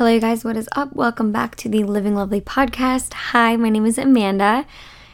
Hello, 0.00 0.10
you 0.10 0.18
guys, 0.18 0.44
what 0.46 0.56
is 0.56 0.66
up? 0.72 0.94
Welcome 0.94 1.30
back 1.30 1.56
to 1.56 1.68
the 1.68 1.84
Living 1.84 2.14
Lovely 2.14 2.40
podcast. 2.40 3.12
Hi, 3.12 3.54
my 3.56 3.68
name 3.68 3.84
is 3.84 3.98
Amanda, 3.98 4.64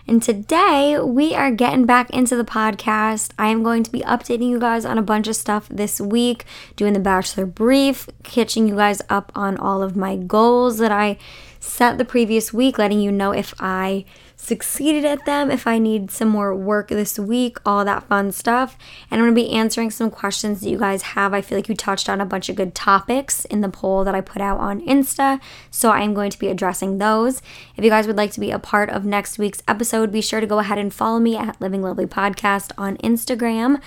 and 0.07 0.23
today 0.23 0.97
we 1.01 1.35
are 1.35 1.51
getting 1.51 1.87
back 1.87 2.09
into 2.11 2.37
the 2.37 2.45
podcast. 2.45 3.33
I 3.37 3.49
am 3.49 3.65
going 3.65 3.83
to 3.83 3.91
be 3.91 4.03
updating 4.03 4.49
you 4.49 4.61
guys 4.61 4.85
on 4.85 4.97
a 4.97 5.03
bunch 5.03 5.27
of 5.27 5.35
stuff 5.35 5.69
this 5.69 6.01
week, 6.01 6.45
doing 6.77 6.93
the 6.93 7.01
Bachelor 7.01 7.47
Brief, 7.47 8.09
catching 8.23 8.69
you 8.69 8.77
guys 8.77 9.03
up 9.09 9.33
on 9.35 9.57
all 9.57 9.83
of 9.83 9.97
my 9.97 10.15
goals 10.15 10.79
that 10.79 10.93
I 10.93 11.19
set 11.59 11.99
the 11.99 12.05
previous 12.05 12.53
week, 12.53 12.79
letting 12.79 13.01
you 13.01 13.11
know 13.11 13.33
if 13.33 13.55
I 13.59 14.05
succeeded 14.37 15.05
at 15.05 15.25
them, 15.25 15.51
if 15.51 15.67
I 15.67 15.79
need 15.79 16.11
some 16.11 16.29
more 16.29 16.55
work 16.55 16.89
this 16.89 17.19
week, 17.19 17.59
all 17.65 17.85
that 17.85 18.05
fun 18.05 18.31
stuff. 18.31 18.77
And 19.11 19.21
I'm 19.21 19.27
going 19.27 19.35
to 19.35 19.51
be 19.51 19.57
answering 19.57 19.91
some 19.91 20.11
questions 20.11 20.61
that 20.61 20.71
you 20.71 20.79
guys 20.79 21.03
have. 21.03 21.33
I 21.33 21.41
feel 21.41 21.57
like 21.57 21.69
you 21.69 21.75
touched 21.75 22.09
on 22.09 22.21
a 22.21 22.27
bunch 22.27 22.49
of 22.49 22.57
good 22.57 22.75
topics 22.75 23.45
in 23.47 23.63
the 23.63 23.69
poll 23.69 24.05
that 24.05 24.15
I 24.15 24.21
put 24.21 24.43
out 24.43 24.59
on 24.61 24.81
Insta, 24.83 25.41
so 25.71 25.91
I'm 25.91 26.15
going 26.15 26.31
to 26.31 26.39
be 26.39 26.49
addressing 26.49 26.99
those. 26.99 27.41
If 27.77 27.85
you 27.85 27.91
guys 27.91 28.07
would 28.07 28.17
like 28.17 28.33
to 28.33 28.41
be 28.41 28.51
a 28.51 28.59
part 28.59 28.91
of 28.91 29.05
next 29.05 29.39
week's 29.39 29.63
episode, 29.67 30.13
be 30.13 30.21
sure 30.21 30.41
to 30.41 30.47
go 30.47 30.59
ahead 30.59 30.79
and 30.79 30.93
follow 30.93 31.19
me 31.19 31.37
at 31.37 31.61
Living 31.61 31.83
Lovely 31.83 32.07
Podcast 32.07 32.73
on 32.77 32.99
Instagram. 32.99 33.81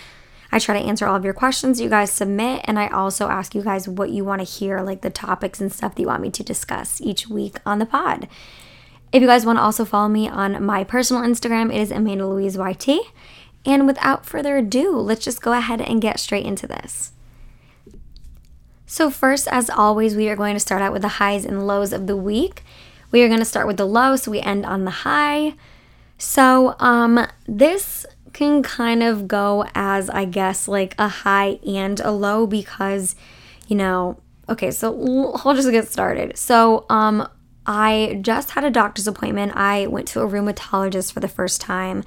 I 0.52 0.58
try 0.58 0.80
to 0.80 0.86
answer 0.86 1.06
all 1.06 1.16
of 1.16 1.24
your 1.24 1.34
questions 1.36 1.80
you 1.80 1.90
guys 1.90 2.12
submit, 2.12 2.62
and 2.66 2.80
I 2.80 2.88
also 2.88 3.28
ask 3.28 3.54
you 3.54 3.62
guys 3.62 3.88
what 3.88 4.10
you 4.10 4.26
want 4.26 4.42
to 4.42 4.46
hear, 4.46 4.82
like 4.82 5.02
the 5.02 5.12
topics 5.12 5.62
and 5.62 5.72
stuff 5.72 5.94
that 5.94 6.02
you 6.02 6.08
want 6.08 6.24
me 6.24 6.32
to 6.32 6.44
discuss 6.44 7.00
each 7.02 7.28
week 7.28 7.58
on 7.68 7.78
the 7.78 7.86
pod. 7.86 8.28
If 9.12 9.22
you 9.22 9.28
guys 9.28 9.46
want 9.46 9.58
to 9.58 9.64
also 9.64 9.86
follow 9.86 10.08
me 10.08 10.30
on 10.30 10.64
my 10.64 10.84
personal 10.84 11.24
Instagram, 11.24 11.74
it 11.74 11.82
is 11.82 11.92
Amanda 11.92 12.28
Louise 12.28 12.58
YT. 12.58 12.88
And 13.66 13.88
without 13.88 14.26
further 14.26 14.58
ado, 14.58 14.92
let's 14.98 15.26
just 15.26 15.42
go 15.42 15.54
ahead 15.54 15.82
and 15.82 16.02
get 16.02 16.20
straight 16.20 16.46
into 16.46 16.68
this. 16.68 17.12
So, 18.86 19.10
first, 19.10 19.48
as 19.48 19.70
always, 19.70 20.16
we 20.16 20.30
are 20.30 20.36
going 20.36 20.56
to 20.56 20.60
start 20.60 20.82
out 20.82 20.94
with 20.94 21.02
the 21.02 21.20
highs 21.20 21.46
and 21.46 21.68
lows 21.68 21.94
of 21.94 22.08
the 22.08 22.16
week. 22.16 22.64
We 23.12 23.22
are 23.24 23.28
going 23.28 23.40
to 23.40 23.46
start 23.46 23.68
with 23.68 23.78
the 23.78 23.86
low, 23.86 24.16
so 24.16 24.32
we 24.32 24.40
end 24.40 24.66
on 24.66 24.86
the 24.86 24.92
high. 24.92 25.54
So, 26.18 26.76
um, 26.80 27.28
this 27.48 28.06
can 28.34 28.64
kind 28.64 29.04
of 29.04 29.28
go 29.28 29.66
as, 29.76 30.10
I 30.10 30.26
guess, 30.26 30.68
like 30.68 30.96
a 30.98 31.08
high 31.08 31.60
and 31.66 32.00
a 32.00 32.12
low 32.12 32.48
because, 32.48 33.16
you 33.68 33.76
know, 33.76 34.20
okay, 34.48 34.72
so 34.72 35.34
I'll 35.44 35.56
just 35.56 35.70
get 35.72 35.88
started. 35.88 36.38
So, 36.38 36.86
um, 36.90 37.28
I 37.70 38.18
just 38.24 38.50
had 38.52 38.64
a 38.64 38.72
doctor's 38.72 39.08
appointment. 39.08 39.52
I 39.56 39.86
went 39.86 40.08
to 40.10 40.22
a 40.22 40.28
rheumatologist 40.28 41.14
for 41.14 41.20
the 41.20 41.28
first 41.28 41.62
time. 41.62 42.04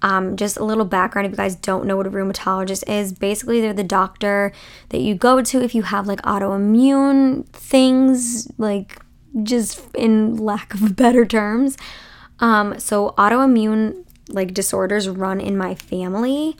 Um, 0.00 0.36
just 0.36 0.56
a 0.56 0.64
little 0.64 0.86
background 0.86 1.26
if 1.26 1.32
you 1.32 1.36
guys 1.36 1.54
don't 1.54 1.84
know 1.84 1.98
what 1.98 2.06
a 2.06 2.10
rheumatologist 2.10 2.88
is 2.88 3.12
basically 3.12 3.60
they're 3.60 3.74
the 3.74 3.84
doctor 3.84 4.52
that 4.88 5.00
you 5.00 5.14
go 5.14 5.42
to 5.42 5.62
if 5.62 5.76
you 5.76 5.82
have 5.82 6.08
like 6.08 6.20
autoimmune 6.22 7.46
things 7.50 8.50
like 8.58 8.98
just 9.44 9.80
in 9.94 10.38
lack 10.38 10.74
of 10.74 10.96
better 10.96 11.24
terms 11.24 11.76
um, 12.40 12.80
so 12.80 13.14
autoimmune 13.16 14.04
like 14.28 14.52
disorders 14.52 15.08
run 15.08 15.40
in 15.40 15.56
my 15.56 15.76
family 15.76 16.56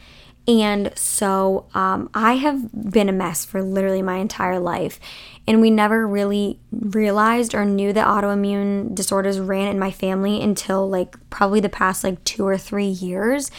and 0.48 0.92
so 0.96 1.66
um, 1.74 2.10
I 2.14 2.34
have 2.34 2.90
been 2.90 3.08
a 3.08 3.12
mess 3.12 3.44
for 3.44 3.62
literally 3.62 4.02
my 4.02 4.16
entire 4.16 4.58
life. 4.58 4.98
And 5.46 5.60
we 5.60 5.70
never 5.70 6.06
really 6.06 6.58
realized 6.70 7.54
or 7.54 7.64
knew 7.64 7.92
that 7.92 8.06
autoimmune 8.06 8.94
disorders 8.94 9.40
ran 9.40 9.68
in 9.68 9.78
my 9.78 9.90
family 9.90 10.40
until 10.40 10.88
like 10.88 11.16
probably 11.30 11.60
the 11.60 11.68
past 11.68 12.04
like 12.04 12.22
two 12.24 12.46
or 12.46 12.58
three 12.58 12.86
years. 12.86 13.50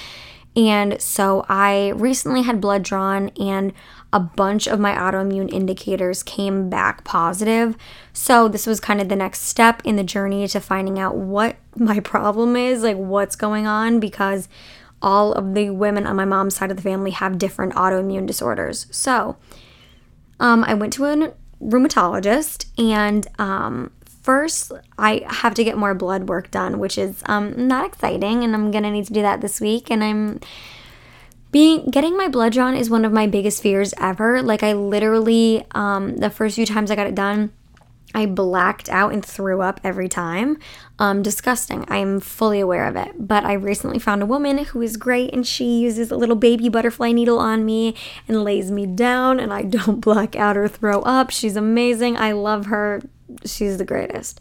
And 0.56 1.02
so 1.02 1.46
I 1.50 1.90
recently 1.96 2.44
had 2.44 2.62
blood 2.62 2.84
drawn, 2.84 3.30
and 3.40 3.74
a 4.12 4.20
bunch 4.20 4.68
of 4.68 4.80
my 4.80 4.94
autoimmune 4.94 5.52
indicators 5.52 6.22
came 6.22 6.70
back 6.70 7.04
positive. 7.04 7.76
So 8.14 8.48
this 8.48 8.68
was 8.68 8.80
kind 8.80 9.02
of 9.02 9.10
the 9.10 9.16
next 9.16 9.42
step 9.42 9.82
in 9.84 9.96
the 9.96 10.04
journey 10.04 10.48
to 10.48 10.60
finding 10.60 11.00
out 11.00 11.16
what 11.16 11.56
my 11.76 12.00
problem 12.04 12.56
is, 12.56 12.84
like 12.84 12.98
what's 12.98 13.36
going 13.36 13.66
on, 13.66 14.00
because 14.00 14.48
all 15.04 15.34
of 15.34 15.54
the 15.54 15.70
women 15.70 16.08
on 16.08 16.16
my 16.16 16.26
mom's 16.26 16.56
side 16.56 16.72
of 16.72 16.78
the 16.78 16.84
family 16.84 17.12
have 17.12 17.38
different 17.38 17.74
autoimmune 17.74 18.26
disorders. 18.26 18.88
So, 18.90 19.38
um, 20.40 20.64
I 20.64 20.74
went 20.74 20.94
to 20.94 21.06
a 21.06 21.34
rheumatologist, 21.62 22.66
and 22.78 23.28
um, 23.38 23.92
first 24.24 24.72
I 24.98 25.26
have 25.28 25.54
to 25.56 25.64
get 25.64 25.78
more 25.78 25.94
blood 25.94 26.28
work 26.30 26.50
done, 26.50 26.80
which 26.80 26.98
is 26.98 27.22
um, 27.28 27.68
not 27.68 27.86
exciting, 27.86 28.44
and 28.44 28.56
I'm 28.56 28.72
gonna 28.72 28.92
need 28.92 29.06
to 29.08 29.14
do 29.14 29.22
that 29.22 29.42
this 29.42 29.62
week. 29.62 29.92
And 29.92 30.04
I'm 30.04 30.40
being 31.52 31.86
getting 31.92 32.18
my 32.18 32.28
blood 32.28 32.54
drawn 32.54 32.76
is 32.76 32.90
one 32.90 33.06
of 33.06 33.12
my 33.12 33.28
biggest 33.28 33.62
fears 33.62 33.94
ever. 34.00 34.42
Like 34.42 34.64
I 34.64 34.74
literally, 34.74 35.66
um, 35.72 36.18
the 36.18 36.30
first 36.30 36.56
few 36.56 36.66
times 36.66 36.90
I 36.90 36.96
got 36.96 37.08
it 37.08 37.16
done 37.16 37.52
I 38.14 38.26
blacked 38.26 38.90
out 38.90 39.12
and 39.12 39.26
threw 39.26 39.62
up 39.62 39.82
every 39.84 40.08
time. 40.08 40.58
Um, 41.00 41.22
disgusting. 41.22 41.86
I'm 41.88 42.20
fully 42.20 42.60
aware 42.60 42.86
of 42.86 42.96
it. 42.96 43.28
But 43.28 43.44
I 43.44 43.54
recently 43.54 44.00
found 44.00 44.22
a 44.22 44.28
woman 44.28 44.60
who 44.60 44.82
is 44.82 44.98
great 44.98 45.34
and 45.34 45.46
she 45.46 45.80
uses 45.80 46.12
a 46.12 46.16
little 46.16 46.36
baby 46.36 46.70
butterfly 46.70 47.12
needle 47.12 47.40
on 47.40 47.66
me 47.66 47.96
and 48.28 48.44
lays 48.44 48.72
me 48.72 48.86
down 48.86 49.40
and 49.40 49.52
I 49.52 49.62
don't 49.64 50.00
black 50.00 50.36
out 50.36 50.58
or 50.58 50.68
throw 50.68 51.02
up. 51.02 51.32
She's 51.32 51.56
amazing. 51.56 52.18
I 52.18 52.32
love 52.34 52.68
her. 52.68 53.02
She's 53.46 53.78
the 53.78 53.86
greatest. 53.86 54.40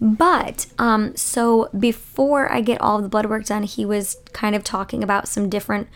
But 0.00 0.66
um, 0.78 1.16
so 1.16 1.70
before 1.78 2.50
I 2.52 2.60
get 2.60 2.80
all 2.80 3.00
the 3.00 3.08
blood 3.08 3.26
work 3.26 3.46
done, 3.46 3.62
he 3.62 3.86
was 3.86 4.16
kind 4.32 4.56
of 4.56 4.64
talking 4.64 5.04
about 5.04 5.28
some 5.28 5.48
different 5.48 5.88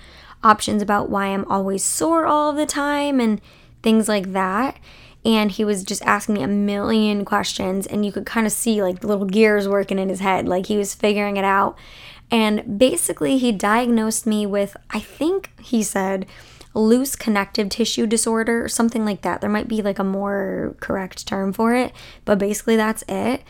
options 0.45 0.83
about 0.83 1.11
why 1.11 1.27
I'm 1.27 1.45
always 1.47 1.83
sore 1.83 2.25
all 2.25 2.53
the 2.53 2.65
time 2.65 3.19
and 3.19 3.41
things 3.83 4.09
like 4.09 4.33
that 4.33 4.79
and 5.25 5.53
he 5.53 5.65
was 5.65 5.85
just 5.85 6.03
asking 6.03 6.37
me 6.37 6.43
a 6.43 6.49
million 6.49 7.25
questions 7.25 7.87
and 7.87 8.05
you 8.05 8.13
could 8.13 8.27
kind 8.27 8.47
of 8.47 8.53
see 8.53 8.83
like 8.83 9.05
little 9.05 9.27
gears 9.27 9.69
working 9.69 9.99
in 9.99 10.09
his 10.09 10.21
head 10.21 10.49
like 10.49 10.67
he 10.67 10.77
was 10.77 10.95
figuring 10.95 11.37
it 11.37 11.45
out 11.45 11.77
and 12.31 12.79
basically 12.79 13.39
he 13.39 13.53
diagnosed 13.53 14.27
me 14.27 14.47
with 14.47 14.77
i 14.91 15.01
think 15.01 15.51
he 15.61 15.83
said 15.83 16.27
loose 16.75 17.17
connective 17.17 17.69
tissue 17.69 18.07
disorder 18.07 18.65
or 18.65 18.69
something 18.69 19.05
like 19.05 19.23
that 19.23 19.41
there 19.41 19.51
might 19.51 19.69
be 19.69 19.83
like 19.83 19.99
a 19.99 20.05
more 20.05 20.77
correct 20.81 21.27
term 21.27 21.53
for 21.53 21.75
it 21.75 21.93
but 22.25 22.39
basically 22.39 22.77
that's 22.77 23.03
it 23.09 23.43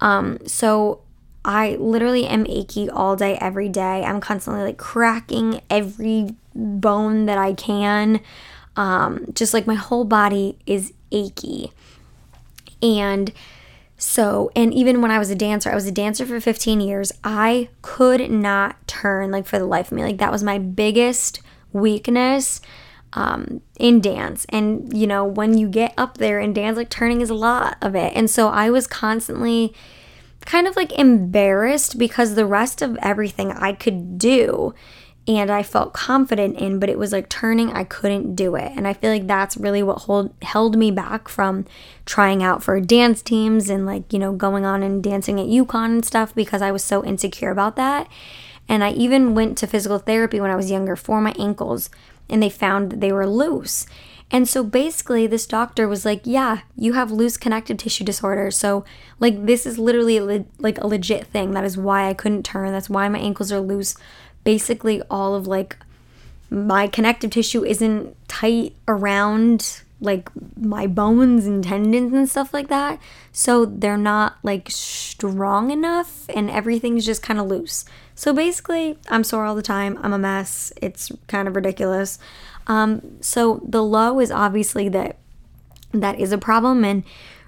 um, 0.00 0.38
so 0.46 1.00
I 1.46 1.76
literally 1.76 2.26
am 2.26 2.44
achy 2.48 2.90
all 2.90 3.14
day, 3.14 3.38
every 3.40 3.68
day. 3.68 4.04
I'm 4.04 4.20
constantly 4.20 4.64
like 4.64 4.78
cracking 4.78 5.60
every 5.70 6.34
bone 6.54 7.26
that 7.26 7.38
I 7.38 7.54
can. 7.54 8.20
Um, 8.74 9.26
just 9.32 9.54
like 9.54 9.66
my 9.66 9.74
whole 9.74 10.04
body 10.04 10.58
is 10.66 10.92
achy. 11.12 11.72
And 12.82 13.32
so, 13.98 14.50
and 14.54 14.74
even 14.74 15.00
when 15.00 15.10
I 15.10 15.18
was 15.18 15.30
a 15.30 15.34
dancer, 15.34 15.70
I 15.70 15.74
was 15.74 15.86
a 15.86 15.92
dancer 15.92 16.26
for 16.26 16.40
15 16.40 16.80
years. 16.80 17.12
I 17.24 17.68
could 17.82 18.30
not 18.30 18.86
turn 18.86 19.30
like 19.30 19.46
for 19.46 19.58
the 19.58 19.66
life 19.66 19.90
of 19.90 19.96
me. 19.96 20.02
Like 20.02 20.18
that 20.18 20.32
was 20.32 20.42
my 20.42 20.58
biggest 20.58 21.40
weakness 21.72 22.60
um, 23.14 23.62
in 23.78 24.00
dance. 24.00 24.44
And 24.50 24.96
you 24.96 25.06
know, 25.06 25.24
when 25.24 25.56
you 25.56 25.68
get 25.68 25.94
up 25.96 26.18
there 26.18 26.38
in 26.38 26.52
dance, 26.52 26.76
like 26.76 26.90
turning 26.90 27.22
is 27.22 27.30
a 27.30 27.34
lot 27.34 27.78
of 27.80 27.94
it. 27.94 28.12
And 28.14 28.28
so 28.28 28.48
I 28.48 28.70
was 28.70 28.86
constantly 28.86 29.74
kind 30.44 30.66
of 30.66 30.76
like 30.76 30.92
embarrassed 30.92 31.98
because 31.98 32.34
the 32.34 32.46
rest 32.46 32.82
of 32.82 32.96
everything 33.02 33.50
I 33.50 33.72
could 33.72 34.18
do 34.18 34.74
and 35.28 35.50
I 35.50 35.62
felt 35.64 35.92
confident 35.92 36.56
in, 36.56 36.78
but 36.78 36.88
it 36.88 36.98
was 36.98 37.12
like 37.12 37.28
turning, 37.28 37.72
I 37.72 37.82
couldn't 37.82 38.36
do 38.36 38.54
it. 38.54 38.72
And 38.76 38.86
I 38.86 38.92
feel 38.92 39.10
like 39.10 39.26
that's 39.26 39.56
really 39.56 39.82
what 39.82 40.02
hold, 40.02 40.32
held 40.42 40.76
me 40.76 40.92
back 40.92 41.28
from 41.28 41.66
trying 42.04 42.44
out 42.44 42.62
for 42.62 42.80
dance 42.80 43.22
teams 43.22 43.68
and 43.68 43.84
like, 43.84 44.12
you 44.12 44.20
know, 44.20 44.32
going 44.32 44.64
on 44.64 44.84
and 44.84 45.02
dancing 45.02 45.40
at 45.40 45.46
UConn 45.46 45.86
and 45.86 46.04
stuff 46.04 46.32
because 46.34 46.62
I 46.62 46.70
was 46.70 46.84
so 46.84 47.04
insecure 47.04 47.50
about 47.50 47.74
that. 47.74 48.08
And 48.68 48.84
I 48.84 48.90
even 48.92 49.34
went 49.34 49.58
to 49.58 49.66
physical 49.66 49.98
therapy 49.98 50.40
when 50.40 50.50
I 50.50 50.56
was 50.56 50.70
younger 50.70 50.94
for 50.94 51.20
my 51.20 51.34
ankles 51.38 51.90
and 52.28 52.40
they 52.40 52.50
found 52.50 52.90
that 52.90 53.00
they 53.00 53.12
were 53.12 53.26
loose. 53.26 53.86
And 54.30 54.48
so 54.48 54.64
basically, 54.64 55.28
this 55.28 55.46
doctor 55.46 55.86
was 55.86 56.04
like, 56.04 56.22
Yeah, 56.24 56.62
you 56.74 56.94
have 56.94 57.12
loose 57.12 57.36
connective 57.36 57.76
tissue 57.76 58.02
disorder. 58.02 58.50
So, 58.50 58.84
like, 59.20 59.46
this 59.46 59.66
is 59.66 59.78
literally 59.78 60.18
le- 60.18 60.46
like 60.58 60.78
a 60.78 60.86
legit 60.88 61.28
thing. 61.28 61.52
That 61.52 61.64
is 61.64 61.78
why 61.78 62.08
I 62.08 62.14
couldn't 62.14 62.44
turn. 62.44 62.72
That's 62.72 62.90
why 62.90 63.08
my 63.08 63.20
ankles 63.20 63.52
are 63.52 63.60
loose 63.60 63.94
basically 64.46 65.02
all 65.10 65.34
of 65.34 65.48
like 65.48 65.76
my 66.48 66.86
connective 66.86 67.32
tissue 67.32 67.64
isn't 67.64 68.16
tight 68.28 68.76
around 68.86 69.82
like 70.00 70.30
my 70.56 70.86
bones 70.86 71.46
and 71.46 71.64
tendons 71.64 72.12
and 72.12 72.28
stuff 72.28 72.54
like 72.54 72.68
that. 72.68 73.00
So 73.32 73.64
they're 73.64 73.98
not 73.98 74.36
like 74.44 74.70
strong 74.70 75.72
enough 75.72 76.28
and 76.28 76.48
everything's 76.48 77.04
just 77.04 77.24
kind 77.24 77.40
of 77.40 77.46
loose. 77.46 77.84
So 78.14 78.32
basically, 78.32 78.96
I'm 79.08 79.24
sore 79.24 79.44
all 79.44 79.56
the 79.56 79.62
time. 79.62 79.98
I'm 80.00 80.12
a 80.12 80.18
mess. 80.18 80.72
It's 80.80 81.10
kind 81.26 81.48
of 81.48 81.56
ridiculous. 81.56 82.20
Um, 82.68 83.18
so 83.20 83.60
the 83.66 83.82
low 83.82 84.20
is 84.20 84.30
obviously 84.30 84.88
that 84.90 85.16
that 85.90 86.20
is 86.20 86.30
a 86.30 86.38
problem 86.38 86.84
and 86.84 87.02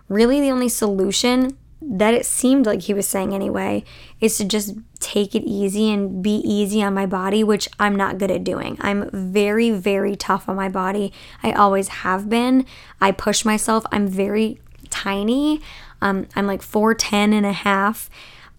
really 0.09 0.41
the 0.41 0.51
only 0.51 0.69
solution 0.69 1.57
that 1.91 2.13
it 2.13 2.27
seemed 2.27 2.67
like 2.67 2.83
he 2.83 2.93
was 2.93 3.09
saying 3.09 3.33
anyway, 3.33 3.83
is 4.21 4.37
to 4.37 4.45
just 4.45 4.75
take 5.01 5.35
it 5.35 5.43
easy 5.45 5.91
and 5.91 6.23
be 6.23 6.37
easy 6.37 6.83
on 6.83 6.93
my 6.93 7.07
body, 7.07 7.43
which 7.43 7.67
I'm 7.81 7.97
not 7.97 8.19
good 8.19 8.31
at 8.31 8.45
doing. 8.45 8.77
I'm 8.81 9.09
very, 9.11 9.71
very 9.71 10.15
tough 10.15 10.49
on 10.49 10.57
my 10.57 10.69
body. 10.69 11.13
I 11.43 11.53
always 11.53 11.89
have 11.89 12.29
been. 12.29 12.67
I 13.01 13.13
push 13.13 13.45
myself. 13.45 13.85
I'm 13.91 14.07
very 14.07 14.61
tiny. 14.91 15.63
Um, 16.03 16.29
I'm 16.37 16.47
like 16.47 16.61
4'10 16.61 17.33
and 17.33 17.47
a 17.47 17.53
half. 17.53 18.11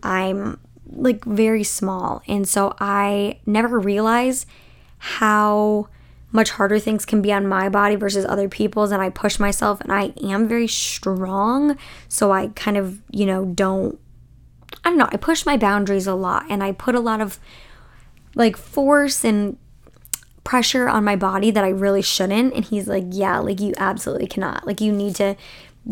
I'm 0.01 0.59
like 0.91 1.23
very 1.23 1.63
small. 1.63 2.23
And 2.27 2.49
so 2.49 2.73
I 2.79 3.39
never 3.45 3.79
realize 3.79 4.47
how 4.97 5.87
much 6.31 6.51
harder 6.51 6.79
things 6.79 7.05
can 7.05 7.21
be 7.21 7.31
on 7.31 7.47
my 7.47 7.69
body 7.69 7.95
versus 7.95 8.25
other 8.25 8.47
people's 8.47 8.91
and 8.91 9.01
I 9.01 9.09
push 9.09 9.39
myself 9.39 9.81
and 9.81 9.91
I 9.91 10.13
am 10.21 10.47
very 10.47 10.67
strong 10.67 11.77
so 12.07 12.31
I 12.31 12.47
kind 12.49 12.77
of 12.77 13.01
you 13.11 13.25
know 13.25 13.45
don't 13.45 13.99
I 14.83 14.89
don't 14.89 14.97
know 14.97 15.09
I 15.11 15.17
push 15.17 15.45
my 15.45 15.57
boundaries 15.57 16.07
a 16.07 16.13
lot 16.13 16.45
and 16.49 16.63
I 16.63 16.71
put 16.71 16.95
a 16.95 16.99
lot 16.99 17.21
of 17.21 17.39
like 18.35 18.57
force 18.57 19.23
and 19.23 19.57
pressure 20.43 20.87
on 20.87 21.03
my 21.03 21.15
body 21.15 21.51
that 21.51 21.63
I 21.63 21.69
really 21.69 22.01
shouldn't 22.01 22.53
and 22.53 22.65
he's 22.65 22.87
like 22.87 23.05
yeah 23.09 23.39
like 23.39 23.59
you 23.59 23.73
absolutely 23.77 24.27
cannot. 24.27 24.67
Like 24.67 24.81
you 24.81 24.91
need 24.91 25.15
to 25.15 25.35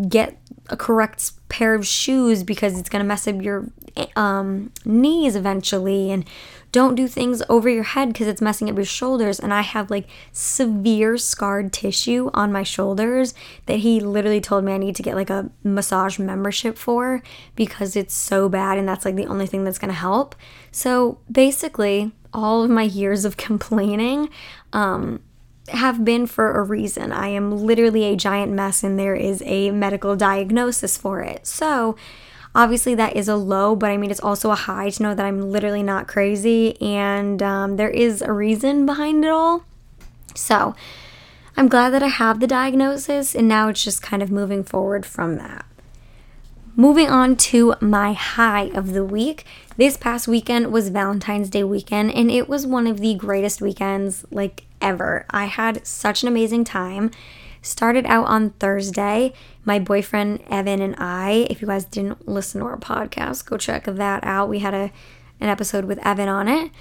get 0.08 0.38
a 0.70 0.78
correct 0.78 1.32
pair 1.50 1.74
of 1.74 1.88
shoes 1.88 2.44
because 2.44 2.78
it's 2.78 2.90
going 2.90 3.04
to 3.04 3.08
mess 3.08 3.28
up 3.28 3.42
your 3.42 3.70
um, 4.16 4.72
knees 4.86 5.36
eventually 5.36 6.12
and 6.12 6.26
don't 6.78 6.94
do 6.94 7.08
things 7.08 7.42
over 7.50 7.68
your 7.68 7.82
head 7.82 8.10
because 8.10 8.28
it's 8.28 8.40
messing 8.40 8.70
up 8.70 8.76
your 8.76 8.86
shoulders 8.86 9.40
and 9.40 9.52
i 9.52 9.62
have 9.62 9.90
like 9.90 10.08
severe 10.32 11.18
scarred 11.18 11.74
tissue 11.74 12.30
on 12.36 12.52
my 12.52 12.62
shoulders 12.62 13.34
that 13.66 13.80
he 13.80 14.00
literally 14.00 14.40
told 14.40 14.64
me 14.64 14.72
i 14.72 14.78
need 14.78 14.96
to 14.96 15.02
get 15.02 15.16
like 15.16 15.32
a 15.32 15.50
massage 15.64 16.20
membership 16.20 16.78
for 16.78 17.24
because 17.56 17.96
it's 17.96 18.14
so 18.14 18.48
bad 18.48 18.78
and 18.78 18.88
that's 18.88 19.06
like 19.06 19.16
the 19.16 19.26
only 19.26 19.48
thing 19.48 19.64
that's 19.64 19.80
going 19.80 19.90
to 19.90 20.00
help 20.00 20.36
so 20.72 21.18
basically 21.32 22.12
all 22.32 22.64
of 22.64 22.70
my 22.70 22.84
years 22.84 23.26
of 23.26 23.38
complaining 23.50 24.30
um, 24.72 25.20
have 25.70 26.06
been 26.06 26.26
for 26.28 26.58
a 26.60 26.64
reason. 26.64 27.12
I 27.12 27.28
am 27.30 27.52
literally 27.52 28.06
a 28.06 28.16
giant 28.16 28.52
mess 28.54 28.84
and 28.84 28.98
there 28.98 29.16
is 29.16 29.44
a 29.46 29.72
medical 29.72 30.16
diagnosis 30.16 30.96
for 30.96 31.22
it. 31.22 31.46
So, 31.46 31.98
obviously, 32.58 32.96
that 32.96 33.16
is 33.16 33.30
a 33.30 33.36
low, 33.36 33.76
but 33.76 33.92
I 33.92 33.98
mean, 33.98 34.12
it's 34.12 34.20
also 34.20 34.52
a 34.52 34.56
high 34.56 34.90
to 34.90 35.04
know 35.04 35.16
that 35.16 35.26
I'm 35.26 35.52
literally 35.52 35.84
not 35.84 36.08
crazy 36.08 36.82
and 36.82 37.42
um, 37.42 37.78
there 37.78 37.90
is 37.90 38.22
a 38.22 38.34
reason 38.34 38.86
behind 38.86 39.24
it 39.24 39.30
all. 39.30 39.64
So, 40.36 40.76
I'm 41.56 41.70
glad 41.70 41.92
that 41.92 42.04
I 42.04 42.08
have 42.08 42.40
the 42.40 42.48
diagnosis 42.48 43.36
and 43.36 43.48
now 43.48 43.70
it's 43.70 43.84
just 43.84 44.02
kind 44.02 44.22
of 44.22 44.32
moving 44.32 44.64
forward 44.64 45.06
from 45.06 45.38
that. 45.38 45.66
Moving 46.76 47.10
on 47.10 47.36
to 47.38 47.76
my 47.80 48.14
high 48.14 48.70
of 48.76 48.94
the 48.94 49.04
week. 49.04 49.46
This 49.78 49.98
past 49.98 50.28
weekend 50.28 50.72
was 50.72 50.90
Valentine's 50.90 51.50
Day 51.50 51.64
weekend, 51.64 52.12
and 52.12 52.30
it 52.30 52.48
was 52.48 52.68
one 52.68 52.86
of 52.86 53.00
the 53.00 53.16
greatest 53.16 53.62
weekends 53.62 54.26
like 54.30 54.66
ever. 54.80 55.26
I 55.32 55.46
had 55.46 55.88
such 55.88 56.22
an 56.22 56.28
amazing 56.28 56.66
time. 56.66 57.10
Started 57.68 58.06
out 58.06 58.28
on 58.28 58.52
Thursday. 58.52 59.34
My 59.66 59.78
boyfriend 59.78 60.42
Evan 60.50 60.82
and 60.82 60.96
I, 60.98 61.48
if 61.50 61.62
you 61.62 61.68
guys 61.68 61.86
didn't 61.86 62.28
listen 62.28 62.62
to 62.62 62.68
our 62.68 62.78
podcast, 62.78 63.46
go 63.46 63.58
check 63.58 63.86
that 63.86 64.24
out. 64.24 64.50
We 64.50 64.60
had 64.60 64.74
a 64.74 64.92
an 65.40 65.50
episode 65.50 65.86
with 65.86 66.04
Evan 66.06 66.30
on 66.30 66.48
it. 66.48 66.72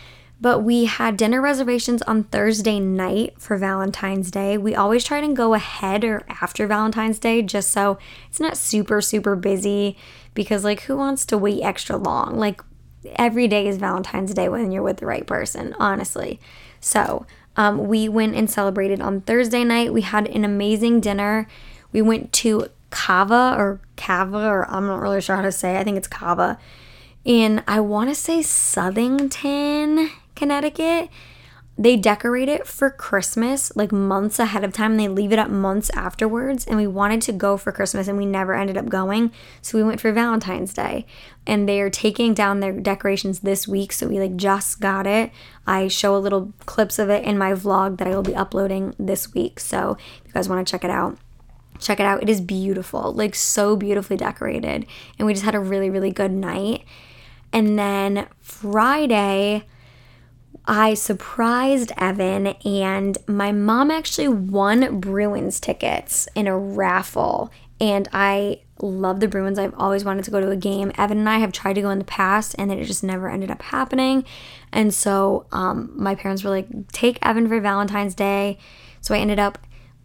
But 0.40 0.60
we 0.62 0.84
had 0.84 1.16
dinner 1.16 1.40
reservations 1.40 2.02
on 2.02 2.24
Thursday 2.24 2.78
night 2.78 3.34
for 3.38 3.56
Valentine's 3.56 4.30
Day. 4.30 4.58
We 4.58 4.74
always 4.74 5.02
try 5.02 5.22
to 5.22 5.32
go 5.32 5.54
ahead 5.54 6.04
or 6.04 6.24
after 6.28 6.66
Valentine's 6.66 7.18
Day 7.18 7.40
just 7.40 7.70
so 7.70 7.98
it's 8.28 8.38
not 8.38 8.58
super, 8.58 9.00
super 9.00 9.34
busy 9.34 9.96
because, 10.34 10.62
like, 10.62 10.82
who 10.82 10.96
wants 10.96 11.24
to 11.26 11.38
wait 11.38 11.62
extra 11.62 11.96
long? 11.96 12.36
Like, 12.38 12.60
every 13.14 13.48
day 13.48 13.66
is 13.66 13.78
Valentine's 13.78 14.34
Day 14.34 14.48
when 14.50 14.70
you're 14.70 14.82
with 14.82 14.98
the 14.98 15.06
right 15.06 15.26
person, 15.26 15.74
honestly. 15.78 16.38
So, 16.80 17.24
um, 17.56 17.88
we 17.88 18.08
went 18.08 18.34
and 18.34 18.50
celebrated 18.50 19.00
on 19.00 19.22
Thursday 19.22 19.64
night. 19.64 19.92
We 19.92 20.02
had 20.02 20.28
an 20.28 20.44
amazing 20.44 21.00
dinner. 21.00 21.48
We 21.92 22.02
went 22.02 22.32
to 22.34 22.68
Cava 22.90 23.54
or 23.56 23.80
Cava, 23.96 24.46
or 24.46 24.70
I'm 24.70 24.86
not 24.86 25.00
really 25.00 25.20
sure 25.20 25.36
how 25.36 25.42
to 25.42 25.52
say. 25.52 25.78
I 25.78 25.84
think 25.84 25.96
it's 25.96 26.08
Cava. 26.08 26.58
In 27.24 27.62
I 27.66 27.80
want 27.80 28.10
to 28.10 28.14
say 28.14 28.40
Southington, 28.40 30.10
Connecticut. 30.34 31.08
They 31.78 31.96
decorate 31.96 32.48
it 32.48 32.66
for 32.66 32.90
Christmas 32.90 33.70
like 33.76 33.92
months 33.92 34.38
ahead 34.38 34.64
of 34.64 34.72
time. 34.72 34.96
They 34.96 35.08
leave 35.08 35.32
it 35.32 35.38
up 35.38 35.50
months 35.50 35.90
afterwards. 35.90 36.66
And 36.66 36.76
we 36.76 36.86
wanted 36.86 37.20
to 37.22 37.32
go 37.32 37.58
for 37.58 37.70
Christmas 37.70 38.08
and 38.08 38.16
we 38.16 38.24
never 38.24 38.54
ended 38.54 38.78
up 38.78 38.88
going. 38.88 39.30
So 39.60 39.76
we 39.76 39.84
went 39.84 40.00
for 40.00 40.10
Valentine's 40.10 40.72
Day. 40.72 41.04
And 41.46 41.68
they 41.68 41.80
are 41.82 41.90
taking 41.90 42.32
down 42.32 42.60
their 42.60 42.72
decorations 42.72 43.40
this 43.40 43.68
week. 43.68 43.92
So 43.92 44.08
we 44.08 44.18
like 44.18 44.36
just 44.36 44.80
got 44.80 45.06
it. 45.06 45.30
I 45.66 45.88
show 45.88 46.16
a 46.16 46.18
little 46.18 46.54
clips 46.64 46.98
of 46.98 47.10
it 47.10 47.24
in 47.24 47.36
my 47.36 47.52
vlog 47.52 47.98
that 47.98 48.08
I 48.08 48.14
will 48.14 48.22
be 48.22 48.34
uploading 48.34 48.94
this 48.98 49.34
week. 49.34 49.60
So 49.60 49.98
if 50.20 50.28
you 50.28 50.32
guys 50.32 50.48
want 50.48 50.66
to 50.66 50.70
check 50.70 50.82
it 50.82 50.90
out, 50.90 51.18
check 51.78 52.00
it 52.00 52.06
out. 52.06 52.22
It 52.22 52.30
is 52.30 52.40
beautiful, 52.40 53.12
like 53.12 53.34
so 53.34 53.76
beautifully 53.76 54.16
decorated. 54.16 54.86
And 55.18 55.26
we 55.26 55.34
just 55.34 55.44
had 55.44 55.54
a 55.54 55.60
really, 55.60 55.90
really 55.90 56.10
good 56.10 56.32
night. 56.32 56.84
And 57.52 57.78
then 57.78 58.28
Friday, 58.40 59.66
I 60.66 60.94
surprised 60.94 61.92
Evan, 61.96 62.48
and 62.64 63.18
my 63.26 63.52
mom 63.52 63.90
actually 63.90 64.28
won 64.28 65.00
Bruins 65.00 65.60
tickets 65.60 66.28
in 66.34 66.46
a 66.46 66.58
raffle. 66.58 67.52
And 67.80 68.08
I 68.12 68.62
love 68.80 69.20
the 69.20 69.28
Bruins. 69.28 69.58
I've 69.58 69.74
always 69.74 70.04
wanted 70.04 70.24
to 70.24 70.30
go 70.30 70.40
to 70.40 70.50
a 70.50 70.56
game. 70.56 70.92
Evan 70.98 71.18
and 71.18 71.28
I 71.28 71.38
have 71.38 71.52
tried 71.52 71.74
to 71.74 71.82
go 71.82 71.90
in 71.90 71.98
the 71.98 72.04
past, 72.04 72.54
and 72.58 72.72
it 72.72 72.84
just 72.84 73.04
never 73.04 73.28
ended 73.28 73.50
up 73.50 73.62
happening. 73.62 74.24
And 74.72 74.92
so 74.92 75.46
um, 75.52 75.92
my 75.94 76.14
parents 76.14 76.42
were 76.42 76.50
like, 76.50 76.88
take 76.92 77.18
Evan 77.22 77.48
for 77.48 77.60
Valentine's 77.60 78.14
Day. 78.14 78.58
So 79.00 79.14
I 79.14 79.18
ended 79.18 79.38
up 79.38 79.58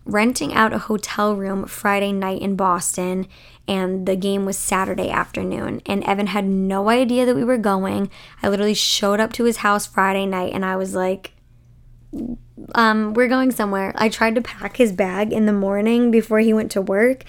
renting 0.06 0.54
out 0.54 0.74
a 0.74 0.80
hotel 0.80 1.36
room 1.36 1.66
Friday 1.66 2.12
night 2.12 2.42
in 2.42 2.56
Boston, 2.56 3.28
and 3.68 4.06
the 4.06 4.16
game 4.16 4.46
was 4.46 4.58
Saturday 4.58 5.10
afternoon. 5.10 5.82
And 5.86 6.04
Evan 6.04 6.28
had 6.28 6.46
no 6.46 6.90
idea 6.90 7.26
that 7.26 7.36
we 7.36 7.44
were 7.44 7.58
going. 7.58 8.10
I 8.42 8.50
literally 8.50 8.74
showed 8.74 9.20
up 9.20 9.34
to 9.34 9.44
his 9.44 9.58
house 9.58 9.86
Friday 9.86 10.26
night, 10.26 10.54
and 10.54 10.66
I 10.66 10.76
was 10.76 10.96
like, 10.96 11.34
um, 12.76 13.14
we're 13.14 13.28
going 13.28 13.52
somewhere. 13.52 13.94
I 13.96 14.10
tried 14.10 14.36
to 14.36 14.42
pack 14.42 14.78
his 14.78 14.92
bag 14.92 15.32
in 15.32 15.46
the 15.46 15.54
morning 15.54 16.12
before 16.12 16.40
he 16.40 16.54
went 16.54 16.72
to 16.72 16.82
work, 16.82 17.24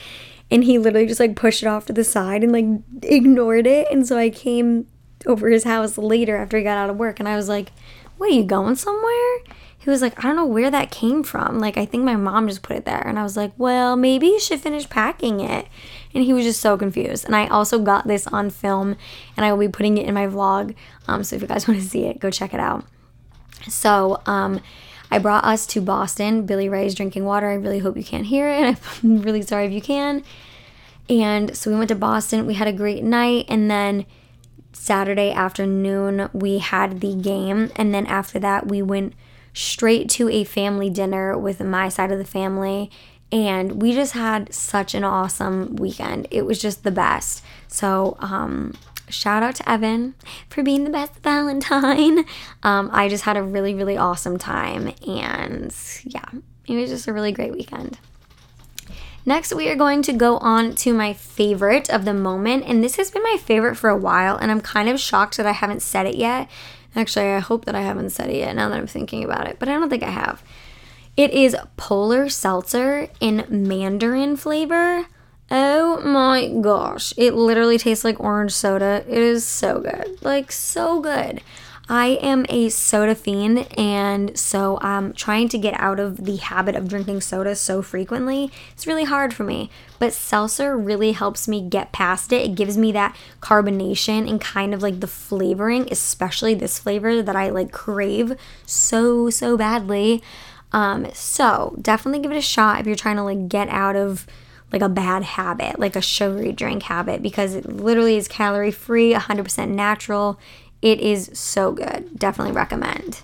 and 0.51 0.65
he 0.65 0.79
literally 0.79 1.07
just 1.07 1.21
like 1.21 1.37
pushed 1.37 1.63
it 1.63 1.67
off 1.67 1.87
to 1.87 1.93
the 1.93 2.05
side 2.05 2.43
and 2.43 2.53
like 2.53 2.67
ignored 3.03 3.67
it. 3.67 3.87
And 3.91 4.07
so 4.07 4.19
I 4.19 4.31
came 4.31 4.87
over 5.27 5.49
his 5.49 5.65
house 5.65 5.97
later 5.97 6.37
after 6.37 6.59
he 6.59 6.65
got 6.65 6.79
out 6.79 6.91
of 6.91 6.97
work, 6.97 7.21
and 7.21 7.29
I 7.29 7.37
was 7.37 7.49
like, 7.49 7.73
"What 8.23 8.31
are 8.31 8.35
you 8.35 8.45
going 8.45 8.77
somewhere?" 8.77 9.41
he 9.83 9.91
was 9.91 10.01
like, 10.01 10.17
I 10.21 10.29
don't 10.29 10.37
know 10.37 10.47
where 10.47 10.71
that 10.71 10.93
came 10.93 11.25
from. 11.25 11.59
Like, 11.59 11.77
I 11.77 11.85
think 11.85 12.05
my 12.05 12.15
mom 12.15 12.47
just 12.47 12.63
put 12.63 12.77
it 12.77 12.85
there. 12.85 13.01
And 13.01 13.19
I 13.19 13.25
was 13.25 13.37
like, 13.37 13.53
well, 13.59 13.97
maybe 13.97 14.29
you 14.29 14.39
should 14.39 14.61
finish 14.61 14.89
packing 14.89 15.41
it. 15.41 15.67
And 16.15 16.23
he 16.23 16.33
was 16.33 16.45
just 16.45 16.61
so 16.61 16.79
confused. 16.79 17.25
And 17.25 17.35
I 17.35 17.49
also 17.49 17.81
got 17.81 18.07
this 18.07 18.29
on 18.29 18.51
film 18.51 18.97
and 19.37 19.45
I 19.45 19.51
will 19.51 19.59
be 19.59 19.69
putting 19.69 19.99
it 19.99 20.07
in 20.07 20.15
my 20.15 20.29
vlog. 20.29 20.77
Um, 21.09 21.25
so 21.25 21.35
if 21.35 21.43
you 21.43 21.49
guys 21.49 21.67
want 21.69 21.81
to 21.81 21.87
see 21.87 22.05
it, 22.05 22.21
go 22.21 22.31
check 22.31 22.55
it 22.55 22.61
out. 22.61 22.85
So, 23.69 24.23
um, 24.25 24.61
I 25.11 25.19
brought 25.19 25.45
us 25.45 25.67
to 25.67 25.81
Boston. 25.81 26.47
Billy 26.47 26.69
Ray's 26.69 26.95
drinking 26.95 27.25
water. 27.25 27.51
I 27.51 27.55
really 27.55 27.81
hope 27.81 27.97
you 27.97 28.05
can't 28.05 28.27
hear 28.27 28.49
it. 28.49 28.79
I'm 29.03 29.21
really 29.23 29.43
sorry 29.43 29.67
if 29.67 29.73
you 29.73 29.83
can. 29.83 30.23
And 31.09 31.57
so 31.57 31.73
we 31.73 31.77
went 31.77 31.89
to 31.89 31.97
Boston. 31.97 32.47
We 32.47 32.55
had 32.55 32.69
a 32.69 32.73
great 32.73 33.03
night. 33.03 33.47
And 33.49 33.69
then 33.69 34.07
Saturday 34.73 35.33
afternoon, 35.33 36.29
we 36.33 36.59
had 36.59 37.01
the 37.01 37.15
game. 37.15 37.71
And 37.77 37.95
then 37.95 38.07
after 38.07 38.39
that, 38.39 38.69
we 38.69 38.83
went 38.83 39.15
straight 39.55 40.09
to 40.11 40.29
a 40.29 40.45
family 40.45 40.91
dinner 40.91 41.37
with 41.37 41.61
my 41.61 41.89
side 41.89 42.11
of 42.11 42.19
the 42.19 42.25
family. 42.25 42.91
And 43.31 43.81
we 43.81 43.93
just 43.93 44.13
had 44.13 44.53
such 44.53 44.95
an 44.95 45.05
awesome 45.05 45.77
weekend. 45.77 46.27
It 46.31 46.43
was 46.43 46.61
just 46.61 46.85
the 46.85 46.91
best. 46.91 47.43
So, 47.69 48.17
um, 48.21 48.75
shout 49.09 49.43
out 49.43 49.55
to 49.57 49.69
Evan 49.69 50.15
for 50.49 50.63
being 50.63 50.85
the 50.85 50.91
best 50.91 51.15
Valentine. 51.23 52.25
Um, 52.65 52.91
I 52.93 53.09
just 53.09 53.25
had 53.25 53.37
a 53.37 53.43
really, 53.43 53.75
really 53.75 53.97
awesome 53.97 54.39
time. 54.39 54.93
And 55.05 55.75
yeah, 56.05 56.29
it 56.69 56.77
was 56.77 56.91
just 56.91 57.09
a 57.09 57.13
really 57.13 57.33
great 57.33 57.53
weekend. 57.53 57.99
Next, 59.25 59.55
we 59.55 59.69
are 59.69 59.77
going 59.77 60.03
to 60.03 60.13
go 60.13 60.39
on 60.39 60.75
to 60.77 60.93
my 60.93 61.13
favorite 61.13 61.89
of 61.89 62.05
the 62.05 62.15
moment. 62.15 62.65
And 62.67 62.83
this 62.83 62.97
has 62.97 63.11
been 63.11 63.23
my 63.23 63.37
favorite 63.41 63.77
for 63.77 63.89
a 63.89 63.97
while. 63.97 64.37
And 64.37 64.51
I'm 64.51 64.61
kind 64.61 64.89
of 64.89 64.99
shocked 64.99 65.37
that 65.37 65.47
I 65.47 65.53
haven't 65.53 65.83
said 65.83 66.07
it 66.07 66.17
yet 66.17 66.49
Actually, 66.95 67.33
I 67.33 67.39
hope 67.39 67.65
that 67.65 67.75
I 67.75 67.81
haven't 67.81 68.11
said 68.11 68.29
it 68.29 68.37
yet 68.37 68.55
now 68.55 68.69
that 68.69 68.77
I'm 68.77 68.87
thinking 68.87 69.25
about 69.25 69.47
it, 69.47 69.57
but 69.59 69.69
I 69.69 69.73
don't 69.73 69.89
think 69.89 70.03
I 70.03 70.11
have. 70.11 70.43
It 71.17 71.31
is 71.31 71.57
Polar 71.77 72.29
Seltzer 72.29 73.09
in 73.21 73.47
Mandarin 73.49 74.37
flavor. 74.37 75.07
Oh 75.51 76.01
my 76.01 76.49
gosh. 76.49 77.13
It 77.17 77.35
literally 77.35 77.79
tastes 77.79 78.05
like 78.05 78.21
orange 78.21 78.53
soda. 78.53 79.05
It 79.09 79.19
is 79.19 79.47
so 79.47 79.81
good. 79.81 80.23
Like, 80.23 80.53
so 80.53 81.01
good. 81.01 81.43
I 81.93 82.19
am 82.23 82.47
a 82.49 82.71
soda 82.71 83.15
fiend, 83.15 83.71
and 83.77 84.35
so 84.39 84.79
um, 84.81 85.13
trying 85.13 85.51
to 85.51 85.59
get 85.59 85.79
out 85.79 86.01
of 86.01 86.25
the 86.25 86.37
habit 86.37 86.75
of 86.75 86.89
drinking 86.89 87.21
soda 87.21 87.55
so 87.55 87.83
frequently, 87.83 88.51
it's 88.73 88.87
really 88.87 89.05
hard 89.05 89.35
for 89.35 89.45
me. 89.45 89.69
But 89.99 90.15
seltzer 90.15 90.75
really 90.75 91.13
helps 91.13 91.47
me 91.47 91.61
get 91.61 91.93
past 91.93 92.33
it. 92.33 92.47
It 92.47 92.55
gives 92.55 92.79
me 92.79 92.93
that 92.93 93.15
carbonation 93.43 94.27
and 94.27 94.41
kind 94.41 94.73
of 94.73 94.81
like 94.83 95.01
the 95.01 95.07
flavoring, 95.07 95.87
especially 95.91 96.55
this 96.55 96.79
flavor 96.79 97.21
that 97.21 97.37
I 97.37 97.51
like 97.51 97.73
crave 97.73 98.39
so, 98.65 99.29
so 99.29 99.59
badly. 99.59 100.23
Um, 100.73 101.09
so 101.13 101.77
definitely 101.79 102.23
give 102.23 102.33
it 102.33 102.39
a 102.39 102.41
shot 102.41 102.81
if 102.81 102.87
you're 102.87 102.97
trying 102.97 103.17
to 103.17 103.23
like 103.23 103.51
get 103.51 103.69
out 103.69 103.97
of 103.97 104.27
like 104.73 104.81
a 104.81 104.89
bad 104.89 105.25
habit, 105.25 105.79
like 105.79 105.95
a 105.95 106.01
sugary 106.01 106.53
drink 106.53 106.85
habit, 106.85 107.23
because 107.23 107.55
it 107.55 107.67
literally 107.67 108.17
is 108.17 108.29
calorie 108.29 108.71
free, 108.71 109.13
100% 109.13 109.69
natural. 109.69 110.41
It 110.83 111.01
is 111.01 111.31
so 111.33 111.73
good. 111.73 112.19
Definitely 112.19 112.53
recommend. 112.53 113.23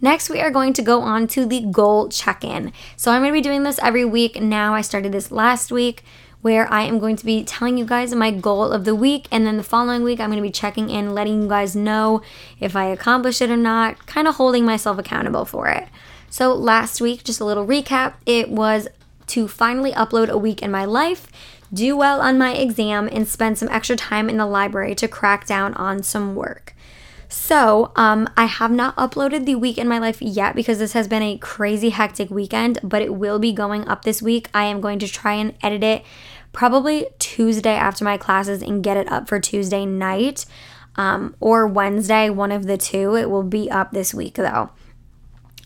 Next, 0.00 0.30
we 0.30 0.40
are 0.40 0.50
going 0.50 0.72
to 0.74 0.82
go 0.82 1.00
on 1.00 1.26
to 1.28 1.46
the 1.46 1.60
goal 1.60 2.08
check 2.08 2.44
in. 2.44 2.72
So, 2.96 3.10
I'm 3.10 3.22
going 3.22 3.32
to 3.32 3.38
be 3.38 3.42
doing 3.42 3.64
this 3.64 3.78
every 3.82 4.04
week 4.04 4.40
now. 4.40 4.74
I 4.74 4.80
started 4.80 5.12
this 5.12 5.32
last 5.32 5.72
week 5.72 6.04
where 6.42 6.70
I 6.70 6.82
am 6.82 6.98
going 6.98 7.16
to 7.16 7.24
be 7.24 7.42
telling 7.42 7.78
you 7.78 7.86
guys 7.86 8.14
my 8.14 8.30
goal 8.30 8.70
of 8.70 8.84
the 8.84 8.94
week. 8.94 9.26
And 9.30 9.46
then 9.46 9.56
the 9.56 9.62
following 9.62 10.02
week, 10.02 10.20
I'm 10.20 10.28
going 10.28 10.42
to 10.42 10.46
be 10.46 10.52
checking 10.52 10.90
in, 10.90 11.14
letting 11.14 11.42
you 11.42 11.48
guys 11.48 11.74
know 11.74 12.20
if 12.60 12.76
I 12.76 12.84
accomplished 12.84 13.40
it 13.40 13.50
or 13.50 13.56
not, 13.56 14.06
kind 14.06 14.28
of 14.28 14.34
holding 14.34 14.66
myself 14.66 14.98
accountable 14.98 15.46
for 15.46 15.68
it. 15.68 15.88
So, 16.28 16.54
last 16.54 17.00
week, 17.00 17.24
just 17.24 17.40
a 17.40 17.44
little 17.44 17.66
recap, 17.66 18.14
it 18.26 18.50
was 18.50 18.88
to 19.28 19.48
finally 19.48 19.92
upload 19.92 20.28
a 20.28 20.36
week 20.36 20.60
in 20.62 20.70
my 20.70 20.84
life, 20.84 21.28
do 21.74 21.96
well 21.96 22.20
on 22.20 22.38
my 22.38 22.54
exam, 22.54 23.08
and 23.12 23.28
spend 23.28 23.58
some 23.58 23.68
extra 23.68 23.96
time 23.96 24.30
in 24.30 24.38
the 24.38 24.46
library 24.46 24.94
to 24.94 25.08
crack 25.08 25.46
down 25.46 25.74
on 25.74 26.02
some 26.02 26.34
work. 26.34 26.74
So, 27.28 27.90
um, 27.96 28.28
I 28.36 28.44
have 28.44 28.70
not 28.70 28.94
uploaded 28.96 29.44
the 29.44 29.56
week 29.56 29.76
in 29.76 29.88
my 29.88 29.98
life 29.98 30.22
yet 30.22 30.54
because 30.54 30.78
this 30.78 30.92
has 30.92 31.08
been 31.08 31.22
a 31.22 31.36
crazy 31.38 31.90
hectic 31.90 32.30
weekend, 32.30 32.78
but 32.82 33.02
it 33.02 33.14
will 33.14 33.38
be 33.38 33.52
going 33.52 33.88
up 33.88 34.04
this 34.04 34.22
week. 34.22 34.48
I 34.54 34.64
am 34.64 34.80
going 34.80 35.00
to 35.00 35.08
try 35.08 35.34
and 35.34 35.54
edit 35.62 35.82
it 35.82 36.04
probably 36.52 37.08
Tuesday 37.18 37.74
after 37.74 38.04
my 38.04 38.16
classes 38.16 38.62
and 38.62 38.84
get 38.84 38.96
it 38.96 39.10
up 39.10 39.28
for 39.28 39.40
Tuesday 39.40 39.84
night 39.84 40.46
um, 40.96 41.34
or 41.40 41.66
Wednesday, 41.66 42.30
one 42.30 42.52
of 42.52 42.66
the 42.66 42.78
two. 42.78 43.16
It 43.16 43.28
will 43.28 43.42
be 43.42 43.70
up 43.70 43.90
this 43.90 44.14
week 44.14 44.34
though. 44.34 44.70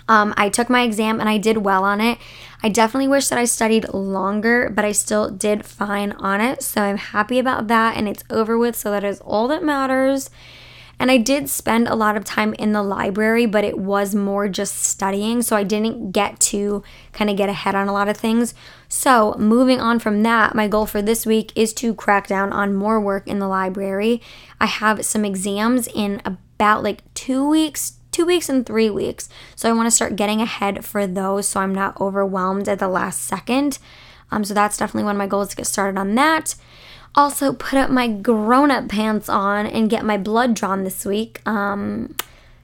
Um, 0.09 0.35
I 0.37 0.49
took 0.49 0.71
my 0.71 0.83
exam 0.83 1.21
and 1.21 1.29
I 1.29 1.39
did 1.39 1.59
well 1.59 1.85
on 1.85 2.01
it. 2.01 2.19
I 2.63 2.69
definitely 2.69 3.09
wish 3.09 3.29
that 3.29 3.39
I 3.39 3.45
studied 3.45 3.93
longer, 3.93 4.71
but 4.71 4.85
I 4.85 4.93
still 4.93 5.31
did 5.31 5.65
fine 5.65 6.13
on 6.13 6.41
it. 6.41 6.63
So 6.63 6.83
I'm 6.83 6.97
happy 6.97 7.39
about 7.39 7.69
that 7.69 7.97
and 7.97 8.09
it's 8.09 8.25
over 8.31 8.59
with. 8.59 8.75
So 8.75 8.91
that 8.91 9.05
is 9.05 9.21
all 9.21 9.47
that 9.49 9.63
matters. 9.63 10.31
And 11.01 11.11
I 11.13 11.19
did 11.19 11.49
spend 11.49 11.87
a 11.87 11.95
lot 11.95 12.17
of 12.17 12.25
time 12.25 12.55
in 12.55 12.73
the 12.73 12.83
library, 12.83 13.47
but 13.47 13.63
it 13.63 13.79
was 13.79 14.15
more 14.15 14.49
just 14.49 14.83
studying. 14.83 15.43
So 15.43 15.55
I 15.55 15.63
didn't 15.63 16.11
get 16.11 16.41
to 16.41 16.83
kind 17.13 17.31
of 17.31 17.37
get 17.37 17.49
ahead 17.49 17.77
on 17.77 17.87
a 17.87 17.93
lot 17.93 18.09
of 18.09 18.17
things. 18.17 18.53
So 18.89 19.35
moving 19.39 19.81
on 19.81 20.01
from 20.01 20.25
that, 20.25 20.57
my 20.57 20.67
goal 20.67 20.87
for 20.87 21.01
this 21.01 21.25
week 21.25 21.53
is 21.55 21.73
to 21.75 21.95
crack 21.95 22.27
down 22.27 22.53
on 22.53 22.75
more 22.75 23.01
work 23.01 23.29
in 23.29 23.39
the 23.39 23.47
library. 23.47 24.21
I 24.61 24.67
have 24.67 25.05
some 25.05 25.25
exams 25.25 25.87
in 25.87 26.21
about 26.25 26.83
like 26.83 27.03
two 27.15 27.49
weeks, 27.49 27.98
two 28.19 28.27
weeks 28.27 28.49
and 28.49 28.67
three 28.67 28.91
weeks. 28.91 29.29
So 29.55 29.69
I 29.69 29.73
want 29.73 29.87
to 29.87 29.93
start 29.93 30.17
getting 30.17 30.41
ahead 30.41 30.85
for 30.85 31.07
those 31.07 31.47
so 31.47 31.61
I'm 31.61 31.73
not 31.73 32.01
overwhelmed 32.01 32.69
at 32.69 32.81
the 32.81 32.89
last 32.89 33.23
second. 33.23 33.79
Um, 34.33 34.43
so 34.43 34.55
that's 34.55 34.77
definitely 34.77 35.05
one 35.05 35.15
of 35.15 35.19
my 35.19 35.29
goals 35.29 35.51
to 35.51 35.57
get 35.57 35.69
started 35.69 35.97
on 35.97 36.17
that. 36.17 36.57
Also, 37.15 37.53
put 37.53 37.79
up 37.79 37.91
my 37.91 38.09
grown 38.09 38.73
up 38.73 38.89
pants 38.89 39.29
on 39.29 39.67
and 39.67 39.89
get 39.89 40.05
my 40.05 40.19
blood 40.19 40.55
drawn 40.55 40.83
this 40.83 41.05
week 41.05 41.41
um, 41.47 42.17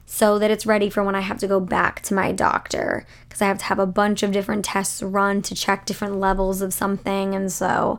so 0.05 0.37
that 0.39 0.51
it's 0.51 0.65
ready 0.65 0.89
for 0.89 1.05
when 1.05 1.15
I 1.15 1.21
have 1.21 1.39
to 1.39 1.47
go 1.47 1.61
back 1.61 2.01
to 2.01 2.13
my 2.13 2.33
doctor 2.33 3.05
because 3.29 3.41
I 3.41 3.45
have 3.45 3.59
to 3.59 3.65
have 3.65 3.79
a 3.79 3.87
bunch 3.87 4.23
of 4.23 4.33
different 4.33 4.65
tests 4.65 5.01
run 5.01 5.41
to 5.43 5.55
check 5.55 5.85
different 5.85 6.19
levels 6.19 6.61
of 6.61 6.73
something. 6.73 7.33
And 7.33 7.49
so 7.49 7.97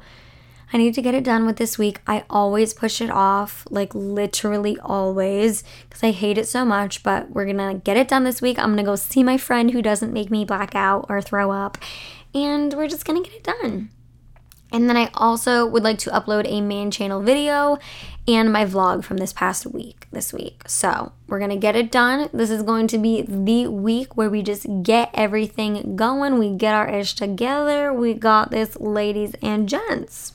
I 0.73 0.79
need 0.79 0.95
to 0.95 1.03
get 1.03 1.15
it 1.15 1.25
done 1.25 1.47
with 1.47 1.57
this 1.57 1.79
week. 1.79 2.01
I 2.07 2.25
always 2.29 2.75
push 2.75 3.01
it 3.01 3.11
off, 3.11 3.67
like 3.71 3.95
literally 3.95 4.79
always, 4.81 5.63
because 5.89 6.03
I 6.03 6.11
hate 6.11 6.39
it 6.39 6.49
so 6.49 6.65
much. 6.65 7.03
But 7.03 7.31
we're 7.31 7.47
gonna 7.47 7.75
get 7.75 7.97
it 7.97 8.09
done 8.09 8.25
this 8.25 8.43
week. 8.43 8.59
I'm 8.59 8.71
gonna 8.71 8.83
go 8.83 8.97
see 8.97 9.23
my 9.23 9.39
friend 9.39 9.71
who 9.71 9.81
doesn't 9.81 10.13
make 10.13 10.31
me 10.31 10.45
black 10.45 10.75
out 10.75 11.07
or 11.09 11.23
throw 11.23 11.53
up, 11.53 11.79
and 12.35 12.75
we're 12.75 12.89
just 12.89 13.05
gonna 13.05 13.23
get 13.23 13.35
it 13.35 13.45
done. 13.45 13.91
And 14.73 14.89
then 14.89 14.97
I 14.97 15.11
also 15.15 15.65
would 15.65 15.85
like 15.85 15.99
to 15.99 16.11
upload 16.11 16.45
a 16.47 16.61
main 16.61 16.91
channel 16.91 17.23
video 17.23 17.79
and 18.27 18.53
my 18.53 18.65
vlog 18.65 19.05
from 19.05 19.19
this 19.19 19.33
past 19.33 19.65
week, 19.65 20.09
this 20.11 20.33
week. 20.33 20.63
So 20.67 21.13
we're 21.29 21.39
gonna 21.39 21.57
get 21.57 21.77
it 21.77 21.93
done. 21.93 22.29
This 22.33 22.51
is 22.51 22.65
going 22.65 22.89
to 22.89 22.99
be 22.99 23.23
the 23.23 23.69
week 23.69 24.17
where 24.17 24.29
we 24.29 24.43
just 24.43 24.67
get 24.83 25.11
everything 25.15 25.95
going. 25.95 26.39
We 26.39 26.51
get 26.51 26.75
our 26.75 26.89
ish 26.89 27.15
together. 27.15 27.93
We 27.93 28.15
got 28.15 28.51
this, 28.51 28.77
ladies 28.81 29.35
and 29.41 29.69
gents. 29.69 30.33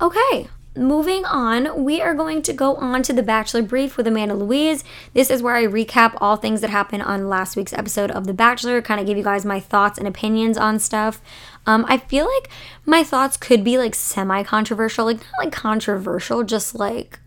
Okay, 0.00 0.46
moving 0.76 1.24
on, 1.24 1.82
we 1.82 2.00
are 2.00 2.14
going 2.14 2.40
to 2.42 2.52
go 2.52 2.76
on 2.76 3.02
to 3.02 3.12
the 3.12 3.22
Bachelor 3.22 3.62
Brief 3.62 3.96
with 3.96 4.06
Amanda 4.06 4.36
Louise. 4.36 4.84
This 5.12 5.28
is 5.28 5.42
where 5.42 5.56
I 5.56 5.66
recap 5.66 6.16
all 6.20 6.36
things 6.36 6.60
that 6.60 6.70
happened 6.70 7.02
on 7.02 7.28
last 7.28 7.56
week's 7.56 7.72
episode 7.72 8.12
of 8.12 8.24
The 8.24 8.32
Bachelor, 8.32 8.80
kind 8.80 9.00
of 9.00 9.08
give 9.08 9.16
you 9.16 9.24
guys 9.24 9.44
my 9.44 9.58
thoughts 9.58 9.98
and 9.98 10.06
opinions 10.06 10.56
on 10.56 10.78
stuff. 10.78 11.20
Um, 11.66 11.84
I 11.88 11.98
feel 11.98 12.26
like 12.32 12.48
my 12.86 13.02
thoughts 13.02 13.36
could 13.36 13.64
be 13.64 13.76
like 13.76 13.96
semi 13.96 14.44
controversial, 14.44 15.06
like 15.06 15.16
not 15.16 15.46
like 15.46 15.52
controversial, 15.52 16.44
just 16.44 16.76
like 16.76 17.18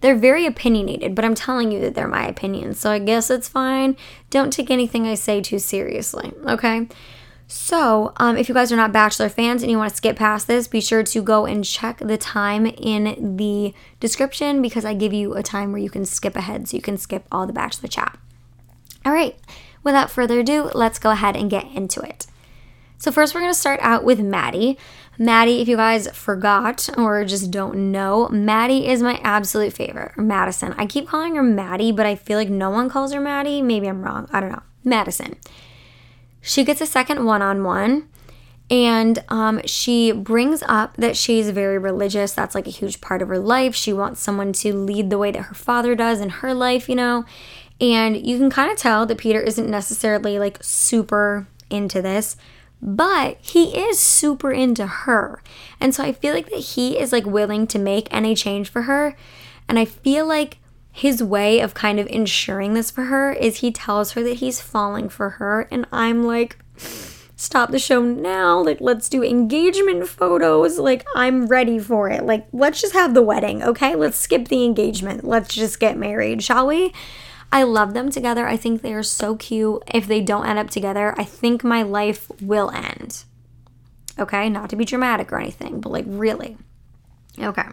they're 0.00 0.16
very 0.16 0.44
opinionated, 0.44 1.14
but 1.14 1.24
I'm 1.24 1.36
telling 1.36 1.70
you 1.70 1.78
that 1.82 1.94
they're 1.94 2.08
my 2.08 2.26
opinions. 2.26 2.80
So 2.80 2.90
I 2.90 2.98
guess 2.98 3.30
it's 3.30 3.48
fine. 3.48 3.96
Don't 4.28 4.52
take 4.52 4.72
anything 4.72 5.06
I 5.06 5.14
say 5.14 5.40
too 5.40 5.60
seriously, 5.60 6.32
okay? 6.48 6.88
So, 7.50 8.12
um, 8.18 8.36
if 8.36 8.46
you 8.50 8.54
guys 8.54 8.70
are 8.70 8.76
not 8.76 8.92
Bachelor 8.92 9.30
fans 9.30 9.62
and 9.62 9.70
you 9.70 9.78
want 9.78 9.88
to 9.88 9.96
skip 9.96 10.16
past 10.16 10.46
this, 10.46 10.68
be 10.68 10.82
sure 10.82 11.02
to 11.02 11.22
go 11.22 11.46
and 11.46 11.64
check 11.64 11.96
the 11.96 12.18
time 12.18 12.66
in 12.66 13.36
the 13.38 13.72
description 14.00 14.60
because 14.60 14.84
I 14.84 14.92
give 14.92 15.14
you 15.14 15.32
a 15.32 15.42
time 15.42 15.72
where 15.72 15.80
you 15.80 15.88
can 15.88 16.04
skip 16.04 16.36
ahead 16.36 16.68
so 16.68 16.76
you 16.76 16.82
can 16.82 16.98
skip 16.98 17.24
all 17.32 17.46
the 17.46 17.54
Bachelor 17.54 17.88
chat. 17.88 18.18
All 19.06 19.14
right, 19.14 19.34
without 19.82 20.10
further 20.10 20.40
ado, 20.40 20.70
let's 20.74 20.98
go 20.98 21.10
ahead 21.10 21.36
and 21.36 21.48
get 21.48 21.64
into 21.74 22.00
it. 22.02 22.26
So, 22.98 23.10
first, 23.10 23.34
we're 23.34 23.40
going 23.40 23.54
to 23.54 23.58
start 23.58 23.80
out 23.82 24.04
with 24.04 24.20
Maddie. 24.20 24.76
Maddie, 25.16 25.62
if 25.62 25.68
you 25.68 25.76
guys 25.76 26.06
forgot 26.08 26.86
or 26.98 27.24
just 27.24 27.50
don't 27.50 27.90
know, 27.90 28.28
Maddie 28.28 28.88
is 28.88 29.02
my 29.02 29.20
absolute 29.24 29.72
favorite, 29.72 30.12
or 30.18 30.22
Madison. 30.22 30.74
I 30.76 30.84
keep 30.84 31.08
calling 31.08 31.34
her 31.36 31.42
Maddie, 31.42 31.92
but 31.92 32.04
I 32.04 32.14
feel 32.14 32.36
like 32.36 32.50
no 32.50 32.68
one 32.68 32.90
calls 32.90 33.14
her 33.14 33.20
Maddie. 33.20 33.62
Maybe 33.62 33.88
I'm 33.88 34.02
wrong. 34.02 34.28
I 34.32 34.40
don't 34.40 34.52
know. 34.52 34.62
Madison. 34.84 35.36
She 36.48 36.64
gets 36.64 36.80
a 36.80 36.86
second 36.86 37.26
one 37.26 37.42
on 37.42 37.62
one. 37.62 38.08
And 38.70 39.24
um, 39.28 39.62
she 39.64 40.12
brings 40.12 40.62
up 40.66 40.96
that 40.96 41.16
she's 41.16 41.48
very 41.50 41.78
religious. 41.78 42.32
That's 42.32 42.54
like 42.54 42.66
a 42.66 42.70
huge 42.70 43.00
part 43.00 43.22
of 43.22 43.28
her 43.28 43.38
life. 43.38 43.74
She 43.74 43.94
wants 43.94 44.20
someone 44.20 44.52
to 44.54 44.74
lead 44.74 45.08
the 45.08 45.18
way 45.18 45.30
that 45.30 45.44
her 45.44 45.54
father 45.54 45.94
does 45.94 46.20
in 46.20 46.28
her 46.28 46.52
life, 46.52 46.88
you 46.88 46.94
know. 46.94 47.24
And 47.80 48.26
you 48.26 48.38
can 48.38 48.50
kind 48.50 48.70
of 48.70 48.76
tell 48.76 49.06
that 49.06 49.18
Peter 49.18 49.40
isn't 49.40 49.70
necessarily 49.70 50.38
like 50.38 50.58
super 50.62 51.46
into 51.70 52.02
this, 52.02 52.36
but 52.82 53.38
he 53.40 53.76
is 53.78 53.98
super 53.98 54.52
into 54.52 54.86
her. 54.86 55.42
And 55.80 55.94
so 55.94 56.02
I 56.02 56.12
feel 56.12 56.34
like 56.34 56.50
that 56.50 56.60
he 56.60 56.98
is 56.98 57.12
like 57.12 57.24
willing 57.24 57.66
to 57.68 57.78
make 57.78 58.08
any 58.10 58.34
change 58.34 58.68
for 58.68 58.82
her. 58.82 59.16
And 59.66 59.78
I 59.78 59.86
feel 59.86 60.26
like 60.26 60.58
his 60.98 61.22
way 61.22 61.60
of 61.60 61.74
kind 61.74 62.00
of 62.00 62.06
ensuring 62.08 62.74
this 62.74 62.90
for 62.90 63.04
her 63.04 63.32
is 63.32 63.58
he 63.58 63.70
tells 63.70 64.12
her 64.12 64.22
that 64.22 64.38
he's 64.38 64.60
falling 64.60 65.08
for 65.08 65.30
her 65.30 65.68
and 65.70 65.86
i'm 65.92 66.24
like 66.24 66.58
stop 67.38 67.70
the 67.70 67.78
show 67.78 68.02
now. 68.02 68.60
Like 68.60 68.80
let's 68.80 69.08
do 69.08 69.22
engagement 69.22 70.08
photos. 70.08 70.78
Like 70.78 71.06
i'm 71.14 71.46
ready 71.46 71.78
for 71.78 72.10
it. 72.10 72.24
Like 72.24 72.46
let's 72.52 72.80
just 72.80 72.94
have 72.94 73.14
the 73.14 73.22
wedding 73.22 73.62
okay? 73.62 73.94
Let's 73.94 74.18
skip 74.18 74.48
the 74.48 74.64
engagement. 74.64 75.24
Let's 75.24 75.54
just 75.54 75.80
get 75.80 75.96
married 75.96 76.42
shall 76.42 76.66
we? 76.66 76.92
I 77.50 77.62
love 77.62 77.94
them 77.94 78.10
together. 78.10 78.46
I 78.46 78.58
think 78.58 78.82
they 78.82 78.92
are 78.92 79.02
so 79.02 79.36
cute. 79.36 79.82
If 79.94 80.06
they 80.06 80.20
don't 80.20 80.46
end 80.46 80.58
up 80.58 80.68
together 80.68 81.14
i 81.16 81.24
think 81.24 81.62
my 81.62 81.82
life 81.82 82.28
will 82.42 82.70
end. 82.72 83.24
Okay? 84.18 84.50
Not 84.50 84.68
to 84.70 84.76
be 84.76 84.84
dramatic 84.84 85.32
or 85.32 85.38
anything 85.38 85.80
but 85.80 85.92
like 85.92 86.06
really. 86.08 86.58
Okay 87.40 87.68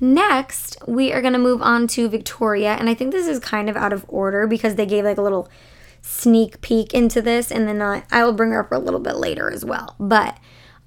Next, 0.00 0.78
we 0.86 1.12
are 1.12 1.20
going 1.20 1.34
to 1.34 1.38
move 1.38 1.60
on 1.60 1.86
to 1.88 2.08
Victoria. 2.08 2.74
And 2.78 2.88
I 2.88 2.94
think 2.94 3.12
this 3.12 3.26
is 3.26 3.38
kind 3.38 3.68
of 3.68 3.76
out 3.76 3.92
of 3.92 4.06
order 4.08 4.46
because 4.46 4.76
they 4.76 4.86
gave 4.86 5.04
like 5.04 5.18
a 5.18 5.22
little 5.22 5.48
sneak 6.00 6.60
peek 6.62 6.94
into 6.94 7.20
this. 7.20 7.52
And 7.52 7.68
then 7.68 7.82
I, 7.82 8.04
I 8.10 8.24
will 8.24 8.32
bring 8.32 8.52
her 8.52 8.60
up 8.60 8.72
a 8.72 8.78
little 8.78 9.00
bit 9.00 9.16
later 9.16 9.50
as 9.50 9.64
well. 9.64 9.94
But 9.98 10.38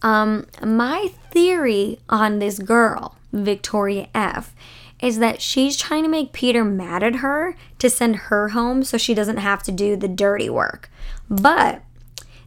um, 0.02 0.48
my 0.64 1.12
theory 1.32 2.00
on 2.10 2.40
this 2.40 2.58
girl, 2.60 3.16
Victoria 3.32 4.10
F., 4.16 4.56
is 5.00 5.20
that 5.20 5.42
she's 5.42 5.78
trying 5.78 6.04
to 6.04 6.10
make 6.10 6.34
Peter 6.34 6.64
mad 6.64 7.04
at 7.04 7.16
her 7.16 7.56
to 7.78 7.90
send 7.90 8.16
her 8.16 8.50
home 8.50 8.84
so 8.84 8.98
she 8.98 9.14
doesn't 9.14 9.38
have 9.38 9.62
to 9.62 9.72
do 9.72 9.96
the 9.96 10.08
dirty 10.08 10.50
work. 10.50 10.90
But 11.30 11.84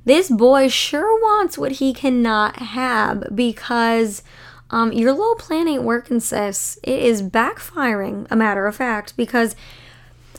this 0.07 0.31
boy 0.31 0.69
sure 0.69 1.21
wants 1.21 1.59
what 1.59 1.73
he 1.73 1.93
cannot 1.93 2.57
have 2.57 3.25
because 3.35 4.23
um, 4.71 4.93
your 4.93 5.13
low 5.13 5.35
plan 5.35 5.69
ain't 5.69 5.85
working, 5.85 6.21
sis. 6.21 6.79
It 6.83 7.01
is 7.01 7.23
backfiring, 7.23 8.27
a 8.31 8.37
matter 8.37 8.67
of 8.67 8.77
fact, 8.77 9.17
because 9.17 9.55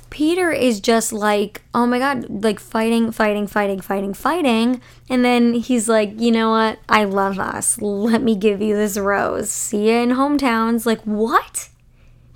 Peter 0.09 0.51
is 0.51 0.79
just 0.79 1.11
like, 1.11 1.61
oh 1.73 1.85
my 1.85 1.99
God, 1.99 2.43
like 2.43 2.59
fighting, 2.59 3.11
fighting, 3.11 3.47
fighting, 3.47 3.81
fighting, 3.81 4.13
fighting. 4.13 4.81
And 5.09 5.23
then 5.23 5.53
he's 5.53 5.89
like, 5.89 6.19
you 6.19 6.31
know 6.31 6.49
what? 6.51 6.79
I 6.87 7.03
love 7.03 7.39
us. 7.39 7.81
Let 7.81 8.21
me 8.21 8.35
give 8.35 8.61
you 8.61 8.75
this 8.75 8.97
rose. 8.97 9.49
See 9.49 9.89
ya 9.89 10.01
in 10.01 10.09
hometowns. 10.09 10.85
Like, 10.85 11.01
what? 11.01 11.69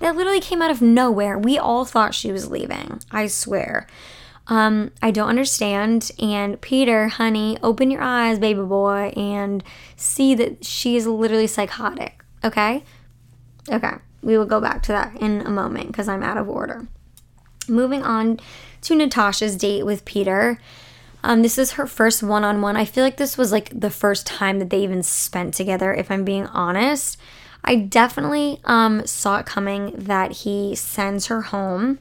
That 0.00 0.16
literally 0.16 0.40
came 0.40 0.60
out 0.60 0.70
of 0.70 0.82
nowhere. 0.82 1.38
We 1.38 1.58
all 1.58 1.84
thought 1.84 2.14
she 2.14 2.32
was 2.32 2.50
leaving. 2.50 3.00
I 3.10 3.26
swear. 3.28 3.86
Um, 4.52 4.90
I 5.00 5.10
don't 5.12 5.30
understand. 5.30 6.10
And 6.18 6.60
Peter, 6.60 7.08
honey, 7.08 7.56
open 7.62 7.90
your 7.90 8.02
eyes, 8.02 8.38
baby 8.38 8.60
boy, 8.60 9.14
and 9.16 9.64
see 9.96 10.34
that 10.34 10.62
she 10.62 10.94
is 10.94 11.06
literally 11.06 11.46
psychotic. 11.46 12.22
Okay? 12.44 12.84
Okay. 13.70 13.94
We 14.20 14.36
will 14.36 14.44
go 14.44 14.60
back 14.60 14.82
to 14.82 14.92
that 14.92 15.16
in 15.16 15.40
a 15.40 15.48
moment 15.48 15.86
because 15.86 16.06
I'm 16.06 16.22
out 16.22 16.36
of 16.36 16.50
order. 16.50 16.86
Moving 17.66 18.02
on 18.02 18.40
to 18.82 18.94
Natasha's 18.94 19.56
date 19.56 19.86
with 19.86 20.04
Peter. 20.04 20.60
Um, 21.24 21.40
this 21.40 21.56
is 21.56 21.72
her 21.72 21.86
first 21.86 22.22
one 22.22 22.44
on 22.44 22.60
one. 22.60 22.76
I 22.76 22.84
feel 22.84 23.04
like 23.04 23.16
this 23.16 23.38
was 23.38 23.52
like 23.52 23.70
the 23.80 23.88
first 23.88 24.26
time 24.26 24.58
that 24.58 24.68
they 24.68 24.82
even 24.82 25.02
spent 25.02 25.54
together, 25.54 25.94
if 25.94 26.10
I'm 26.10 26.24
being 26.26 26.46
honest. 26.48 27.16
I 27.64 27.76
definitely 27.76 28.60
um, 28.64 29.06
saw 29.06 29.38
it 29.38 29.46
coming 29.46 29.92
that 29.96 30.32
he 30.32 30.74
sends 30.74 31.28
her 31.28 31.40
home. 31.40 32.00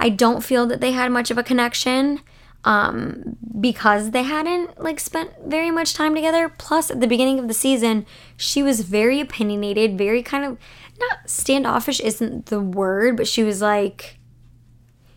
I 0.00 0.08
don't 0.08 0.42
feel 0.42 0.66
that 0.66 0.80
they 0.80 0.92
had 0.92 1.12
much 1.12 1.30
of 1.30 1.38
a 1.38 1.42
connection 1.42 2.20
um, 2.64 3.36
because 3.60 4.10
they 4.10 4.22
hadn't 4.22 4.82
like 4.82 4.98
spent 4.98 5.30
very 5.46 5.70
much 5.70 5.94
time 5.94 6.14
together. 6.14 6.48
Plus, 6.48 6.90
at 6.90 7.00
the 7.00 7.06
beginning 7.06 7.38
of 7.38 7.48
the 7.48 7.54
season, 7.54 8.06
she 8.36 8.62
was 8.62 8.80
very 8.80 9.20
opinionated, 9.20 9.98
very 9.98 10.22
kind 10.22 10.44
of 10.44 10.58
not 10.98 11.28
standoffish 11.28 12.00
isn't 12.00 12.46
the 12.46 12.60
word, 12.60 13.16
but 13.16 13.28
she 13.28 13.42
was 13.42 13.60
like, 13.62 14.18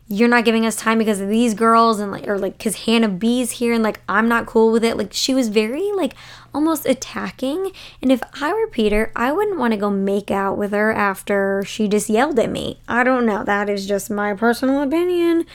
you're 0.07 0.29
not 0.29 0.45
giving 0.45 0.65
us 0.65 0.75
time 0.75 0.97
because 0.97 1.21
of 1.21 1.29
these 1.29 1.53
girls 1.53 1.99
and 1.99 2.11
like 2.11 2.27
or 2.27 2.37
like 2.37 2.57
because 2.57 2.75
hannah 2.85 3.07
b's 3.07 3.51
here 3.51 3.73
and 3.73 3.83
like 3.83 4.01
i'm 4.09 4.27
not 4.27 4.45
cool 4.45 4.71
with 4.71 4.83
it. 4.83 4.97
Like 4.97 5.13
she 5.13 5.33
was 5.33 5.49
very 5.49 5.91
like 5.93 6.13
almost 6.53 6.85
attacking. 6.85 7.71
And 8.01 8.11
if 8.11 8.21
i 8.41 8.53
were 8.53 8.67
peter 8.67 9.11
i 9.15 9.31
wouldn't 9.31 9.57
want 9.59 9.71
to 9.73 9.79
go 9.79 9.89
make 9.89 10.29
out 10.29 10.57
with 10.57 10.71
her 10.71 10.91
after 10.91 11.63
she 11.65 11.87
just 11.87 12.09
yelled 12.09 12.37
at 12.39 12.49
me. 12.49 12.79
I 12.87 13.03
don't 13.03 13.25
know. 13.25 13.43
That 13.43 13.69
is 13.69 13.87
just 13.87 14.09
my 14.09 14.33
personal 14.33 14.81
opinion. 14.81 15.45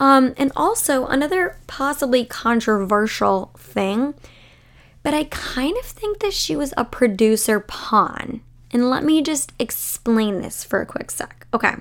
Um 0.00 0.34
and 0.38 0.52
also 0.56 1.06
another 1.06 1.58
possibly 1.66 2.24
controversial 2.24 3.52
thing 3.58 4.14
but 5.02 5.12
i 5.12 5.24
kind 5.24 5.76
of 5.76 5.84
think 5.84 6.20
that 6.20 6.32
she 6.32 6.56
was 6.56 6.72
a 6.76 6.84
producer 6.84 7.60
pawn. 7.60 8.40
And 8.74 8.88
let 8.88 9.04
me 9.04 9.20
just 9.20 9.52
explain 9.58 10.40
this 10.40 10.64
for 10.64 10.80
a 10.80 10.86
quick 10.86 11.10
sec. 11.10 11.46
Okay 11.52 11.74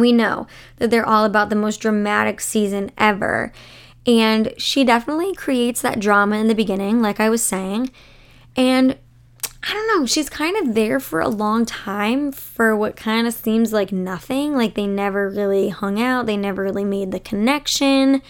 we 0.00 0.12
know 0.12 0.46
that 0.76 0.90
they're 0.90 1.06
all 1.06 1.24
about 1.24 1.48
the 1.50 1.56
most 1.56 1.78
dramatic 1.78 2.40
season 2.40 2.90
ever. 2.98 3.52
And 4.06 4.54
she 4.56 4.84
definitely 4.84 5.34
creates 5.34 5.82
that 5.82 5.98
drama 5.98 6.36
in 6.36 6.48
the 6.48 6.54
beginning, 6.54 7.02
like 7.02 7.18
I 7.18 7.28
was 7.28 7.42
saying. 7.42 7.90
And 8.56 8.96
I 9.68 9.72
don't 9.72 9.98
know, 9.98 10.06
she's 10.06 10.30
kind 10.30 10.56
of 10.56 10.74
there 10.76 11.00
for 11.00 11.20
a 11.20 11.28
long 11.28 11.66
time 11.66 12.30
for 12.30 12.76
what 12.76 12.94
kind 12.94 13.26
of 13.26 13.34
seems 13.34 13.72
like 13.72 13.90
nothing. 13.90 14.54
Like 14.54 14.74
they 14.74 14.86
never 14.86 15.28
really 15.28 15.70
hung 15.70 16.00
out, 16.00 16.26
they 16.26 16.36
never 16.36 16.62
really 16.62 16.84
made 16.84 17.10
the 17.10 17.18
connection. 17.18 18.22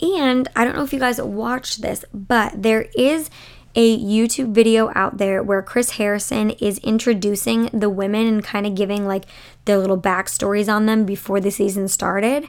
And 0.00 0.48
I 0.54 0.64
don't 0.64 0.76
know 0.76 0.84
if 0.84 0.92
you 0.92 0.98
guys 0.98 1.20
watched 1.20 1.80
this, 1.80 2.04
but 2.12 2.62
there 2.62 2.88
is 2.94 3.30
a 3.78 3.96
YouTube 3.96 4.52
video 4.52 4.90
out 4.96 5.18
there 5.18 5.40
where 5.40 5.62
Chris 5.62 5.90
Harrison 5.90 6.50
is 6.50 6.78
introducing 6.78 7.66
the 7.66 7.88
women 7.88 8.26
and 8.26 8.42
kind 8.42 8.66
of 8.66 8.74
giving 8.74 9.06
like 9.06 9.24
their 9.66 9.78
little 9.78 9.96
backstories 9.96 10.68
on 10.68 10.86
them 10.86 11.04
before 11.06 11.38
the 11.38 11.52
season 11.52 11.86
started. 11.86 12.48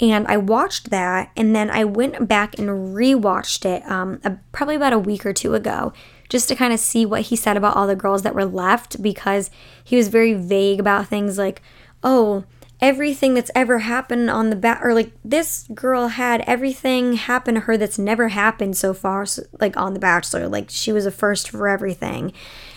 And 0.00 0.26
I 0.26 0.38
watched 0.38 0.90
that 0.90 1.30
and 1.36 1.54
then 1.54 1.70
I 1.70 1.84
went 1.84 2.26
back 2.26 2.58
and 2.58 2.68
rewatched 2.68 3.64
it 3.64 3.88
um, 3.88 4.20
probably 4.50 4.74
about 4.74 4.92
a 4.92 4.98
week 4.98 5.24
or 5.24 5.32
two 5.32 5.54
ago 5.54 5.92
just 6.28 6.48
to 6.48 6.56
kind 6.56 6.72
of 6.72 6.80
see 6.80 7.06
what 7.06 7.22
he 7.22 7.36
said 7.36 7.56
about 7.56 7.76
all 7.76 7.86
the 7.86 7.94
girls 7.94 8.22
that 8.22 8.34
were 8.34 8.44
left 8.44 9.00
because 9.00 9.52
he 9.84 9.94
was 9.94 10.08
very 10.08 10.34
vague 10.34 10.80
about 10.80 11.06
things 11.06 11.38
like, 11.38 11.62
oh, 12.02 12.42
everything 12.80 13.34
that's 13.34 13.50
ever 13.54 13.80
happened 13.80 14.30
on 14.30 14.50
the 14.50 14.56
bat 14.56 14.80
or 14.82 14.92
like 14.94 15.10
this 15.24 15.66
girl 15.74 16.08
had 16.08 16.42
everything 16.42 17.14
happen 17.14 17.54
to 17.54 17.60
her 17.60 17.76
that's 17.76 17.98
never 17.98 18.28
happened 18.28 18.76
so 18.76 18.92
far 18.92 19.24
so, 19.24 19.42
like 19.60 19.76
on 19.76 19.94
the 19.94 20.00
bachelor. 20.00 20.46
Like 20.48 20.68
she 20.68 20.92
was 20.92 21.06
a 21.06 21.10
first 21.10 21.50
for 21.50 21.68
everything 21.68 22.32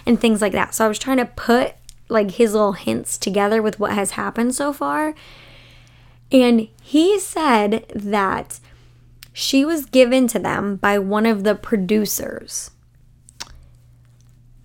and 0.06 0.20
things 0.20 0.42
like 0.42 0.54
that. 0.54 0.74
So 0.74 0.86
i 0.86 0.88
was 0.88 1.00
trying 1.00 1.18
to 1.18 1.26
put 1.26 1.74
like 2.08 2.32
his 2.32 2.54
little 2.54 2.74
hints 2.74 3.18
together 3.18 3.62
with 3.62 3.80
what 3.80 3.92
has 3.92 4.12
happened 4.12 4.56
so 4.56 4.72
far. 4.72 5.14
And 6.32 6.68
he 6.82 7.20
said 7.20 7.86
that 7.94 8.60
she 9.34 9.66
was 9.66 9.86
given 9.86 10.28
to 10.28 10.40
them 10.40 10.78
by 10.78 10.98
one 10.98 11.26
of 11.26 11.44
the 11.44 11.56
producers. 11.56 12.72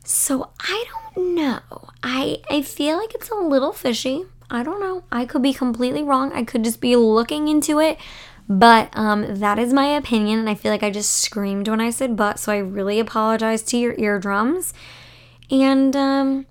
So 0.05 0.51
i 0.61 0.85
don't 1.15 1.35
know. 1.35 1.89
I 2.05 2.41
i 2.49 2.63
feel 2.63 2.99
like 2.99 3.15
it's 3.17 3.31
a 3.31 3.35
little 3.35 3.73
fishy 3.73 4.27
I 4.51 4.63
don't 4.63 4.81
know. 4.81 5.05
I 5.11 5.27
could 5.27 5.43
be 5.43 5.53
completely 5.53 6.03
wrong. 6.03 6.33
I 6.33 6.45
could 6.45 6.65
just 6.65 6.81
be 6.81 6.97
looking 6.97 7.49
into 7.49 7.81
it. 7.81 7.99
But 8.49 8.91
um, 8.93 9.37
that 9.39 9.59
is 9.59 9.73
my 9.73 9.87
opinion. 9.87 10.39
And 10.39 10.51
I 10.51 10.55
feel 10.55 10.71
like 10.71 10.83
I 10.83 10.91
just 10.91 11.11
screamed 11.11 11.69
when 11.69 11.81
I 11.81 11.91
said 11.91 12.17
but. 12.17 12.39
So 12.39 12.53
I 12.53 12.59
really 12.59 13.01
apologize 13.01 13.63
to 13.65 13.79
your 13.79 13.95
eardrums. 13.99 14.75
And 15.51 15.97
um, 15.97 16.47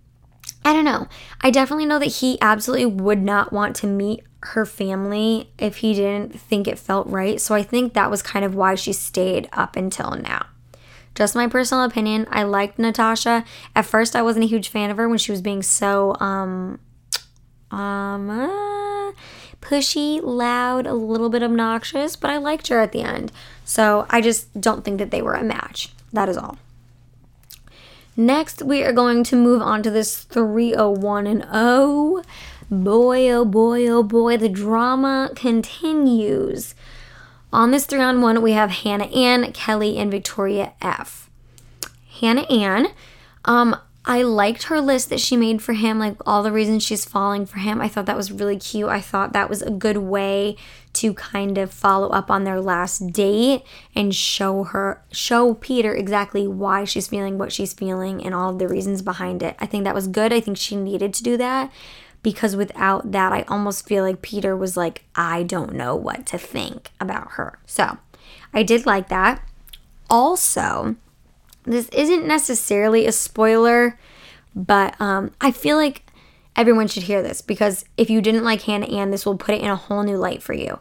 I 0.66 0.74
don't 0.74 0.86
know. 0.86 1.08
I 1.42 1.52
definitely 1.52 1.86
know 1.86 2.00
that 2.00 2.06
he 2.06 2.40
absolutely 2.42 2.88
would 2.88 3.22
not 3.22 3.54
want 3.54 3.76
to 3.78 3.88
meet 3.88 4.24
her 4.42 4.66
family 4.66 5.52
if 5.58 5.78
he 5.78 5.94
didn't 5.94 6.40
think 6.40 6.68
it 6.68 6.80
felt 6.80 7.08
right. 7.08 7.40
So 7.40 7.56
I 7.56 7.64
think 7.64 7.94
that 7.94 8.10
was 8.10 8.22
kind 8.22 8.44
of 8.44 8.56
why 8.56 8.76
she 8.76 8.92
stayed 8.92 9.48
up 9.54 9.76
until 9.76 10.12
now. 10.12 10.48
Just 11.16 11.36
my 11.36 11.48
personal 11.48 11.84
opinion. 11.84 12.28
I 12.32 12.44
liked 12.44 12.80
Natasha. 12.80 13.46
At 13.76 13.86
first, 13.86 14.16
I 14.16 14.24
wasn't 14.24 14.46
a 14.46 14.48
huge 14.48 14.70
fan 14.70 14.90
of 14.90 14.98
her 14.98 15.08
when 15.08 15.20
she 15.20 15.32
was 15.32 15.42
being 15.42 15.62
so 15.62 16.18
um, 16.20 16.80
um, 17.74 18.30
uh, 18.30 19.12
pushy, 19.62 20.20
loud, 20.22 20.86
a 20.86 20.94
little 20.94 21.30
bit 21.30 21.44
obnoxious, 21.44 22.16
but 22.16 22.30
I 22.30 22.38
liked 22.38 22.68
her 22.68 22.80
at 22.80 22.92
the 22.92 23.02
end. 23.02 23.32
So 23.66 24.06
I 24.10 24.22
just 24.22 24.60
don't 24.60 24.84
think 24.84 25.00
that 25.00 25.12
they 25.12 25.22
were 25.22 25.34
a 25.34 25.44
match. 25.44 25.94
That 26.12 26.30
is 26.30 26.38
all. 26.38 26.58
Next, 28.16 28.62
we 28.62 28.84
are 28.84 28.94
going 28.94 29.24
to 29.24 29.36
move 29.36 29.62
on 29.62 29.82
to 29.84 29.90
this 29.90 30.24
301 30.24 31.26
and 31.26 31.48
oh 31.52 32.24
Boy, 32.74 33.30
oh 33.30 33.46
boy, 33.46 33.88
oh 33.88 34.02
boy, 34.02 34.36
the 34.36 34.50
drama 34.50 35.30
continues. 35.36 36.74
On 37.52 37.70
this 37.70 37.86
3 37.86 38.02
on 38.02 38.22
1, 38.22 38.42
we 38.42 38.54
have 38.54 38.72
Hannah 38.72 39.06
Ann, 39.06 39.52
Kelly, 39.52 40.00
and 40.00 40.10
Victoria 40.10 40.74
F. 40.82 41.30
Hannah 42.20 42.50
Ann, 42.50 42.88
um, 43.46 43.76
I 44.06 44.22
liked 44.22 44.64
her 44.64 44.82
list 44.82 45.10
that 45.10 45.22
she 45.22 45.38
made 45.38 45.62
for 45.62 45.74
him, 45.74 45.98
like 45.98 46.18
all 46.26 46.44
the 46.44 46.52
reasons 46.52 46.84
she's 46.84 47.06
falling 47.06 47.46
for 47.46 47.60
him. 47.60 47.80
I 47.80 47.88
thought 47.88 48.06
that 48.06 48.18
was 48.18 48.34
really 48.34 48.58
cute. 48.58 48.90
I 48.90 49.00
thought 49.00 49.32
that 49.32 49.50
was 49.50 49.62
a 49.62 49.70
good 49.70 49.98
way 49.98 50.58
to 50.94 51.14
kind 51.14 51.58
of 51.58 51.72
follow 51.72 52.10
up 52.10 52.30
on 52.30 52.44
their 52.44 52.60
last 52.60 53.14
date 53.14 53.64
and 53.96 54.14
show 54.14 54.66
her, 54.66 55.02
show 55.12 55.54
Peter 55.54 55.96
exactly 55.96 56.48
why 56.48 56.84
she's 56.84 57.08
feeling 57.08 57.38
what 57.38 57.54
she's 57.54 57.74
feeling 57.74 58.24
and 58.24 58.36
all 58.36 58.50
of 58.50 58.60
the 58.60 58.68
reasons 58.68 59.02
behind 59.02 59.42
it. 59.42 59.56
I 59.60 59.66
think 59.66 59.86
that 59.86 59.96
was 59.96 60.08
good. 60.08 60.34
I 60.34 60.42
think 60.42 60.58
she 60.58 60.76
needed 60.76 61.14
to 61.14 61.24
do 61.24 61.38
that 61.38 61.72
because 62.24 62.56
without 62.58 63.12
that, 63.14 63.32
I 63.32 63.44
almost 63.48 63.88
feel 63.88 64.04
like 64.04 64.22
Peter 64.22 64.56
was 64.56 64.76
like, 64.76 65.04
I 65.16 65.44
don't 65.44 65.74
know 65.74 65.96
what 65.96 66.26
to 66.28 66.38
think 66.38 66.92
about 67.00 67.32
her. 67.32 67.58
So 67.66 67.98
I 68.54 68.64
did 68.64 68.86
like 68.86 69.08
that. 69.08 69.48
Also, 70.10 70.98
this 71.64 71.90
isn't 71.90 72.26
necessarily 72.28 73.06
a 73.06 73.12
spoiler, 73.12 73.98
but 74.56 75.00
um, 75.00 75.32
I 75.42 75.52
feel 75.52 75.78
like 75.78 76.06
everyone 76.56 76.88
should 76.88 77.04
hear 77.04 77.22
this 77.22 77.42
because 77.42 77.86
if 77.98 78.10
you 78.10 78.22
didn't 78.22 78.44
like 78.44 78.64
Hannah 78.64 78.88
Ann, 78.88 79.12
this 79.12 79.26
will 79.26 79.38
put 79.38 79.56
it 79.56 79.62
in 79.62 79.70
a 79.70 79.76
whole 79.76 80.04
new 80.04 80.18
light 80.18 80.44
for 80.44 80.54
you. 80.54 80.80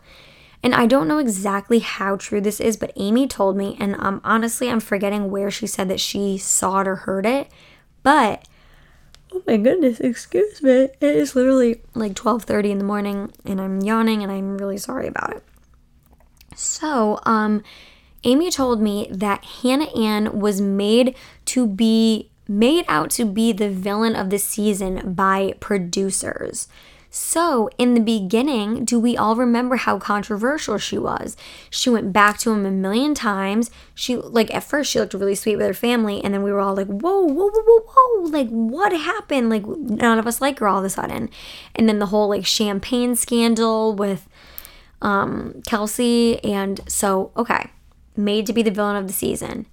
And 0.62 0.74
I 0.74 0.86
don't 0.86 1.08
know 1.08 1.18
exactly 1.18 1.80
how 1.80 2.16
true 2.16 2.40
this 2.40 2.60
is, 2.60 2.76
but 2.76 2.92
Amy 2.96 3.26
told 3.26 3.56
me, 3.56 3.76
and 3.80 3.96
um, 3.98 4.20
honestly, 4.22 4.70
I'm 4.70 4.80
forgetting 4.80 5.30
where 5.30 5.50
she 5.50 5.66
said 5.66 5.88
that 5.88 5.98
she 5.98 6.38
saw 6.38 6.80
it 6.80 6.88
or 6.88 6.96
heard 6.96 7.26
it. 7.26 7.48
But 8.04 8.46
oh 9.32 9.42
my 9.46 9.56
goodness, 9.56 9.98
excuse 9.98 10.62
me, 10.62 10.70
it 10.70 10.96
is 11.00 11.34
literally 11.34 11.80
like 11.94 12.14
12:30 12.14 12.70
in 12.70 12.78
the 12.78 12.84
morning, 12.84 13.32
and 13.44 13.60
I'm 13.60 13.80
yawning, 13.80 14.22
and 14.22 14.30
I'm 14.30 14.56
really 14.56 14.78
sorry 14.78 15.08
about 15.08 15.32
it. 15.32 15.44
So, 16.54 17.18
um, 17.24 17.62
Amy 18.24 18.50
told 18.50 18.80
me 18.80 19.08
that 19.10 19.44
Hannah 19.44 19.90
Ann 19.96 20.38
was 20.38 20.60
made 20.60 21.16
to 21.46 21.66
be 21.66 22.30
made 22.48 22.84
out 22.88 23.10
to 23.10 23.24
be 23.24 23.52
the 23.52 23.70
villain 23.70 24.14
of 24.14 24.30
the 24.30 24.38
season 24.38 25.14
by 25.14 25.54
producers. 25.60 26.68
So, 27.14 27.68
in 27.76 27.92
the 27.92 28.00
beginning, 28.00 28.86
do 28.86 28.98
we 28.98 29.18
all 29.18 29.36
remember 29.36 29.76
how 29.76 29.98
controversial 29.98 30.78
she 30.78 30.96
was? 30.96 31.36
She 31.68 31.90
went 31.90 32.10
back 32.10 32.38
to 32.38 32.52
him 32.52 32.64
a 32.64 32.70
million 32.70 33.14
times. 33.14 33.70
She, 33.94 34.16
like, 34.16 34.52
at 34.54 34.64
first, 34.64 34.90
she 34.90 34.98
looked 34.98 35.12
really 35.12 35.34
sweet 35.34 35.56
with 35.56 35.66
her 35.66 35.74
family, 35.74 36.24
and 36.24 36.32
then 36.32 36.42
we 36.42 36.50
were 36.50 36.60
all 36.60 36.74
like, 36.74 36.86
whoa, 36.86 37.20
whoa, 37.20 37.50
whoa, 37.50 37.62
whoa, 37.66 37.80
whoa, 37.86 38.28
like, 38.30 38.48
what 38.48 38.92
happened? 38.92 39.50
Like, 39.50 39.66
none 39.66 40.18
of 40.18 40.26
us 40.26 40.40
like 40.40 40.58
her 40.60 40.68
all 40.68 40.78
of 40.78 40.86
a 40.86 40.90
sudden. 40.90 41.28
And 41.74 41.86
then 41.86 41.98
the 41.98 42.06
whole, 42.06 42.30
like, 42.30 42.46
champagne 42.46 43.14
scandal 43.14 43.94
with 43.94 44.26
um, 45.02 45.60
Kelsey. 45.66 46.42
And 46.42 46.80
so, 46.88 47.30
okay, 47.36 47.68
made 48.16 48.46
to 48.46 48.52
be 48.52 48.62
the 48.62 48.70
villain 48.70 48.96
of 48.96 49.06
the 49.06 49.12
season. 49.12 49.66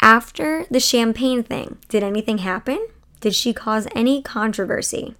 After 0.00 0.64
the 0.70 0.80
champagne 0.80 1.42
thing, 1.42 1.78
did 1.88 2.02
anything 2.02 2.38
happen? 2.38 2.86
Did 3.20 3.34
she 3.34 3.52
cause 3.52 3.86
any 3.94 4.22
controversy? 4.22 5.14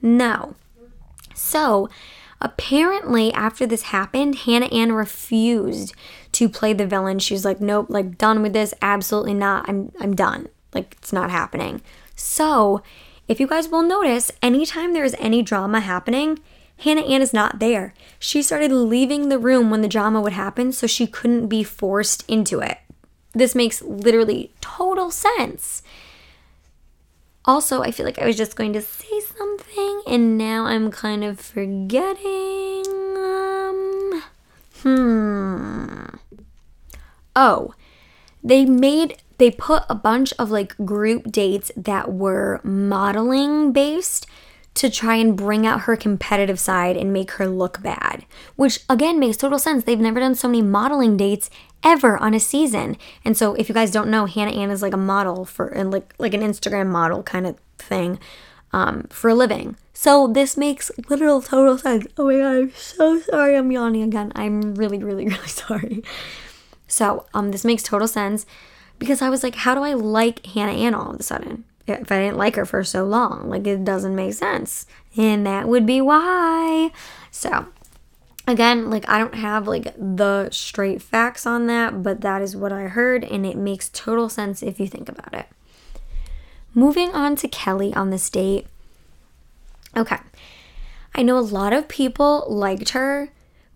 No. 0.00 0.54
So, 1.34 1.88
Apparently, 2.44 3.32
after 3.32 3.66
this 3.66 3.84
happened, 3.84 4.34
Hannah 4.40 4.66
Ann 4.66 4.92
refused 4.92 5.94
to 6.32 6.46
play 6.46 6.74
the 6.74 6.86
villain. 6.86 7.18
She's 7.18 7.42
like, 7.42 7.58
nope, 7.58 7.86
like 7.88 8.18
done 8.18 8.42
with 8.42 8.52
this. 8.52 8.74
Absolutely 8.82 9.32
not. 9.32 9.66
I'm 9.66 9.90
I'm 9.98 10.14
done. 10.14 10.48
Like 10.74 10.96
it's 10.98 11.10
not 11.12 11.30
happening. 11.30 11.80
So, 12.14 12.82
if 13.28 13.40
you 13.40 13.46
guys 13.46 13.68
will 13.68 13.82
notice, 13.82 14.30
anytime 14.42 14.92
there's 14.92 15.14
any 15.14 15.40
drama 15.40 15.80
happening, 15.80 16.38
Hannah 16.78 17.02
Ann 17.02 17.22
is 17.22 17.32
not 17.32 17.60
there. 17.60 17.94
She 18.18 18.42
started 18.42 18.72
leaving 18.72 19.28
the 19.28 19.38
room 19.38 19.70
when 19.70 19.80
the 19.80 19.88
drama 19.88 20.20
would 20.20 20.32
happen 20.32 20.72
so 20.72 20.86
she 20.86 21.06
couldn't 21.06 21.48
be 21.48 21.62
forced 21.62 22.28
into 22.28 22.60
it. 22.60 22.78
This 23.32 23.54
makes 23.54 23.82
literally 23.82 24.52
total 24.60 25.10
sense. 25.10 25.82
Also, 27.44 27.82
I 27.82 27.90
feel 27.90 28.06
like 28.06 28.18
I 28.18 28.26
was 28.26 28.36
just 28.36 28.56
going 28.56 28.72
to 28.72 28.80
say 28.80 29.20
something 29.20 30.02
and 30.06 30.38
now 30.38 30.64
I'm 30.64 30.90
kind 30.90 31.24
of 31.24 31.38
forgetting. 31.38 32.84
Um, 33.16 34.22
hmm. 34.82 36.04
Oh, 37.36 37.74
they 38.42 38.64
made 38.64 39.18
they 39.38 39.50
put 39.50 39.82
a 39.88 39.94
bunch 39.94 40.32
of 40.38 40.50
like 40.50 40.76
group 40.84 41.30
dates 41.32 41.72
that 41.76 42.12
were 42.12 42.60
modeling 42.62 43.72
based 43.72 44.26
to 44.74 44.90
try 44.90 45.14
and 45.14 45.36
bring 45.36 45.66
out 45.66 45.82
her 45.82 45.96
competitive 45.96 46.58
side 46.58 46.96
and 46.96 47.12
make 47.12 47.32
her 47.32 47.46
look 47.46 47.80
bad, 47.82 48.26
which 48.56 48.80
again 48.90 49.20
makes 49.20 49.36
total 49.36 49.58
sense. 49.58 49.84
They've 49.84 49.98
never 49.98 50.20
done 50.20 50.34
so 50.34 50.48
many 50.48 50.62
modeling 50.62 51.16
dates 51.16 51.48
ever 51.84 52.16
on 52.18 52.34
a 52.34 52.40
season. 52.40 52.96
And 53.24 53.36
so 53.36 53.54
if 53.54 53.68
you 53.68 53.74
guys 53.74 53.92
don't 53.92 54.10
know, 54.10 54.26
Hannah 54.26 54.52
Ann 54.52 54.70
is 54.70 54.82
like 54.82 54.92
a 54.92 54.98
model 54.98 55.44
for 55.44 55.68
and 55.68 55.90
like 55.92 56.12
like 56.18 56.34
an 56.34 56.40
Instagram 56.40 56.88
model 56.88 57.22
kind 57.22 57.46
of 57.46 57.56
thing 57.78 58.18
um, 58.72 59.06
for 59.10 59.30
a 59.30 59.34
living. 59.34 59.76
So 59.92 60.26
this 60.26 60.56
makes 60.56 60.90
literal 61.08 61.40
total 61.40 61.78
sense. 61.78 62.06
Oh 62.18 62.26
my 62.26 62.38
god, 62.38 62.56
I'm 62.56 62.72
so 62.74 63.20
sorry 63.20 63.56
I'm 63.56 63.70
yawning 63.70 64.02
again. 64.02 64.32
I'm 64.34 64.74
really, 64.74 64.98
really, 64.98 65.26
really 65.28 65.48
sorry. 65.48 66.02
So 66.88 67.26
um 67.32 67.52
this 67.52 67.64
makes 67.64 67.84
total 67.84 68.08
sense 68.08 68.44
because 68.98 69.22
I 69.22 69.30
was 69.30 69.44
like, 69.44 69.54
how 69.54 69.76
do 69.76 69.82
I 69.82 69.94
like 69.94 70.44
Hannah 70.46 70.72
Ann 70.72 70.94
all 70.94 71.12
of 71.12 71.20
a 71.20 71.22
sudden? 71.22 71.64
If 71.86 72.10
I 72.10 72.18
didn't 72.18 72.38
like 72.38 72.56
her 72.56 72.64
for 72.64 72.82
so 72.82 73.04
long, 73.04 73.48
like 73.50 73.66
it 73.66 73.84
doesn't 73.84 74.14
make 74.14 74.34
sense. 74.34 74.86
And 75.16 75.46
that 75.46 75.68
would 75.68 75.84
be 75.84 76.00
why. 76.00 76.90
So 77.30 77.66
again, 78.46 78.90
like 78.90 79.08
I 79.08 79.18
don't 79.18 79.34
have 79.34 79.68
like 79.68 79.94
the 79.96 80.48
straight 80.50 81.02
facts 81.02 81.46
on 81.46 81.66
that, 81.66 82.02
but 82.02 82.22
that 82.22 82.42
is 82.42 82.56
what 82.56 82.72
I 82.72 82.84
heard 82.84 83.24
and 83.24 83.44
it 83.44 83.56
makes 83.56 83.90
total 83.90 84.28
sense 84.28 84.62
if 84.62 84.80
you 84.80 84.86
think 84.86 85.08
about 85.08 85.34
it. 85.34 85.46
Moving 86.74 87.10
on 87.10 87.36
to 87.36 87.48
Kelly 87.48 87.94
on 87.94 88.10
this 88.10 88.28
date. 88.30 88.66
Okay. 89.96 90.18
I 91.14 91.22
know 91.22 91.38
a 91.38 91.40
lot 91.40 91.72
of 91.72 91.86
people 91.86 92.44
liked 92.48 92.90
her, 92.90 93.28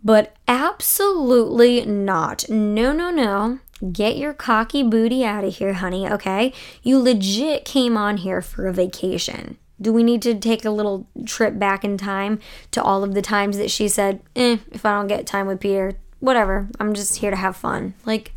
but 0.02 0.34
absolutely 0.48 1.84
not. 1.84 2.48
No, 2.48 2.92
no, 2.92 3.10
no. 3.10 3.60
Get 3.92 4.16
your 4.16 4.34
cocky 4.34 4.82
booty 4.82 5.24
out 5.24 5.44
of 5.44 5.56
here, 5.56 5.74
honey, 5.74 6.08
okay? 6.08 6.52
You 6.82 6.98
legit 6.98 7.64
came 7.64 7.96
on 7.96 8.18
here 8.18 8.42
for 8.42 8.66
a 8.66 8.72
vacation. 8.72 9.56
Do 9.80 9.92
we 9.92 10.02
need 10.02 10.20
to 10.22 10.34
take 10.34 10.64
a 10.64 10.70
little 10.70 11.06
trip 11.24 11.58
back 11.58 11.84
in 11.84 11.96
time 11.96 12.40
to 12.72 12.82
all 12.82 13.04
of 13.04 13.14
the 13.14 13.22
times 13.22 13.56
that 13.58 13.70
she 13.70 13.86
said, 13.86 14.20
eh, 14.34 14.56
if 14.72 14.84
I 14.84 14.96
don't 14.96 15.06
get 15.06 15.26
time 15.26 15.46
with 15.46 15.60
Peter, 15.60 15.92
whatever, 16.18 16.68
I'm 16.80 16.92
just 16.94 17.18
here 17.18 17.30
to 17.30 17.36
have 17.36 17.56
fun? 17.56 17.94
Like, 18.04 18.32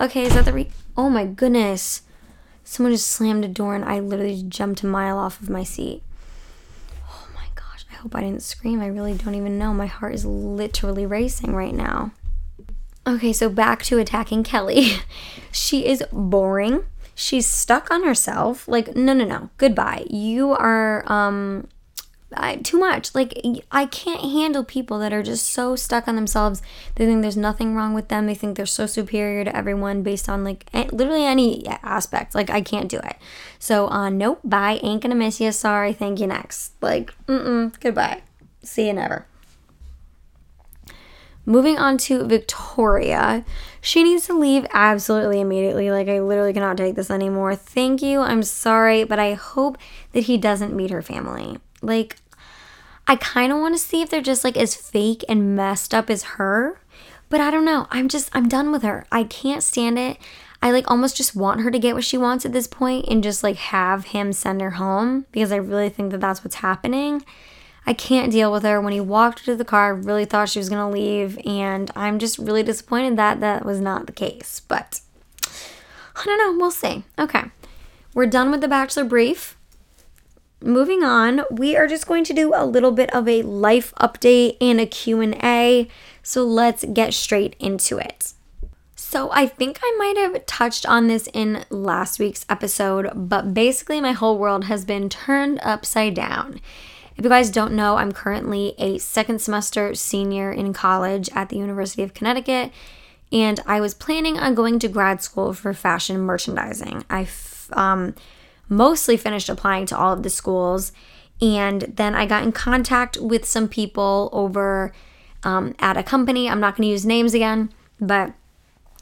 okay, 0.00 0.22
is 0.22 0.34
that 0.34 0.44
the 0.44 0.52
re. 0.52 0.70
Oh 0.96 1.10
my 1.10 1.24
goodness. 1.26 2.02
Someone 2.62 2.92
just 2.92 3.08
slammed 3.08 3.44
a 3.44 3.48
door 3.48 3.74
and 3.74 3.84
I 3.84 3.98
literally 3.98 4.44
jumped 4.46 4.84
a 4.84 4.86
mile 4.86 5.18
off 5.18 5.40
of 5.42 5.50
my 5.50 5.64
seat. 5.64 6.04
Oh 7.08 7.26
my 7.34 7.46
gosh, 7.56 7.84
I 7.90 7.94
hope 7.94 8.14
I 8.14 8.20
didn't 8.20 8.42
scream. 8.42 8.80
I 8.80 8.86
really 8.86 9.14
don't 9.14 9.34
even 9.34 9.58
know. 9.58 9.74
My 9.74 9.86
heart 9.86 10.14
is 10.14 10.24
literally 10.24 11.04
racing 11.04 11.56
right 11.56 11.74
now. 11.74 12.12
Okay, 13.06 13.32
so 13.32 13.48
back 13.48 13.82
to 13.84 13.98
attacking 13.98 14.44
Kelly. 14.44 14.92
she 15.52 15.86
is 15.86 16.04
boring. 16.12 16.84
She's 17.14 17.46
stuck 17.46 17.90
on 17.90 18.04
herself. 18.04 18.66
Like, 18.68 18.94
no, 18.94 19.12
no, 19.12 19.24
no. 19.24 19.50
Goodbye. 19.58 20.06
You 20.08 20.52
are 20.52 21.04
um 21.10 21.68
I, 22.34 22.56
too 22.56 22.78
much. 22.78 23.14
Like, 23.14 23.38
I 23.70 23.86
can't 23.86 24.20
handle 24.20 24.64
people 24.64 24.98
that 25.00 25.12
are 25.12 25.22
just 25.22 25.46
so 25.46 25.76
stuck 25.76 26.08
on 26.08 26.16
themselves. 26.16 26.62
They 26.94 27.06
think 27.06 27.22
there's 27.22 27.36
nothing 27.36 27.74
wrong 27.74 27.94
with 27.94 28.08
them. 28.08 28.26
They 28.26 28.34
think 28.34 28.56
they're 28.56 28.66
so 28.66 28.86
superior 28.86 29.44
to 29.44 29.54
everyone 29.54 30.02
based 30.02 30.28
on 30.28 30.44
like 30.44 30.66
literally 30.92 31.24
any 31.24 31.66
aspect. 31.66 32.34
Like, 32.34 32.50
I 32.50 32.60
can't 32.60 32.88
do 32.88 32.98
it. 32.98 33.16
So, 33.58 33.88
uh, 33.88 34.08
nope, 34.08 34.40
bye. 34.44 34.80
Ain't 34.82 35.02
gonna 35.02 35.14
miss 35.14 35.40
you. 35.40 35.52
Sorry. 35.52 35.92
Thank 35.92 36.20
you. 36.20 36.26
Next. 36.26 36.72
Like, 36.80 37.14
mm 37.26 37.44
mm. 37.44 37.80
Goodbye. 37.80 38.22
See 38.62 38.86
you 38.86 38.92
never. 38.92 39.26
Moving 41.44 41.76
on 41.76 41.98
to 41.98 42.24
Victoria. 42.24 43.44
She 43.80 44.04
needs 44.04 44.26
to 44.26 44.38
leave 44.38 44.66
absolutely 44.72 45.40
immediately. 45.40 45.90
Like, 45.90 46.08
I 46.08 46.20
literally 46.20 46.52
cannot 46.52 46.76
take 46.76 46.94
this 46.94 47.10
anymore. 47.10 47.56
Thank 47.56 48.00
you. 48.00 48.20
I'm 48.20 48.44
sorry, 48.44 49.02
but 49.02 49.18
I 49.18 49.34
hope 49.34 49.76
that 50.12 50.24
he 50.24 50.38
doesn't 50.38 50.74
meet 50.74 50.90
her 50.90 51.02
family. 51.02 51.58
Like, 51.80 52.16
I 53.06 53.16
kind 53.16 53.52
of 53.52 53.58
want 53.58 53.74
to 53.74 53.82
see 53.82 54.02
if 54.02 54.10
they're 54.10 54.22
just 54.22 54.44
like 54.44 54.56
as 54.56 54.74
fake 54.74 55.24
and 55.28 55.56
messed 55.56 55.92
up 55.92 56.08
as 56.08 56.22
her, 56.22 56.80
but 57.28 57.40
I 57.40 57.50
don't 57.50 57.64
know. 57.64 57.88
I'm 57.90 58.08
just, 58.08 58.30
I'm 58.32 58.48
done 58.48 58.70
with 58.70 58.82
her. 58.82 59.04
I 59.10 59.24
can't 59.24 59.62
stand 59.62 59.98
it. 59.98 60.18
I 60.62 60.70
like 60.70 60.88
almost 60.88 61.16
just 61.16 61.34
want 61.34 61.62
her 61.62 61.72
to 61.72 61.78
get 61.78 61.96
what 61.96 62.04
she 62.04 62.16
wants 62.16 62.46
at 62.46 62.52
this 62.52 62.68
point 62.68 63.06
and 63.08 63.22
just 63.22 63.42
like 63.42 63.56
have 63.56 64.06
him 64.06 64.32
send 64.32 64.60
her 64.60 64.70
home 64.72 65.26
because 65.32 65.50
I 65.50 65.56
really 65.56 65.88
think 65.88 66.12
that 66.12 66.20
that's 66.20 66.44
what's 66.44 66.56
happening. 66.56 67.24
I 67.86 67.94
can't 67.94 68.30
deal 68.30 68.52
with 68.52 68.62
her. 68.62 68.80
When 68.80 68.92
he 68.92 69.00
walked 69.00 69.44
to 69.44 69.56
the 69.56 69.64
car, 69.64 69.86
I 69.86 69.98
really 69.98 70.24
thought 70.24 70.48
she 70.48 70.58
was 70.58 70.68
going 70.68 70.80
to 70.80 70.98
leave, 70.98 71.38
and 71.44 71.90
I'm 71.96 72.18
just 72.18 72.38
really 72.38 72.62
disappointed 72.62 73.16
that 73.16 73.40
that 73.40 73.64
was 73.64 73.80
not 73.80 74.06
the 74.06 74.12
case. 74.12 74.60
But 74.60 75.00
I 76.16 76.24
don't 76.24 76.38
know. 76.38 76.58
We'll 76.58 76.70
see. 76.70 77.04
Okay. 77.18 77.44
We're 78.14 78.26
done 78.26 78.50
with 78.50 78.60
the 78.60 78.68
bachelor 78.68 79.04
brief. 79.04 79.56
Moving 80.60 81.02
on, 81.02 81.42
we 81.50 81.76
are 81.76 81.88
just 81.88 82.06
going 82.06 82.22
to 82.24 82.32
do 82.32 82.52
a 82.54 82.64
little 82.64 82.92
bit 82.92 83.12
of 83.12 83.26
a 83.26 83.42
life 83.42 83.92
update 83.96 84.58
and 84.60 84.80
a 84.80 84.86
Q&A. 84.86 85.88
So 86.22 86.44
let's 86.44 86.84
get 86.84 87.14
straight 87.14 87.56
into 87.58 87.98
it. 87.98 88.34
So, 88.94 89.30
I 89.32 89.46
think 89.46 89.78
I 89.82 89.94
might 89.98 90.16
have 90.16 90.46
touched 90.46 90.86
on 90.86 91.06
this 91.06 91.28
in 91.34 91.66
last 91.68 92.18
week's 92.18 92.46
episode, 92.48 93.10
but 93.14 93.52
basically, 93.52 94.00
my 94.00 94.12
whole 94.12 94.38
world 94.38 94.64
has 94.64 94.86
been 94.86 95.10
turned 95.10 95.60
upside 95.62 96.14
down. 96.14 96.60
If 97.16 97.24
you 97.24 97.30
guys 97.30 97.50
don't 97.50 97.74
know, 97.74 97.96
I'm 97.96 98.12
currently 98.12 98.74
a 98.78 98.98
second 98.98 99.40
semester 99.40 99.94
senior 99.94 100.50
in 100.50 100.72
college 100.72 101.28
at 101.34 101.48
the 101.48 101.56
University 101.56 102.02
of 102.02 102.14
Connecticut, 102.14 102.72
and 103.30 103.60
I 103.66 103.80
was 103.80 103.94
planning 103.94 104.38
on 104.38 104.54
going 104.54 104.78
to 104.80 104.88
grad 104.88 105.22
school 105.22 105.52
for 105.52 105.72
fashion 105.72 106.20
merchandising. 106.20 107.04
I 107.08 107.28
um, 107.72 108.14
mostly 108.68 109.16
finished 109.16 109.48
applying 109.48 109.86
to 109.86 109.96
all 109.96 110.12
of 110.12 110.22
the 110.22 110.30
schools, 110.30 110.92
and 111.40 111.82
then 111.82 112.14
I 112.14 112.26
got 112.26 112.42
in 112.42 112.52
contact 112.52 113.18
with 113.20 113.44
some 113.44 113.68
people 113.68 114.30
over 114.32 114.92
um, 115.42 115.74
at 115.78 115.96
a 115.96 116.02
company. 116.02 116.48
I'm 116.48 116.60
not 116.60 116.76
going 116.76 116.86
to 116.86 116.90
use 116.92 117.06
names 117.06 117.34
again, 117.34 117.72
but 118.00 118.32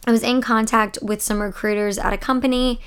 I 0.07 0.11
was 0.11 0.23
in 0.23 0.41
contact 0.41 0.99
with 1.03 1.21
some 1.21 1.41
recruiters 1.41 1.99
at 1.99 2.13
a 2.13 2.19
company 2.19 2.81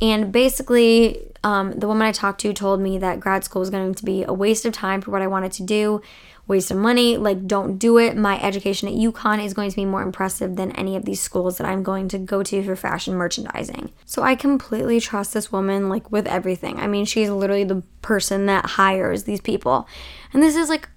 and 0.00 0.32
basically, 0.32 1.20
um, 1.42 1.72
the 1.72 1.86
woman 1.86 2.06
I 2.06 2.12
talked 2.12 2.40
to 2.42 2.52
told 2.52 2.80
me 2.80 2.98
that 2.98 3.20
grad 3.20 3.44
school 3.44 3.60
was 3.60 3.70
going 3.70 3.94
to 3.94 4.04
be 4.04 4.24
a 4.24 4.32
waste 4.32 4.64
of 4.64 4.72
time 4.72 5.00
for 5.00 5.10
what 5.10 5.22
I 5.22 5.26
wanted 5.26 5.52
to 5.52 5.62
do, 5.62 6.02
waste 6.46 6.70
of 6.70 6.76
money. 6.76 7.16
Like, 7.16 7.46
don't 7.46 7.78
do 7.78 7.98
it. 7.98 8.16
My 8.16 8.40
education 8.42 8.88
at 8.88 8.94
UConn 8.94 9.42
is 9.44 9.54
going 9.54 9.70
to 9.70 9.76
be 9.76 9.84
more 9.84 10.02
impressive 10.02 10.56
than 10.56 10.72
any 10.72 10.96
of 10.96 11.04
these 11.04 11.20
schools 11.20 11.58
that 11.58 11.66
I'm 11.66 11.82
going 11.82 12.08
to 12.08 12.18
go 12.18 12.42
to 12.42 12.62
for 12.62 12.76
fashion 12.76 13.14
merchandising. 13.14 13.90
So 14.04 14.22
I 14.22 14.34
completely 14.34 15.00
trust 15.00 15.32
this 15.32 15.52
woman, 15.52 15.88
like, 15.88 16.10
with 16.10 16.26
everything. 16.26 16.78
I 16.78 16.86
mean, 16.86 17.04
she's 17.04 17.30
literally 17.30 17.64
the 17.64 17.82
person 18.02 18.46
that 18.46 18.66
hires 18.66 19.24
these 19.24 19.40
people. 19.40 19.86
And 20.32 20.42
this 20.42 20.56
is 20.56 20.68
like 20.68 20.88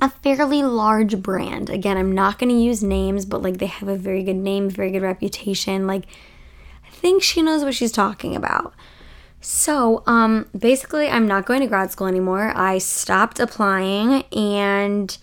a 0.00 0.10
fairly 0.10 0.62
large 0.62 1.22
brand. 1.22 1.70
Again, 1.70 1.96
I'm 1.96 2.12
not 2.12 2.38
going 2.38 2.50
to 2.50 2.60
use 2.60 2.82
names, 2.82 3.24
but 3.24 3.42
like, 3.42 3.58
they 3.58 3.66
have 3.66 3.88
a 3.88 3.96
very 3.96 4.24
good 4.24 4.36
name, 4.36 4.68
very 4.68 4.90
good 4.90 5.02
reputation. 5.02 5.86
Like, 5.86 6.06
think 7.04 7.22
she 7.22 7.42
knows 7.42 7.62
what 7.62 7.74
she's 7.74 7.92
talking 7.92 8.34
about. 8.34 8.72
So, 9.42 10.02
um, 10.06 10.46
basically, 10.58 11.06
I'm 11.06 11.26
not 11.26 11.44
going 11.44 11.60
to 11.60 11.66
grad 11.66 11.90
school 11.90 12.06
anymore. 12.06 12.50
I 12.56 12.78
stopped 12.78 13.38
applying 13.38 14.22
and 14.32 15.14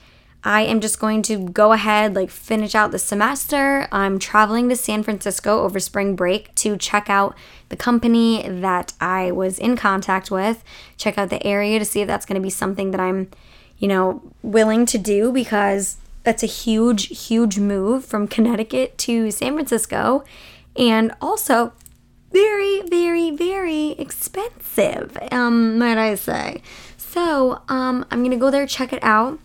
I 0.44 0.62
am 0.62 0.80
just 0.80 1.00
going 1.00 1.24
to 1.24 1.50
go 1.50 1.72
ahead, 1.72 2.16
like, 2.16 2.30
finish 2.30 2.76
out 2.76 2.92
the 2.92 3.00
semester. 3.00 3.88
I'm 3.92 4.20
traveling 4.20 4.70
to 4.70 4.76
San 4.76 5.02
Francisco 5.02 5.64
over 5.64 5.80
spring 5.80 6.16
break 6.16 6.54
to 6.58 6.78
check 6.78 7.10
out 7.10 7.36
the 7.70 7.76
company 7.76 8.48
that 8.48 8.94
I 9.02 9.32
was 9.32 9.58
in 9.58 9.76
contact 9.76 10.30
with, 10.30 10.64
check 10.98 11.18
out 11.18 11.32
the 11.32 11.44
area 11.44 11.80
to 11.80 11.86
see 11.86 12.02
if 12.02 12.08
that's 12.08 12.28
going 12.28 12.40
to 12.40 12.46
be 12.46 12.52
something 12.52 12.92
that 12.92 13.02
I'm, 13.02 13.32
you 13.80 13.88
know, 13.88 14.22
willing 14.44 14.86
to 14.86 15.00
do 15.00 15.32
because 15.32 15.98
that's 16.22 16.44
a 16.44 16.48
huge, 16.48 17.08
huge 17.28 17.58
move 17.58 18.06
from 18.06 18.28
Connecticut 18.28 19.00
to 19.00 19.32
San 19.32 19.54
Francisco 19.54 20.24
and 20.76 21.14
also 21.22 21.74
very, 22.32 22.82
very, 22.84 23.32
very 23.32 23.92
expensive, 23.92 25.18
um, 25.32 25.78
might 25.78 25.98
I 25.98 26.16
say. 26.16 26.62
So, 26.98 27.62
um, 27.68 28.06
I'm 28.10 28.24
gonna 28.24 28.38
go 28.38 28.52
there, 28.52 28.66
check 28.66 28.94
it 28.94 29.04
out, 29.04 29.40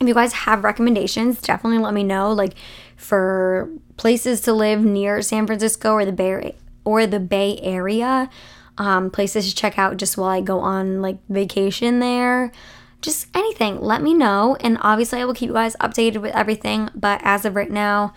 if 0.00 0.06
you 0.06 0.14
guys 0.14 0.32
have 0.32 0.64
recommendations, 0.64 1.40
definitely 1.40 1.78
let 1.78 1.94
me 1.94 2.04
know. 2.04 2.32
Like 2.32 2.54
for 2.96 3.68
places 3.96 4.40
to 4.42 4.52
live 4.52 4.84
near 4.84 5.22
San 5.22 5.46
Francisco 5.46 5.92
or 5.92 6.04
the 6.04 6.12
Bay 6.12 6.54
or 6.84 7.06
the 7.06 7.20
Bay 7.20 7.58
Area, 7.62 8.30
um, 8.76 9.10
places 9.10 9.48
to 9.48 9.54
check 9.54 9.78
out 9.78 9.96
just 9.96 10.16
while 10.16 10.28
I 10.28 10.40
go 10.40 10.60
on 10.60 11.02
like 11.02 11.18
vacation 11.28 11.98
there. 11.98 12.52
Just 13.00 13.28
anything, 13.34 13.80
let 13.80 14.02
me 14.02 14.12
know. 14.14 14.56
And 14.60 14.78
obviously, 14.80 15.20
I 15.20 15.24
will 15.24 15.34
keep 15.34 15.48
you 15.48 15.54
guys 15.54 15.76
updated 15.76 16.18
with 16.18 16.34
everything. 16.34 16.90
But 16.94 17.20
as 17.22 17.44
of 17.44 17.54
right 17.54 17.70
now, 17.70 18.12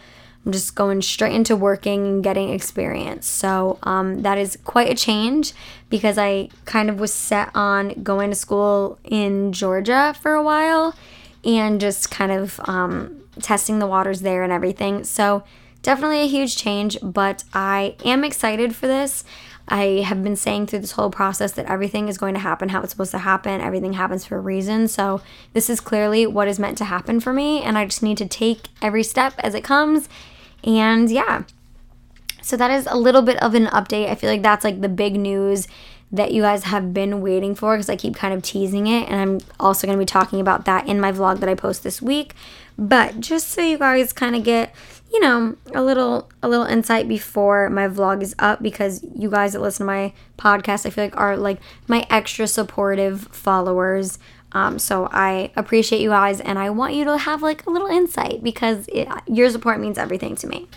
I'm 0.46 0.52
just 0.52 0.74
going 0.76 1.02
straight 1.04 1.36
into 1.36 1.56
working 1.56 2.06
and 2.08 2.24
getting 2.24 2.50
experience. 2.50 3.28
So 3.28 3.78
um, 3.84 4.24
that 4.24 4.38
is 4.38 4.58
quite 4.64 4.90
a 4.90 4.96
change 4.96 5.54
because 5.90 6.18
I 6.18 6.50
kind 6.66 6.90
of 6.90 7.00
was 7.00 7.14
set 7.14 7.52
on 7.54 8.02
going 8.02 8.32
to 8.32 8.36
school 8.36 8.98
in 9.04 9.54
Georgia 9.54 10.16
for 10.20 10.34
a 10.34 10.42
while 10.42 10.96
and 11.44 11.80
just 11.80 12.10
kind 12.10 12.32
of 12.32 12.60
um, 12.66 13.22
testing 13.42 13.80
the 13.80 13.88
waters 13.88 14.22
there 14.22 14.44
and 14.44 14.52
everything. 14.52 15.04
So 15.04 15.44
definitely 15.84 16.22
a 16.22 16.28
huge 16.28 16.58
change, 16.58 16.98
but 17.04 17.44
I 17.54 17.96
am 18.04 18.24
excited 18.24 18.76
for 18.76 18.88
this. 18.88 19.24
I 19.68 20.04
have 20.06 20.24
been 20.24 20.36
saying 20.36 20.68
through 20.68 20.80
this 20.80 20.94
whole 20.94 21.12
process 21.12 21.52
that 21.54 21.68
everything 21.68 22.08
is 22.10 22.18
going 22.18 22.34
to 22.34 22.40
happen 22.40 22.70
how 22.70 22.82
it's 22.82 22.92
supposed 22.92 23.12
to 23.12 23.20
happen. 23.20 23.62
Everything 23.62 23.94
happens 23.94 24.26
for 24.26 24.38
a 24.38 24.42
reason. 24.42 24.88
So, 24.88 25.22
this 25.54 25.70
is 25.70 25.80
clearly 25.80 26.28
what 26.28 26.50
is 26.50 26.60
meant 26.60 26.78
to 26.80 26.86
happen 26.86 27.20
for 27.20 27.32
me. 27.32 27.62
And 27.62 27.78
I 27.78 27.86
just 27.86 28.04
need 28.04 28.18
to 28.18 28.26
take 28.26 28.68
every 28.82 29.04
step 29.04 29.34
as 29.38 29.54
it 29.54 29.64
comes 29.64 30.10
and 30.63 31.10
yeah. 31.10 31.43
So 32.41 32.58
that 32.58 32.71
is 32.71 32.88
a 32.89 32.97
little 32.97 33.21
bit 33.21 33.41
of 33.41 33.54
an 33.54 33.67
update. 33.67 34.10
I 34.10 34.15
feel 34.15 34.30
like 34.30 34.41
that's 34.41 34.63
like 34.63 34.82
the 34.82 34.89
big 34.89 35.15
news 35.15 35.67
that 36.12 36.32
you 36.32 36.41
guys 36.41 36.65
have 36.65 36.93
been 36.93 37.21
waiting 37.21 37.56
for 37.56 37.76
because 37.76 37.89
I 37.89 37.95
keep 37.95 38.15
kind 38.15 38.34
of 38.34 38.41
teasing 38.41 38.88
it 38.88 39.08
and 39.08 39.15
I'm 39.15 39.47
also 39.60 39.88
going 39.88 39.97
to 39.97 40.02
be 40.02 40.06
talking 40.06 40.41
about 40.41 40.65
that 40.65 40.88
in 40.88 41.00
my 41.00 41.12
vlog 41.12 41.39
that 41.39 41.47
I 41.47 41.56
post 41.56 41.84
this 41.84 42.02
week. 42.02 42.34
But 42.78 43.19
just 43.19 43.50
so 43.50 43.62
you 43.62 43.78
guys 43.78 44.12
kind 44.12 44.36
of 44.36 44.43
get, 44.43 44.74
you 45.13 45.21
know, 45.21 45.56
a 45.74 45.82
little 45.82 46.30
a 46.41 46.50
little 46.50 46.65
insight 46.65 47.08
before 47.08 47.69
my 47.69 47.88
vlog 47.88 48.21
is 48.21 48.36
up 48.39 48.62
because 48.62 49.06
you 49.15 49.30
guys 49.30 49.54
that 49.54 49.62
listen 49.62 49.86
to 49.86 49.91
my 49.91 50.13
podcast 50.38 50.86
I 50.86 50.89
feel 50.89 51.06
like 51.06 51.17
are 51.17 51.38
like 51.38 51.60
my 51.88 52.06
extra 52.10 52.47
supportive 52.47 53.28
followers. 53.32 54.19
Um, 54.54 54.80
so 54.80 55.08
I 55.12 55.52
appreciate 55.56 56.02
you 56.02 56.10
guys 56.10 56.42
and 56.42 56.60
I 56.60 56.70
want 56.70 56.94
you 56.94 57.06
to 57.06 57.18
have 57.18 57.42
like 57.42 57.66
a 57.66 57.70
little 57.70 57.88
insight 57.88 58.44
because 58.44 58.88
it, 58.90 59.08
your 59.28 59.50
support 59.50 59.80
means 59.80 59.98
everything 59.98 60.36
to 60.38 60.48
me. 60.48 60.68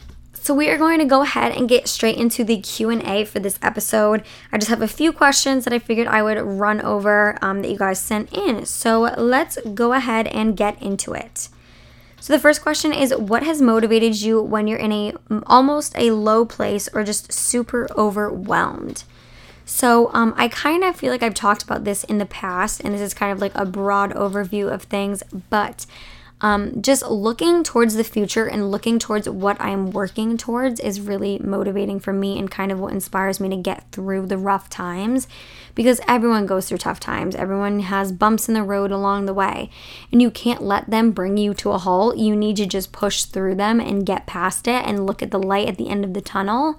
So 0.45 0.53
we 0.53 0.69
are 0.69 0.77
going 0.77 0.99
to 0.99 1.07
go 1.07 1.23
ahead 1.23 1.53
and 1.53 1.69
get 1.69 1.89
straight 1.89 2.19
into 2.19 2.45
the 2.45 2.61
Q&A 2.61 3.25
for 3.25 3.41
this 3.41 3.59
episode. 3.63 4.23
I 4.53 4.59
just 4.59 4.69
have 4.69 4.83
a 4.83 4.87
few 4.89 5.11
questions 5.11 5.65
that 5.65 5.73
I 5.73 5.79
figured 5.79 6.07
I 6.07 6.23
would 6.23 6.39
run 6.39 6.83
over 6.83 7.39
um, 7.41 7.63
that 7.63 7.71
you 7.71 7.79
guys 7.79 7.99
sent 7.99 8.31
in. 8.31 8.67
So 8.67 9.15
let's 9.17 9.57
go 9.73 9.95
ahead 9.95 10.27
and 10.27 10.55
get 10.55 10.81
into 10.83 11.15
it. 11.15 11.49
So 12.21 12.33
the 12.33 12.39
first 12.39 12.63
question 12.63 12.93
is 12.93 13.15
what 13.17 13.43
has 13.43 13.61
motivated 13.61 14.21
you 14.21 14.41
when 14.43 14.67
you're 14.67 14.79
in 14.79 14.93
a 14.93 15.15
almost 15.47 15.95
a 15.97 16.11
low 16.11 16.45
place 16.45 16.89
or 16.93 17.05
just 17.05 17.33
super 17.33 17.87
overwhelmed? 17.97 19.05
So 19.65 20.11
um, 20.13 20.35
I 20.37 20.49
kind 20.49 20.85
of 20.85 20.97
feel 20.97 21.11
like 21.11 21.23
I've 21.23 21.35
talked 21.35 21.63
about 21.63 21.85
this 21.85 22.05
in 22.05 22.19
the 22.19 22.27
past, 22.27 22.81
and 22.81 22.95
this 22.95 23.01
is 23.01 23.15
kind 23.15 23.33
of 23.33 23.41
like 23.41 23.55
a 23.55 23.65
broad 23.65 24.13
overview 24.13 24.73
of 24.73 24.83
things, 24.83 25.23
but 25.51 25.87
um, 26.41 26.83
just 26.83 27.07
looking 27.07 27.65
towards 27.65 27.95
the 27.95 28.05
future 28.05 28.45
and 28.45 28.71
looking 28.71 28.99
towards 28.99 29.27
what 29.29 29.59
I'm 29.61 29.93
working 29.93 30.37
towards 30.37 30.79
is 30.81 31.01
really 31.01 31.39
motivating 31.39 32.01
for 32.01 32.13
me 32.13 32.39
and 32.39 32.51
kind 32.51 32.71
of 32.71 32.79
what 32.79 32.93
inspires 32.93 33.41
me 33.41 33.49
to 33.49 33.57
get 33.57 33.91
through 33.93 34.27
the 34.27 34.37
rough 34.37 34.69
times 34.69 35.27
because 35.75 36.03
everyone 36.07 36.45
goes 36.45 36.69
through 36.69 36.79
tough 36.79 37.01
times. 37.01 37.35
Everyone 37.35 37.81
has 37.81 38.13
bumps 38.13 38.47
in 38.47 38.55
the 38.55 38.63
road 38.63 38.91
along 38.91 39.25
the 39.25 39.33
way, 39.33 39.71
and 40.13 40.21
you 40.21 40.31
can't 40.31 40.63
let 40.63 40.91
them 40.91 41.13
bring 41.13 41.39
you 41.39 41.55
to 41.55 41.71
a 41.71 41.79
halt. 41.79 42.19
You 42.19 42.37
need 42.37 42.57
to 42.57 42.67
just 42.67 42.93
push 42.93 43.25
through 43.25 43.55
them 43.55 43.81
and 43.81 44.05
get 44.05 44.27
past 44.27 44.69
it 44.69 44.85
and 44.85 45.07
look 45.07 45.23
at 45.23 45.31
the 45.31 45.39
light 45.39 45.69
at 45.69 45.79
the 45.79 45.89
end 45.89 46.05
of 46.05 46.13
the 46.13 46.21
tunnel 46.21 46.79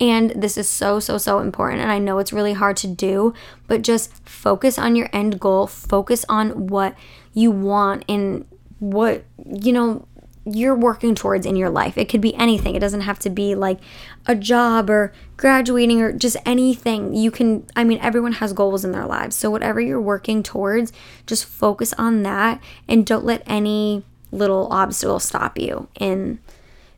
and 0.00 0.30
this 0.30 0.56
is 0.56 0.68
so, 0.68 0.98
so, 0.98 1.18
so 1.18 1.40
important. 1.40 1.82
And 1.82 1.92
I 1.92 1.98
know 1.98 2.18
it's 2.18 2.32
really 2.32 2.54
hard 2.54 2.76
to 2.78 2.86
do, 2.86 3.34
but 3.66 3.82
just 3.82 4.12
focus 4.26 4.78
on 4.78 4.96
your 4.96 5.10
end 5.12 5.38
goal, 5.38 5.66
focus 5.66 6.24
on 6.28 6.68
what 6.68 6.94
you 7.34 7.50
want 7.50 8.04
and 8.08 8.46
what, 8.78 9.24
you 9.44 9.72
know, 9.72 10.06
you're 10.46 10.74
working 10.74 11.14
towards 11.14 11.44
in 11.44 11.54
your 11.54 11.68
life. 11.68 11.98
It 11.98 12.08
could 12.08 12.22
be 12.22 12.34
anything. 12.34 12.74
It 12.74 12.80
doesn't 12.80 13.02
have 13.02 13.18
to 13.20 13.30
be 13.30 13.54
like 13.54 13.78
a 14.26 14.34
job 14.34 14.88
or 14.88 15.12
graduating 15.36 16.00
or 16.00 16.12
just 16.12 16.38
anything. 16.46 17.14
You 17.14 17.30
can, 17.30 17.66
I 17.76 17.84
mean, 17.84 17.98
everyone 18.00 18.32
has 18.32 18.54
goals 18.54 18.82
in 18.82 18.92
their 18.92 19.04
lives. 19.04 19.36
So, 19.36 19.50
whatever 19.50 19.82
you're 19.82 20.00
working 20.00 20.42
towards, 20.42 20.94
just 21.26 21.44
focus 21.44 21.92
on 21.98 22.22
that 22.22 22.60
and 22.88 23.04
don't 23.04 23.24
let 23.24 23.42
any 23.46 24.02
little 24.32 24.66
obstacle 24.72 25.20
stop 25.20 25.58
you 25.58 25.88
in 25.98 26.40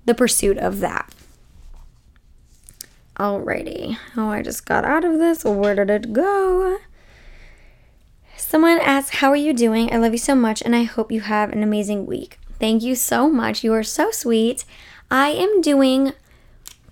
the 0.05 0.15
pursuit 0.15 0.59
of 0.59 0.79
that. 0.79 1.13
Alrighty. 3.17 3.99
Oh, 4.17 4.29
I 4.29 4.43
just 4.43 4.65
got 4.65 4.85
out 4.85 5.05
of 5.05 5.19
this. 5.19 5.45
Where 5.45 5.75
did 5.75 5.91
it 5.91 6.13
go? 6.13 6.79
Someone 8.37 8.79
asked, 8.81 9.17
How 9.17 9.31
are 9.31 9.37
you 9.37 9.53
doing? 9.53 9.93
I 9.93 9.99
love 9.99 10.13
you 10.13 10.19
so 10.19 10.35
much, 10.35 10.63
and 10.63 10.75
I 10.75 10.85
hope 10.85 11.13
you 11.13 11.21
have 11.21 11.53
an 11.53 11.63
amazing 11.63 12.07
week. 12.07 12.39
Thank 12.59 12.83
you 12.83 12.95
so 12.95 13.29
much. 13.29 13.63
You 13.63 13.75
are 13.75 13.83
so 13.83 14.11
sweet. 14.11 14.65
I 15.11 15.29
am 15.29 15.61
doing 15.61 16.13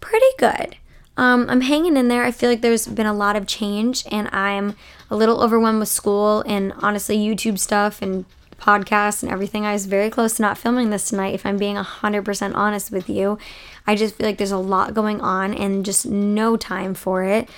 pretty 0.01 0.27
good. 0.39 0.77
Um, 1.17 1.47
I'm 1.49 1.63
hanging 1.63 1.97
in 1.97 2.09
there. 2.09 2.25
I 2.25 2.31
feel 2.33 2.51
like 2.51 2.61
there's 2.61 2.87
been 2.87 3.07
a 3.07 3.15
lot 3.15 3.37
of 3.37 3.47
change, 3.47 4.05
and 4.11 4.29
I'm 4.33 4.77
a 5.11 5.17
little 5.17 5.43
overwhelmed 5.43 5.81
with 5.81 5.89
school 5.89 6.43
and 6.47 6.73
honestly 6.79 7.17
YouTube 7.17 7.59
stuff 7.59 8.03
and 8.03 8.25
podcasts 8.61 9.23
and 9.23 9.33
everything. 9.33 9.65
I 9.67 9.73
was 9.73 9.87
very 9.87 10.11
close 10.11 10.35
to 10.35 10.43
not 10.43 10.59
filming 10.59 10.91
this 10.91 11.09
tonight, 11.09 11.35
if 11.35 11.45
I'm 11.45 11.57
being 11.57 11.77
100% 11.77 12.55
honest 12.55 12.91
with 12.91 13.09
you. 13.09 13.39
I 13.87 13.97
just 13.97 14.17
feel 14.17 14.27
like 14.27 14.39
there's 14.39 14.53
a 14.53 14.59
lot 14.59 14.95
going 14.95 15.21
on 15.21 15.55
and 15.55 15.85
just 15.85 16.07
no 16.07 16.57
time 16.57 16.95
for 16.95 17.25
it. 17.25 17.49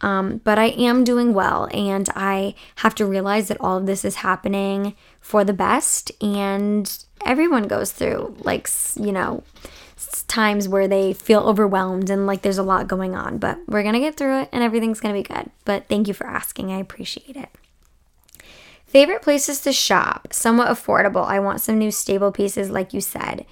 Um, 0.00 0.40
but 0.42 0.58
I 0.58 0.66
am 0.70 1.04
doing 1.04 1.32
well, 1.32 1.68
and 1.72 2.08
I 2.16 2.54
have 2.76 2.94
to 2.96 3.06
realize 3.06 3.48
that 3.48 3.60
all 3.60 3.78
of 3.78 3.86
this 3.86 4.04
is 4.04 4.16
happening 4.16 4.96
for 5.20 5.44
the 5.44 5.52
best. 5.52 6.10
And 6.20 6.90
everyone 7.24 7.68
goes 7.68 7.92
through, 7.92 8.36
like, 8.40 8.68
you 8.96 9.12
know, 9.12 9.44
times 10.26 10.68
where 10.68 10.88
they 10.88 11.12
feel 11.12 11.40
overwhelmed 11.40 12.10
and 12.10 12.26
like 12.26 12.42
there's 12.42 12.58
a 12.58 12.62
lot 12.62 12.88
going 12.88 13.14
on. 13.14 13.38
But 13.38 13.58
we're 13.68 13.82
gonna 13.82 14.00
get 14.00 14.16
through 14.16 14.42
it, 14.42 14.48
and 14.52 14.62
everything's 14.62 15.00
gonna 15.00 15.14
be 15.14 15.22
good. 15.22 15.50
But 15.64 15.88
thank 15.88 16.08
you 16.08 16.14
for 16.14 16.26
asking, 16.26 16.72
I 16.72 16.78
appreciate 16.78 17.36
it. 17.36 17.48
Favorite 18.92 19.22
places 19.22 19.58
to 19.62 19.72
shop, 19.72 20.28
somewhat 20.32 20.68
affordable. 20.68 21.24
I 21.24 21.40
want 21.40 21.62
some 21.62 21.78
new 21.78 21.90
stable 21.90 22.30
pieces, 22.30 22.68
like 22.68 22.92
you 22.92 23.00
said. 23.00 23.46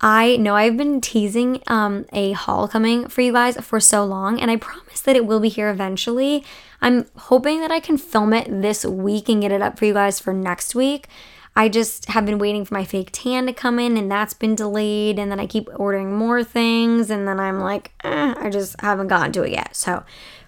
I 0.00 0.38
know 0.38 0.56
I've 0.56 0.78
been 0.78 1.02
teasing 1.02 1.62
um, 1.66 2.06
a 2.10 2.32
haul 2.32 2.66
coming 2.68 3.06
for 3.08 3.20
you 3.20 3.34
guys 3.34 3.58
for 3.58 3.80
so 3.80 4.02
long, 4.02 4.40
and 4.40 4.50
I 4.50 4.56
promise 4.56 5.02
that 5.02 5.14
it 5.14 5.26
will 5.26 5.40
be 5.40 5.50
here 5.50 5.68
eventually. 5.68 6.42
I'm 6.80 7.04
hoping 7.16 7.60
that 7.60 7.70
I 7.70 7.80
can 7.80 7.98
film 7.98 8.32
it 8.32 8.48
this 8.62 8.86
week 8.86 9.28
and 9.28 9.42
get 9.42 9.52
it 9.52 9.60
up 9.60 9.78
for 9.78 9.84
you 9.84 9.92
guys 9.92 10.18
for 10.18 10.32
next 10.32 10.74
week. 10.74 11.06
I 11.54 11.68
just 11.68 12.06
have 12.06 12.24
been 12.24 12.38
waiting 12.38 12.64
for 12.64 12.72
my 12.72 12.86
fake 12.86 13.10
tan 13.12 13.44
to 13.48 13.52
come 13.52 13.78
in, 13.78 13.98
and 13.98 14.10
that's 14.10 14.32
been 14.32 14.54
delayed. 14.54 15.18
And 15.18 15.30
then 15.30 15.38
I 15.38 15.46
keep 15.46 15.68
ordering 15.76 16.16
more 16.16 16.42
things, 16.42 17.10
and 17.10 17.28
then 17.28 17.38
I'm 17.38 17.60
like, 17.60 17.92
eh, 18.04 18.34
I 18.38 18.48
just 18.48 18.80
haven't 18.80 19.08
gotten 19.08 19.32
to 19.32 19.42
it 19.42 19.52
yet. 19.52 19.76
So, 19.76 20.02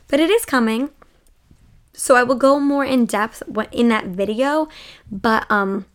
but 0.08 0.18
it 0.18 0.30
is 0.30 0.46
coming. 0.46 0.88
So 1.94 2.16
I 2.16 2.22
will 2.22 2.35
go 2.35 2.59
more 2.59 2.85
in 2.85 3.07
depth 3.07 3.42
in 3.72 3.88
that 3.88 4.07
video, 4.07 4.68
but 5.11 5.50
um 5.50 5.87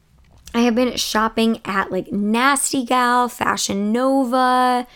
I 0.53 0.61
have 0.61 0.73
been 0.73 0.95
shopping 0.97 1.61
at 1.63 1.91
like 1.91 2.11
Nasty 2.11 2.83
Gal, 2.83 3.29
Fashion 3.29 3.91
Nova. 3.91 4.87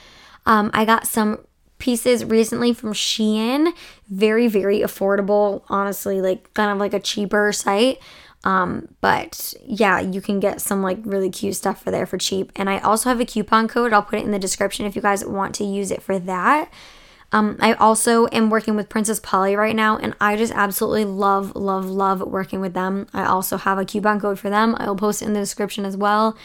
Um, 0.46 0.72
I 0.74 0.84
got 0.84 1.06
some 1.06 1.46
pieces 1.78 2.26
recently 2.26 2.74
from 2.74 2.94
Shein, 2.94 3.74
very 4.10 4.48
very 4.48 4.80
affordable, 4.80 5.64
honestly, 5.70 6.22
like 6.22 6.54
kind 6.54 6.72
of 6.72 6.78
like 6.78 6.94
a 6.94 7.00
cheaper 7.00 7.52
site. 7.52 8.00
Um, 8.46 8.90
but 9.00 9.54
yeah, 9.66 10.00
you 10.00 10.22
can 10.22 10.40
get 10.40 10.60
some 10.60 10.82
like 10.82 10.98
really 11.04 11.30
cute 11.30 11.56
stuff 11.56 11.82
for 11.82 11.92
there 11.92 12.06
for 12.06 12.18
cheap. 12.18 12.52
And 12.56 12.70
I 12.70 12.80
also 12.80 13.10
have 13.10 13.22
a 13.22 13.26
coupon 13.26 13.68
code. 13.68 13.94
I'll 13.94 14.02
put 14.02 14.20
it 14.20 14.26
in 14.26 14.32
the 14.32 14.40
description 14.40 14.86
if 14.86 14.96
you 14.96 15.02
guys 15.02 15.24
want 15.24 15.56
to 15.56 15.64
use 15.64 15.92
it 15.92 16.02
for 16.02 16.20
that. 16.20 16.70
Um, 17.34 17.58
I 17.60 17.74
also 17.74 18.28
am 18.28 18.52
working 18.52 18.76
with 18.76 18.90
Princess 18.90 19.20
Polly 19.20 19.56
right 19.56 19.76
now, 19.76 19.98
and 19.98 20.16
I 20.22 20.38
just 20.38 20.54
absolutely 20.54 21.06
love, 21.06 21.56
love, 21.56 21.86
love 21.86 22.22
working 22.22 22.62
with 22.62 22.76
them. 22.76 23.08
I 23.12 23.26
also 23.26 23.58
have 23.58 23.80
a 23.80 23.86
coupon 23.86 24.22
code 24.22 24.40
for 24.40 24.52
them. 24.52 24.76
I 24.78 24.86
will 24.86 24.96
post 24.96 25.24
it 25.24 25.26
in 25.26 25.34
the 25.34 25.40
description 25.40 25.84
as 25.84 25.98
well. 25.98 26.38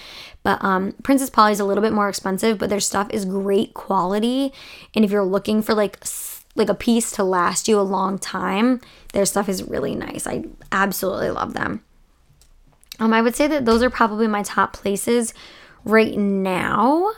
But 0.43 0.65
um, 0.65 0.95
Princess 1.03 1.29
Polly 1.29 1.53
is 1.53 1.61
a 1.61 1.65
little 1.67 1.83
bit 1.83 1.93
more 1.93 2.09
expensive, 2.09 2.57
but 2.57 2.71
their 2.71 2.81
stuff 2.81 3.09
is 3.11 3.27
great 3.27 3.75
quality. 3.75 4.51
And 4.95 5.05
if 5.05 5.11
you're 5.11 5.25
looking 5.25 5.63
for 5.63 5.75
like 5.75 6.03
like 6.55 6.71
a 6.71 6.75
piece 6.75 7.13
to 7.13 7.23
last 7.23 7.69
you 7.69 7.79
a 7.79 7.83
long 7.83 8.19
time, 8.19 8.81
their 9.13 9.27
stuff 9.27 9.49
is 9.49 9.63
really 9.63 9.95
nice. 9.95 10.27
I 10.27 10.45
absolutely 10.73 11.31
love 11.31 11.53
them. 11.53 11.85
Um, 12.99 13.13
I 13.13 13.23
would 13.23 13.37
say 13.37 13.47
that 13.47 13.65
those 13.65 13.83
are 13.83 13.91
probably 13.91 14.27
my 14.27 14.43
top 14.43 14.73
places 14.73 15.35
right 15.85 16.17
now. 16.17 17.13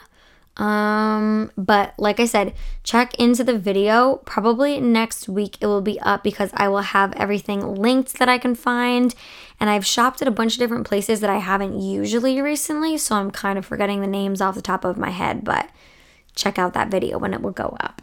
Um, 0.60 1.50
but 1.56 1.94
like 1.98 2.20
I 2.20 2.26
said, 2.26 2.52
check 2.84 3.14
into 3.14 3.42
the 3.42 3.58
video. 3.58 4.16
Probably 4.26 4.78
next 4.78 5.26
week 5.26 5.56
it 5.62 5.66
will 5.66 5.80
be 5.80 5.98
up 6.00 6.22
because 6.22 6.50
I 6.52 6.68
will 6.68 6.82
have 6.82 7.14
everything 7.14 7.76
linked 7.76 8.18
that 8.18 8.28
I 8.28 8.36
can 8.36 8.54
find. 8.54 9.14
And 9.58 9.70
I've 9.70 9.86
shopped 9.86 10.20
at 10.20 10.28
a 10.28 10.30
bunch 10.30 10.52
of 10.52 10.58
different 10.58 10.86
places 10.86 11.20
that 11.20 11.30
I 11.30 11.38
haven't 11.38 11.80
usually 11.80 12.42
recently, 12.42 12.98
so 12.98 13.16
I'm 13.16 13.30
kind 13.30 13.58
of 13.58 13.64
forgetting 13.64 14.02
the 14.02 14.06
names 14.06 14.42
off 14.42 14.54
the 14.54 14.60
top 14.60 14.84
of 14.84 14.98
my 14.98 15.10
head, 15.10 15.44
but 15.44 15.70
check 16.34 16.58
out 16.58 16.74
that 16.74 16.90
video 16.90 17.18
when 17.18 17.32
it 17.32 17.40
will 17.40 17.52
go 17.52 17.74
up. 17.80 18.02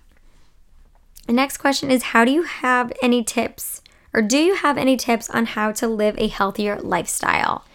The 1.28 1.34
next 1.34 1.58
question 1.58 1.92
is 1.92 2.04
How 2.04 2.26
do 2.26 2.32
you 2.32 2.42
have 2.44 2.92
any 3.04 3.24
tips, 3.24 3.84
or 4.14 4.24
do 4.24 4.38
you 4.38 4.56
have 4.56 4.80
any 4.80 4.98
tips 4.98 5.30
on 5.30 5.46
how 5.46 5.72
to 5.74 5.88
live 5.88 6.16
a 6.18 6.28
healthier 6.28 6.80
lifestyle? 6.80 7.66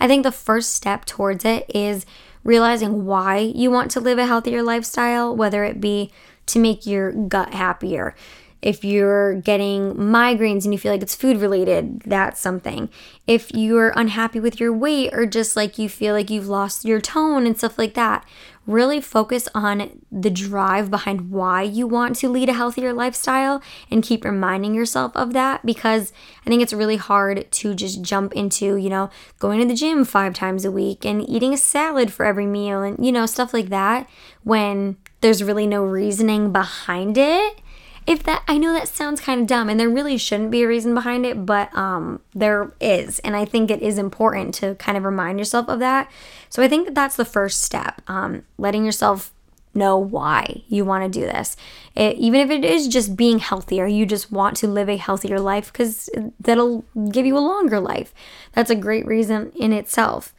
I 0.00 0.08
think 0.08 0.24
the 0.24 0.32
first 0.32 0.74
step 0.74 1.04
towards 1.04 1.44
it 1.44 1.70
is 1.74 2.04
realizing 2.46 3.04
why 3.04 3.38
you 3.38 3.70
want 3.70 3.90
to 3.90 4.00
live 4.00 4.18
a 4.18 4.26
healthier 4.26 4.62
lifestyle, 4.62 5.34
whether 5.34 5.64
it 5.64 5.80
be 5.80 6.12
to 6.46 6.58
make 6.58 6.86
your 6.86 7.12
gut 7.12 7.52
happier. 7.52 8.14
If 8.62 8.84
you're 8.84 9.34
getting 9.34 9.94
migraines 9.94 10.64
and 10.64 10.72
you 10.72 10.78
feel 10.78 10.92
like 10.92 11.02
it's 11.02 11.14
food 11.14 11.36
related, 11.36 12.00
that's 12.06 12.40
something. 12.40 12.88
If 13.26 13.52
you're 13.52 13.92
unhappy 13.94 14.40
with 14.40 14.58
your 14.58 14.72
weight 14.72 15.12
or 15.12 15.26
just 15.26 15.56
like 15.56 15.78
you 15.78 15.88
feel 15.88 16.14
like 16.14 16.30
you've 16.30 16.48
lost 16.48 16.84
your 16.84 17.00
tone 17.00 17.46
and 17.46 17.56
stuff 17.58 17.78
like 17.78 17.94
that, 17.94 18.24
really 18.66 19.00
focus 19.00 19.48
on 19.54 20.02
the 20.10 20.30
drive 20.30 20.90
behind 20.90 21.30
why 21.30 21.62
you 21.62 21.86
want 21.86 22.16
to 22.16 22.28
lead 22.28 22.48
a 22.48 22.52
healthier 22.52 22.92
lifestyle 22.92 23.62
and 23.90 24.02
keep 24.02 24.24
reminding 24.24 24.74
yourself 24.74 25.12
of 25.16 25.32
that 25.32 25.64
because 25.64 26.12
I 26.44 26.50
think 26.50 26.62
it's 26.62 26.72
really 26.72 26.96
hard 26.96 27.50
to 27.50 27.74
just 27.74 28.02
jump 28.02 28.32
into, 28.32 28.76
you 28.76 28.90
know, 28.90 29.10
going 29.38 29.60
to 29.60 29.66
the 29.66 29.74
gym 29.74 30.04
five 30.04 30.34
times 30.34 30.64
a 30.64 30.70
week 30.70 31.04
and 31.04 31.28
eating 31.28 31.54
a 31.54 31.58
salad 31.58 32.12
for 32.12 32.26
every 32.26 32.46
meal 32.46 32.82
and, 32.82 33.04
you 33.04 33.12
know, 33.12 33.26
stuff 33.26 33.54
like 33.54 33.68
that 33.68 34.08
when 34.42 34.96
there's 35.20 35.42
really 35.42 35.66
no 35.66 35.84
reasoning 35.84 36.52
behind 36.52 37.16
it 37.16 37.60
if 38.06 38.22
that 38.22 38.42
I 38.46 38.56
know 38.58 38.72
that 38.72 38.88
sounds 38.88 39.20
kind 39.20 39.40
of 39.40 39.46
dumb 39.46 39.68
and 39.68 39.78
there 39.78 39.90
really 39.90 40.16
shouldn't 40.16 40.50
be 40.50 40.62
a 40.62 40.68
reason 40.68 40.94
behind 40.94 41.26
it, 41.26 41.44
but 41.44 41.76
um 41.76 42.20
there 42.34 42.72
is 42.80 43.18
and 43.20 43.36
I 43.36 43.44
think 43.44 43.70
it 43.70 43.82
is 43.82 43.98
important 43.98 44.54
to 44.56 44.74
kind 44.76 44.96
of 44.96 45.04
remind 45.04 45.38
yourself 45.38 45.68
of 45.68 45.80
that. 45.80 46.10
So 46.48 46.62
I 46.62 46.68
think 46.68 46.86
that 46.86 46.94
that's 46.94 47.16
the 47.16 47.24
first 47.24 47.62
step. 47.62 48.00
Um 48.06 48.44
letting 48.58 48.84
yourself 48.84 49.32
know 49.74 49.98
why 49.98 50.62
you 50.68 50.84
want 50.86 51.04
to 51.04 51.20
do 51.20 51.26
this. 51.26 51.54
It, 51.94 52.16
even 52.16 52.40
if 52.40 52.50
it 52.50 52.64
is 52.64 52.88
just 52.88 53.14
being 53.14 53.40
healthier, 53.40 53.86
you 53.86 54.06
just 54.06 54.32
want 54.32 54.56
to 54.58 54.66
live 54.66 54.88
a 54.88 54.96
healthier 54.96 55.38
life 55.38 55.72
cuz 55.72 56.08
that'll 56.40 56.84
give 57.10 57.26
you 57.26 57.36
a 57.36 57.40
longer 57.40 57.80
life. 57.80 58.14
That's 58.52 58.70
a 58.70 58.76
great 58.76 59.06
reason 59.06 59.52
in 59.56 59.72
itself. 59.72 60.32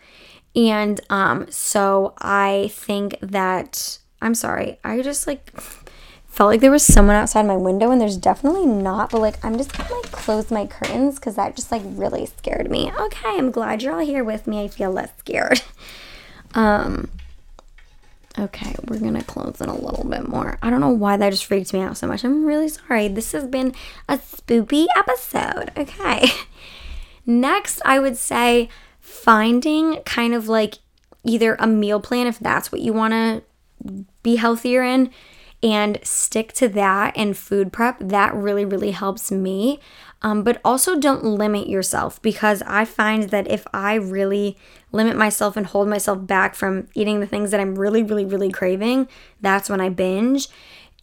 And 0.56 1.02
um 1.10 1.48
so 1.50 2.14
I 2.20 2.72
think 2.74 3.18
that 3.22 4.00
I'm 4.22 4.34
sorry. 4.34 4.80
I 4.84 5.02
just 5.02 5.28
like 5.28 5.52
felt 6.38 6.52
like 6.52 6.62
there 6.62 6.70
was 6.70 6.84
someone 6.84 7.16
outside 7.16 7.48
my 7.48 7.58
window 7.58 7.90
and 7.90 8.00
there's 8.00 8.16
definitely 8.16 8.68
not 8.68 9.10
but 9.10 9.20
like 9.20 9.44
i'm 9.44 9.58
just 9.58 9.76
gonna 9.76 9.92
like 9.92 10.12
close 10.12 10.52
my 10.52 10.68
curtains 10.68 11.16
because 11.16 11.36
that 11.36 11.56
just 11.56 11.72
like 11.72 11.82
really 11.84 12.28
scared 12.28 12.70
me. 12.70 12.92
Okay 12.92 13.30
i'm 13.30 13.50
glad 13.50 13.82
you're 13.82 13.94
all 13.94 14.06
here 14.06 14.24
with 14.24 14.46
me. 14.46 14.64
I 14.64 14.68
feel 14.68 14.92
less 14.92 15.12
scared. 15.18 15.62
Um 16.54 17.10
okay 18.40 18.74
we're 18.88 19.00
gonna 19.00 19.24
close 19.24 19.60
in 19.60 19.68
a 19.68 19.76
little 19.76 20.06
bit 20.08 20.28
more. 20.28 20.58
I 20.62 20.70
don't 20.70 20.80
know 20.80 20.90
why 20.90 21.18
that 21.18 21.32
just 21.32 21.46
freaked 21.46 21.74
me 21.74 21.82
out 21.82 21.98
so 21.98 22.08
much. 22.08 22.24
I'm 22.24 22.46
really 22.46 22.70
sorry. 22.70 23.10
This 23.10 23.34
has 23.34 23.46
been 23.48 23.74
a 24.08 24.18
spoopy 24.18 24.86
episode. 24.96 25.72
Okay. 25.76 26.30
Next 27.26 27.82
i 27.84 28.00
would 28.00 28.16
say 28.16 28.70
finding 29.02 30.02
kind 30.04 30.34
of 30.36 30.48
like 30.48 30.76
either 31.26 31.56
a 31.56 31.68
meal 31.68 32.00
plan 32.00 32.28
if 32.28 32.40
that's 32.40 32.72
what 32.72 32.82
you 32.82 32.94
want 32.94 33.12
to 33.14 34.06
be 34.22 34.38
healthier 34.38 34.84
in 34.84 35.12
and 35.64 36.00
stick 36.04 36.54
to 36.54 36.68
that 36.70 37.18
and 37.18 37.36
food 37.36 37.74
prep. 37.74 37.98
That 38.00 38.34
really, 38.36 38.66
really 38.66 38.92
helps 38.92 39.32
me. 39.32 39.80
Um, 40.22 40.44
but 40.44 40.60
also 40.66 41.00
don't 41.00 41.24
limit 41.24 41.68
yourself 41.68 42.22
because 42.22 42.64
I 42.64 42.86
find 42.86 43.30
that 43.30 43.50
if 43.50 43.68
I 43.72 43.96
really 43.96 44.58
limit 44.92 45.16
myself 45.16 45.56
and 45.56 45.66
hold 45.66 45.88
myself 45.88 46.26
back 46.26 46.56
from 46.56 46.88
eating 46.96 47.20
the 47.20 47.28
things 47.28 47.52
that 47.52 47.60
I'm 47.60 47.76
really, 47.76 48.02
really, 48.02 48.26
really 48.26 48.52
craving, 48.52 49.08
that's 49.42 49.70
when 49.70 49.80
I 49.80 49.90
binge. 49.90 50.48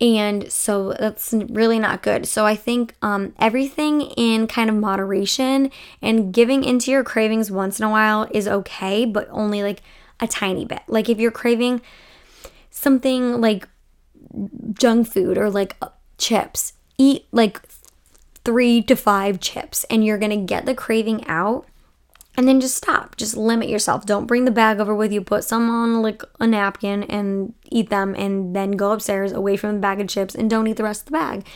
And 0.00 0.50
so 0.50 0.94
that's 0.98 1.32
really 1.32 1.78
not 1.78 2.02
good. 2.02 2.26
So 2.26 2.44
I 2.44 2.56
think 2.56 2.94
um, 3.02 3.32
everything 3.38 4.02
in 4.02 4.48
kind 4.48 4.68
of 4.68 4.74
moderation 4.74 5.70
and 6.02 6.34
giving 6.34 6.64
into 6.64 6.90
your 6.90 7.04
cravings 7.04 7.50
once 7.50 7.78
in 7.78 7.84
a 7.86 7.90
while 7.90 8.26
is 8.32 8.48
okay, 8.48 9.04
but 9.04 9.28
only 9.30 9.62
like 9.62 9.82
a 10.18 10.26
tiny 10.26 10.64
bit. 10.64 10.82
Like 10.88 11.08
if 11.08 11.20
you're 11.20 11.30
craving 11.30 11.80
something 12.70 13.40
like 13.40 13.68
junk 14.72 15.08
food 15.08 15.38
or 15.38 15.50
like 15.50 15.76
chips. 16.18 16.72
Eat 16.96 17.26
like 17.32 17.60
three 18.44 18.82
to 18.82 18.94
five 18.94 19.40
chips 19.40 19.84
and 19.84 20.04
you're 20.04 20.18
gonna 20.18 20.36
get 20.36 20.66
the 20.66 20.74
craving 20.74 21.26
out 21.26 21.66
and 22.36 22.48
then 22.48 22.60
just 22.60 22.76
stop. 22.76 23.16
Just 23.16 23.36
limit 23.36 23.68
yourself. 23.68 24.06
Don't 24.06 24.26
bring 24.26 24.44
the 24.44 24.50
bag 24.50 24.80
over 24.80 24.94
with 24.94 25.12
you. 25.12 25.20
Put 25.20 25.44
some 25.44 25.70
on 25.70 26.02
like 26.02 26.22
a 26.40 26.46
napkin 26.46 27.04
and 27.04 27.54
eat 27.70 27.90
them 27.90 28.14
and 28.16 28.54
then 28.54 28.72
go 28.72 28.92
upstairs 28.92 29.32
away 29.32 29.56
from 29.56 29.74
the 29.74 29.80
bag 29.80 30.00
of 30.00 30.08
chips 30.08 30.34
and 30.34 30.50
don't 30.50 30.66
eat 30.66 30.76
the 30.76 30.82
rest 30.82 31.02
of 31.02 31.06
the 31.06 31.12
bag. 31.12 31.46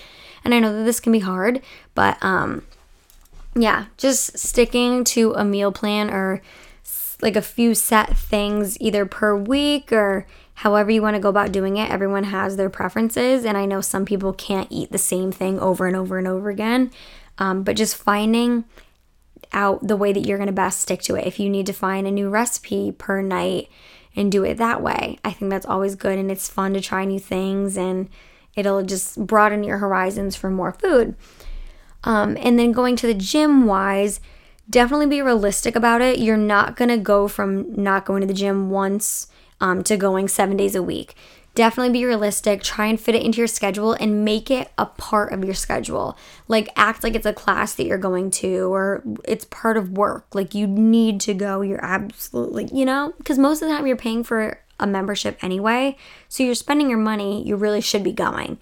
And 0.45 0.55
I 0.55 0.61
know 0.61 0.77
that 0.77 0.85
this 0.85 1.01
can 1.01 1.12
be 1.12 1.19
hard, 1.19 1.62
but 1.95 2.17
um 2.23 2.62
yeah, 3.55 3.87
just 3.97 4.38
sticking 4.38 5.03
to 5.05 5.33
a 5.35 5.45
meal 5.45 5.73
plan 5.73 6.11
or 6.11 6.43
like 7.21 7.35
a 7.35 7.43
few 7.43 7.75
set 7.75 8.17
things 8.17 8.81
either 8.81 9.05
per 9.05 9.35
week 9.37 9.93
or 9.93 10.27
however 10.59 10.90
you 10.90 11.01
want 11.01 11.14
to 11.14 11.21
go 11.21 11.29
about 11.29 11.53
doing 11.53 11.77
it. 11.77 11.88
Everyone 11.88 12.25
has 12.25 12.57
their 12.57 12.68
preferences, 12.68 13.44
and 13.44 13.57
I 13.57 13.64
know 13.64 13.81
some 13.81 14.05
people 14.05 14.33
can't 14.33 14.66
eat 14.71 14.90
the 14.90 14.99
same 14.99 15.31
thing 15.31 15.61
over 15.61 15.87
and 15.87 15.94
over 15.94 16.18
and 16.18 16.27
over 16.27 16.51
again. 16.51 16.90
Um, 17.38 17.62
but 17.62 17.77
just 17.77 17.94
finding 17.94 18.64
out 19.53 19.87
the 19.87 19.97
way 19.97 20.12
that 20.12 20.27
you're 20.27 20.37
going 20.37 20.49
to 20.49 20.53
best 20.53 20.81
stick 20.81 21.01
to 21.03 21.14
it. 21.14 21.29
If 21.29 21.38
you 21.38 21.49
need 21.49 21.66
to 21.66 21.73
find 21.73 22.09
a 22.09 22.11
new 22.11 22.29
recipe 22.29 22.90
per 22.90 23.23
night 23.23 23.68
and 24.16 24.33
do 24.33 24.42
it 24.42 24.57
that 24.57 24.83
way, 24.83 25.21
I 25.25 25.31
think 25.31 25.49
that's 25.53 25.64
always 25.64 25.94
good 25.94 26.18
and 26.18 26.29
it's 26.29 26.49
fun 26.49 26.75
to 26.75 26.81
try 26.81 27.05
new 27.05 27.21
things 27.21 27.79
and 27.79 28.09
it'll 28.57 28.83
just 28.83 29.25
broaden 29.29 29.62
your 29.62 29.79
horizons 29.79 30.35
for 30.35 30.51
more 30.51 30.73
food. 30.73 31.14
Um, 32.03 32.37
and 32.40 32.59
then 32.59 32.73
going 32.73 32.97
to 32.97 33.07
the 33.07 33.14
gym 33.14 33.66
wise, 33.66 34.18
definitely 34.68 35.07
be 35.07 35.23
realistic 35.23 35.77
about 35.77 36.01
it. 36.01 36.18
You're 36.18 36.37
not 36.37 36.75
going 36.75 36.88
to 36.88 36.99
go 36.99 37.29
from 37.29 37.81
not 37.81 38.05
going 38.05 38.23
to 38.23 38.27
the 38.27 38.35
gym 38.35 38.71
once 38.71 39.29
um, 39.61 39.83
to 39.85 39.97
going 39.97 40.29
seven 40.29 40.57
days 40.57 40.75
a 40.75 40.83
week. 40.83 41.14
Definitely 41.55 41.92
be 41.92 42.05
realistic. 42.05 42.62
Try 42.62 42.87
and 42.87 43.01
fit 43.01 43.16
it 43.16 43.23
into 43.23 43.38
your 43.38 43.49
schedule 43.49 43.92
and 43.94 44.25
make 44.25 44.49
it 44.51 44.71
a 44.79 44.87
part 44.87 45.33
of 45.33 45.44
your 45.44 45.55
schedule. 45.55 46.16
Like, 46.47 46.68
act 46.77 47.03
like 47.03 47.16
it's 47.16 47.27
a 47.27 47.33
class 47.33 47.75
that 47.75 47.87
you're 47.87 47.99
going 47.99 48.31
to 48.33 48.73
or 48.73 49.03
it's 49.25 49.44
part 49.47 49.77
of 49.77 49.90
work. 49.90 50.27
Like, 50.35 50.55
you 50.55 50.68
need 50.68 51.21
to 51.23 51.35
go. 51.35 51.62
You're 51.62 51.85
absolutely, 51.85 52.68
you 52.73 52.85
know, 52.85 53.12
because 53.18 53.38
most 53.38 53.61
of 53.61 53.68
the 53.68 53.75
time 53.75 53.88
you're 53.88 53.97
paying 53.97 54.23
for 54.23 54.61
a 54.79 54.87
membership 54.87 55.42
anyway. 55.42 55.97
So 56.29 56.42
you're 56.44 56.55
spending 56.55 56.88
your 56.88 56.99
money, 56.99 57.42
you 57.42 57.57
really 57.57 57.81
should 57.81 58.05
be 58.05 58.12
going. 58.12 58.59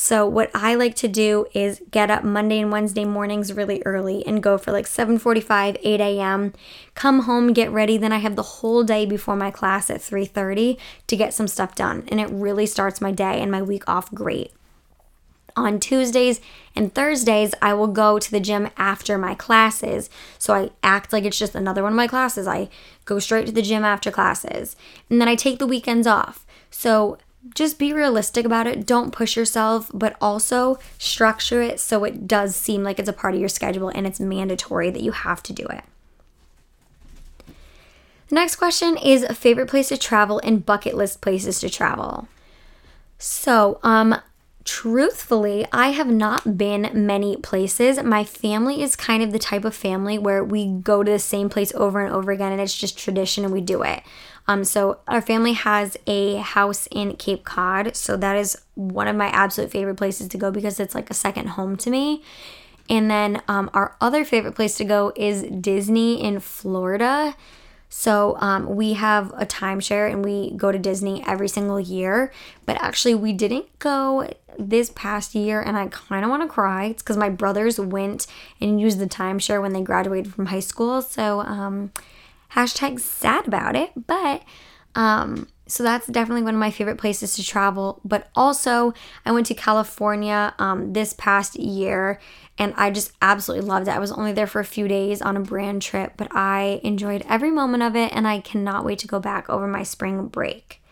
So 0.00 0.28
what 0.28 0.52
I 0.54 0.76
like 0.76 0.94
to 0.96 1.08
do 1.08 1.46
is 1.54 1.82
get 1.90 2.08
up 2.08 2.22
Monday 2.22 2.60
and 2.60 2.70
Wednesday 2.70 3.04
mornings 3.04 3.52
really 3.52 3.82
early 3.84 4.24
and 4.24 4.40
go 4.40 4.56
for 4.56 4.70
like 4.70 4.86
7:45, 4.86 5.76
8 5.82 6.00
a.m. 6.00 6.52
Come 6.94 7.22
home, 7.22 7.52
get 7.52 7.72
ready. 7.72 7.98
Then 7.98 8.12
I 8.12 8.18
have 8.18 8.36
the 8.36 8.60
whole 8.60 8.84
day 8.84 9.06
before 9.06 9.34
my 9.34 9.50
class 9.50 9.90
at 9.90 10.00
3:30 10.00 10.78
to 11.08 11.16
get 11.16 11.34
some 11.34 11.48
stuff 11.48 11.74
done, 11.74 12.04
and 12.06 12.20
it 12.20 12.30
really 12.30 12.64
starts 12.64 13.00
my 13.00 13.10
day 13.10 13.40
and 13.40 13.50
my 13.50 13.60
week 13.60 13.82
off 13.88 14.14
great. 14.14 14.52
On 15.56 15.80
Tuesdays 15.80 16.40
and 16.76 16.94
Thursdays, 16.94 17.52
I 17.60 17.74
will 17.74 17.88
go 17.88 18.20
to 18.20 18.30
the 18.30 18.38
gym 18.38 18.68
after 18.76 19.18
my 19.18 19.34
classes. 19.34 20.08
So 20.38 20.54
I 20.54 20.70
act 20.80 21.12
like 21.12 21.24
it's 21.24 21.40
just 21.40 21.56
another 21.56 21.82
one 21.82 21.94
of 21.94 21.96
my 21.96 22.06
classes. 22.06 22.46
I 22.46 22.68
go 23.04 23.18
straight 23.18 23.46
to 23.46 23.52
the 23.52 23.62
gym 23.62 23.82
after 23.82 24.12
classes. 24.12 24.76
And 25.10 25.20
then 25.20 25.26
I 25.26 25.34
take 25.34 25.58
the 25.58 25.66
weekends 25.66 26.06
off. 26.06 26.46
So 26.70 27.18
just 27.54 27.78
be 27.78 27.92
realistic 27.92 28.44
about 28.44 28.66
it. 28.66 28.86
Don't 28.86 29.12
push 29.12 29.36
yourself, 29.36 29.90
but 29.92 30.16
also 30.20 30.78
structure 30.98 31.62
it 31.62 31.80
so 31.80 32.04
it 32.04 32.26
does 32.26 32.56
seem 32.56 32.82
like 32.82 32.98
it's 32.98 33.08
a 33.08 33.12
part 33.12 33.34
of 33.34 33.40
your 33.40 33.48
schedule 33.48 33.88
and 33.88 34.06
it's 34.06 34.20
mandatory 34.20 34.90
that 34.90 35.02
you 35.02 35.12
have 35.12 35.42
to 35.44 35.52
do 35.52 35.66
it. 35.66 35.84
The 38.28 38.34
next 38.34 38.56
question 38.56 38.96
is 38.96 39.22
a 39.22 39.34
favorite 39.34 39.68
place 39.68 39.88
to 39.88 39.96
travel 39.96 40.38
and 40.44 40.64
bucket 40.64 40.94
list 40.94 41.20
places 41.20 41.60
to 41.60 41.70
travel. 41.70 42.28
So, 43.18 43.80
um, 43.82 44.20
truthfully, 44.64 45.66
I 45.72 45.92
have 45.92 46.08
not 46.08 46.58
been 46.58 46.90
many 46.92 47.36
places. 47.36 48.02
My 48.02 48.22
family 48.22 48.82
is 48.82 48.96
kind 48.96 49.22
of 49.22 49.32
the 49.32 49.38
type 49.38 49.64
of 49.64 49.74
family 49.74 50.18
where 50.18 50.44
we 50.44 50.66
go 50.66 51.02
to 51.02 51.10
the 51.10 51.18
same 51.18 51.48
place 51.48 51.72
over 51.74 52.04
and 52.04 52.14
over 52.14 52.30
again 52.30 52.52
and 52.52 52.60
it's 52.60 52.76
just 52.76 52.98
tradition 52.98 53.44
and 53.44 53.52
we 53.52 53.62
do 53.62 53.82
it. 53.82 54.02
Um, 54.48 54.64
so 54.64 54.98
our 55.06 55.20
family 55.20 55.52
has 55.52 55.98
a 56.06 56.36
house 56.36 56.88
in 56.90 57.16
Cape 57.16 57.44
Cod, 57.44 57.94
so 57.94 58.16
that 58.16 58.34
is 58.34 58.56
one 58.74 59.06
of 59.06 59.14
my 59.14 59.28
absolute 59.28 59.70
favorite 59.70 59.96
places 59.96 60.28
to 60.28 60.38
go 60.38 60.50
because 60.50 60.80
it's 60.80 60.94
like 60.94 61.10
a 61.10 61.14
second 61.14 61.48
home 61.50 61.76
to 61.76 61.90
me. 61.90 62.22
And 62.88 63.10
then 63.10 63.42
um, 63.46 63.70
our 63.74 63.94
other 64.00 64.24
favorite 64.24 64.54
place 64.54 64.74
to 64.76 64.84
go 64.84 65.12
is 65.14 65.42
Disney 65.42 66.22
in 66.22 66.40
Florida. 66.40 67.36
So 67.90 68.36
um, 68.40 68.74
we 68.74 68.94
have 68.94 69.32
a 69.36 69.44
timeshare 69.44 70.10
and 70.10 70.24
we 70.24 70.52
go 70.52 70.72
to 70.72 70.78
Disney 70.78 71.22
every 71.26 71.48
single 71.48 71.78
year. 71.78 72.32
But 72.64 72.80
actually, 72.82 73.14
we 73.14 73.34
didn't 73.34 73.66
go 73.78 74.30
this 74.58 74.90
past 74.94 75.34
year, 75.34 75.60
and 75.60 75.76
I 75.76 75.88
kind 75.88 76.24
of 76.24 76.30
want 76.30 76.42
to 76.42 76.48
cry. 76.48 76.86
It's 76.86 77.02
because 77.02 77.16
my 77.16 77.28
brothers 77.28 77.78
went 77.78 78.26
and 78.60 78.80
used 78.80 78.98
the 78.98 79.06
timeshare 79.06 79.60
when 79.60 79.74
they 79.74 79.82
graduated 79.82 80.32
from 80.32 80.46
high 80.46 80.60
school. 80.60 81.02
So 81.02 81.40
um, 81.40 81.92
hashtag 82.52 83.00
sad 83.00 83.46
about 83.46 83.76
it. 83.76 83.92
But 84.06 84.42
um, 84.94 85.48
so 85.68 85.82
that's 85.82 86.06
definitely 86.06 86.42
one 86.42 86.54
of 86.54 86.60
my 86.60 86.70
favorite 86.70 86.98
places 86.98 87.36
to 87.36 87.44
travel. 87.44 88.00
But 88.04 88.28
also, 88.34 88.94
I 89.24 89.32
went 89.32 89.46
to 89.46 89.54
California 89.54 90.54
um, 90.58 90.94
this 90.94 91.12
past 91.12 91.56
year 91.56 92.18
and 92.56 92.74
I 92.76 92.90
just 92.90 93.12
absolutely 93.20 93.68
loved 93.68 93.86
it. 93.86 93.92
I 93.92 93.98
was 93.98 94.10
only 94.10 94.32
there 94.32 94.46
for 94.46 94.60
a 94.60 94.64
few 94.64 94.88
days 94.88 95.20
on 95.20 95.36
a 95.36 95.40
brand 95.40 95.82
trip, 95.82 96.14
but 96.16 96.28
I 96.32 96.80
enjoyed 96.82 97.24
every 97.28 97.50
moment 97.50 97.82
of 97.82 97.94
it 97.94 98.12
and 98.14 98.26
I 98.26 98.40
cannot 98.40 98.84
wait 98.84 98.98
to 99.00 99.06
go 99.06 99.20
back 99.20 99.48
over 99.48 99.66
my 99.68 99.82
spring 99.82 100.26
break. 100.26 100.82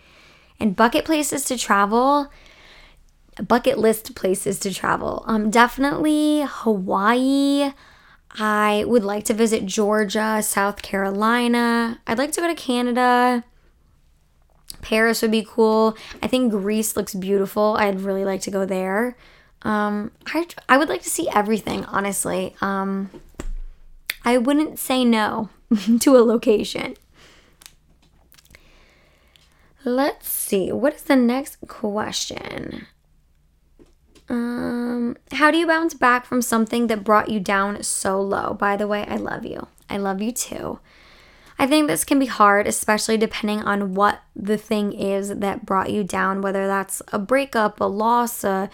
And 0.61 0.77
bucket 0.77 1.05
places 1.05 1.45
to 1.47 1.59
travel, 1.59 2.31
bucket 3.43 3.79
list 3.79 4.15
places 4.15 4.59
to 4.61 4.73
travel. 4.73 5.25
Um, 5.27 5.51
definitely 5.51 6.45
Hawaii. 6.47 7.73
I 8.39 8.85
would 8.87 9.05
like 9.05 9.25
to 9.25 9.35
visit 9.35 9.65
Georgia, 9.67 10.43
South 10.43 10.83
Carolina. 10.83 12.01
I'd 12.07 12.19
like 12.19 12.33
to 12.33 12.41
go 12.41 12.49
to 12.49 12.55
Canada. 12.55 13.45
Paris 14.83 15.23
would 15.23 15.31
be 15.31 15.47
cool. 15.49 15.97
I 16.23 16.27
think 16.27 16.53
Greece 16.53 16.97
looks 16.97 17.15
beautiful. 17.15 17.77
I'd 17.79 18.01
really 18.01 18.25
like 18.25 18.43
to 18.43 18.51
go 18.51 18.67
there. 18.67 19.17
Um, 19.63 20.13
I, 20.27 20.47
I 20.69 20.77
would 20.77 20.89
like 20.89 21.03
to 21.03 21.11
see 21.11 21.29
everything, 21.35 21.85
honestly. 21.87 22.55
Um, 22.61 23.11
I 24.25 24.39
wouldn't 24.39 24.79
say 24.79 25.05
no 25.05 25.49
to 26.01 26.17
a 26.17 26.21
location. 26.21 26.95
Let's 29.85 30.29
see. 30.29 30.73
What 30.73 30.95
is 30.95 31.03
the 31.03 31.17
next 31.17 31.57
question? 31.69 32.87
Um, 34.29 35.17
how 35.33 35.51
do 35.51 35.59
you 35.59 35.67
bounce 35.67 35.95
back 35.95 36.27
from 36.27 36.43
something 36.43 36.89
that 36.89 37.05
brought 37.05 37.29
you 37.29 37.41
down 37.41 37.83
so 37.83 38.21
low? 38.21 38.55
By 38.55 38.77
the 38.77 38.89
way, 38.89 39.05
I 39.07 39.17
love 39.17 39.45
you. 39.45 39.69
I 39.89 39.99
love 39.99 40.21
you 40.21 40.33
too. 40.33 40.81
I 41.59 41.67
think 41.67 41.87
this 41.87 42.05
can 42.05 42.19
be 42.19 42.27
hard, 42.27 42.67
especially 42.67 43.17
depending 43.17 43.63
on 43.63 43.95
what 43.95 44.21
the 44.35 44.59
thing 44.59 44.93
is 44.93 45.29
that 45.29 45.65
brought 45.65 45.91
you 45.91 46.05
down, 46.05 46.43
whether 46.43 46.67
that's 46.67 47.01
a 47.13 47.19
breakup, 47.19 47.81
a 47.81 47.85
loss, 47.85 48.45
a 48.45 48.69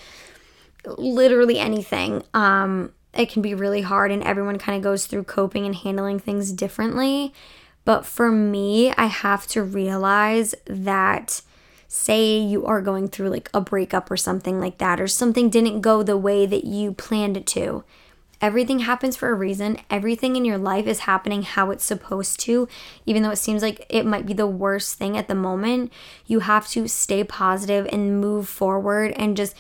literally 0.99 1.59
anything. 1.59 2.25
Um, 2.35 2.93
it 3.15 3.29
can 3.29 3.43
be 3.43 3.55
really 3.55 3.83
hard, 3.83 4.11
and 4.11 4.23
everyone 4.25 4.59
kind 4.59 4.77
of 4.77 4.83
goes 4.83 5.07
through 5.07 5.25
coping 5.25 5.65
and 5.65 5.77
handling 5.77 6.19
things 6.19 6.51
differently. 6.51 7.33
But 7.85 8.07
for 8.07 8.33
me, 8.33 8.93
I 8.93 9.07
have 9.07 9.47
to 9.49 9.63
realize 9.63 10.55
that, 10.67 11.43
say, 11.93 12.39
you 12.39 12.65
are 12.65 12.81
going 12.81 13.09
through 13.09 13.29
like 13.31 13.51
a 13.53 13.61
breakup 13.61 14.11
or 14.11 14.17
something 14.17 14.61
like 14.61 14.79
that, 14.79 15.01
or 15.01 15.09
something 15.09 15.51
didn't 15.51 15.81
go 15.81 16.03
the 16.03 16.17
way 16.17 16.47
that 16.47 16.65
you 16.65 16.93
planned 16.93 17.37
it 17.37 17.47
to 17.49 17.85
Everything 18.43 18.81
happens 18.81 19.17
for 19.17 19.31
a 19.31 19.35
reason. 19.35 19.79
Everything 19.89 20.35
in 20.35 20.45
your 20.45 20.59
life 20.59 20.89
is 20.89 21.01
happening 21.01 21.43
how 21.43 21.71
it's 21.71 21.85
supposed 21.85 22.41
to, 22.41 22.67
even 23.07 23.23
though 23.23 23.31
it 23.31 23.39
seems 23.39 23.63
like 23.63 23.87
it 23.89 24.05
might 24.05 24.27
be 24.27 24.33
the 24.33 24.49
worst 24.49 24.99
thing 24.99 25.17
at 25.17 25.29
the 25.29 25.35
moment. 25.37 25.93
You 26.27 26.41
have 26.41 26.67
to 26.71 26.89
stay 26.89 27.23
positive 27.23 27.87
and 27.93 28.21
move 28.21 28.49
forward 28.49 29.13
and 29.13 29.37
just 29.37 29.55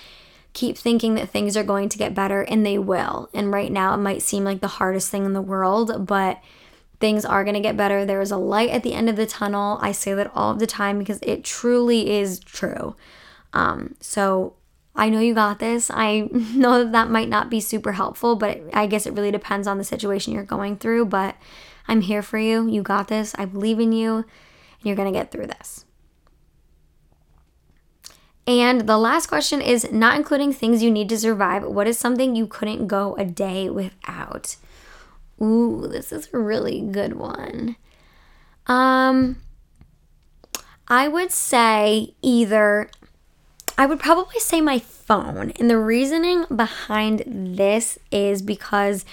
keep 0.52 0.76
thinking 0.76 1.14
that 1.14 1.30
things 1.30 1.56
are 1.56 1.62
going 1.62 1.90
to 1.90 1.98
get 1.98 2.12
better 2.12 2.42
and 2.42 2.66
they 2.66 2.76
will. 2.76 3.30
And 3.32 3.52
right 3.52 3.70
now, 3.70 3.94
it 3.94 3.98
might 3.98 4.20
seem 4.20 4.42
like 4.42 4.60
the 4.60 4.66
hardest 4.66 5.10
thing 5.10 5.24
in 5.24 5.32
the 5.32 5.40
world, 5.40 6.04
but 6.04 6.42
things 7.02 7.24
are 7.24 7.42
going 7.42 7.54
to 7.54 7.60
get 7.60 7.76
better. 7.76 8.06
There 8.06 8.20
is 8.20 8.30
a 8.30 8.36
light 8.36 8.70
at 8.70 8.84
the 8.84 8.94
end 8.94 9.10
of 9.10 9.16
the 9.16 9.26
tunnel. 9.26 9.76
I 9.82 9.90
say 9.90 10.14
that 10.14 10.30
all 10.36 10.52
of 10.52 10.60
the 10.60 10.68
time 10.68 11.00
because 11.00 11.18
it 11.20 11.42
truly 11.42 12.08
is 12.12 12.38
true. 12.38 12.94
Um, 13.52 13.96
so 14.00 14.54
I 14.94 15.08
know 15.08 15.18
you 15.18 15.34
got 15.34 15.58
this. 15.58 15.90
I 15.92 16.28
know 16.32 16.84
that 16.84 16.92
that 16.92 17.10
might 17.10 17.28
not 17.28 17.50
be 17.50 17.58
super 17.58 17.92
helpful, 17.92 18.36
but 18.36 18.60
I 18.72 18.86
guess 18.86 19.04
it 19.04 19.14
really 19.14 19.32
depends 19.32 19.66
on 19.66 19.78
the 19.78 19.84
situation 19.84 20.32
you're 20.32 20.44
going 20.44 20.76
through. 20.76 21.06
But 21.06 21.34
I'm 21.88 22.02
here 22.02 22.22
for 22.22 22.38
you. 22.38 22.68
You 22.68 22.82
got 22.82 23.08
this. 23.08 23.34
I 23.36 23.46
believe 23.46 23.80
in 23.80 23.90
you, 23.90 24.18
and 24.18 24.24
you're 24.84 24.96
going 24.96 25.12
to 25.12 25.18
get 25.18 25.32
through 25.32 25.48
this. 25.48 25.84
And 28.46 28.88
the 28.88 28.96
last 28.96 29.26
question 29.26 29.60
is 29.60 29.90
not 29.90 30.16
including 30.16 30.52
things 30.52 30.84
you 30.84 30.90
need 30.92 31.08
to 31.08 31.18
survive. 31.18 31.64
What 31.64 31.88
is 31.88 31.98
something 31.98 32.36
you 32.36 32.46
couldn't 32.46 32.86
go 32.86 33.16
a 33.16 33.24
day 33.24 33.68
without? 33.68 34.54
Ooh, 35.42 35.88
this 35.88 36.12
is 36.12 36.28
a 36.32 36.38
really 36.38 36.80
good 36.80 37.14
one. 37.14 37.76
Um, 38.66 39.42
I 40.86 41.08
would 41.08 41.32
say 41.32 42.14
either 42.22 42.90
I 43.78 43.86
would 43.86 43.98
probably 43.98 44.38
say 44.38 44.60
my 44.60 44.78
phone. 44.78 45.50
And 45.52 45.68
the 45.68 45.78
reasoning 45.78 46.44
behind 46.54 47.24
this 47.26 47.98
is 48.10 48.42
because 48.42 49.04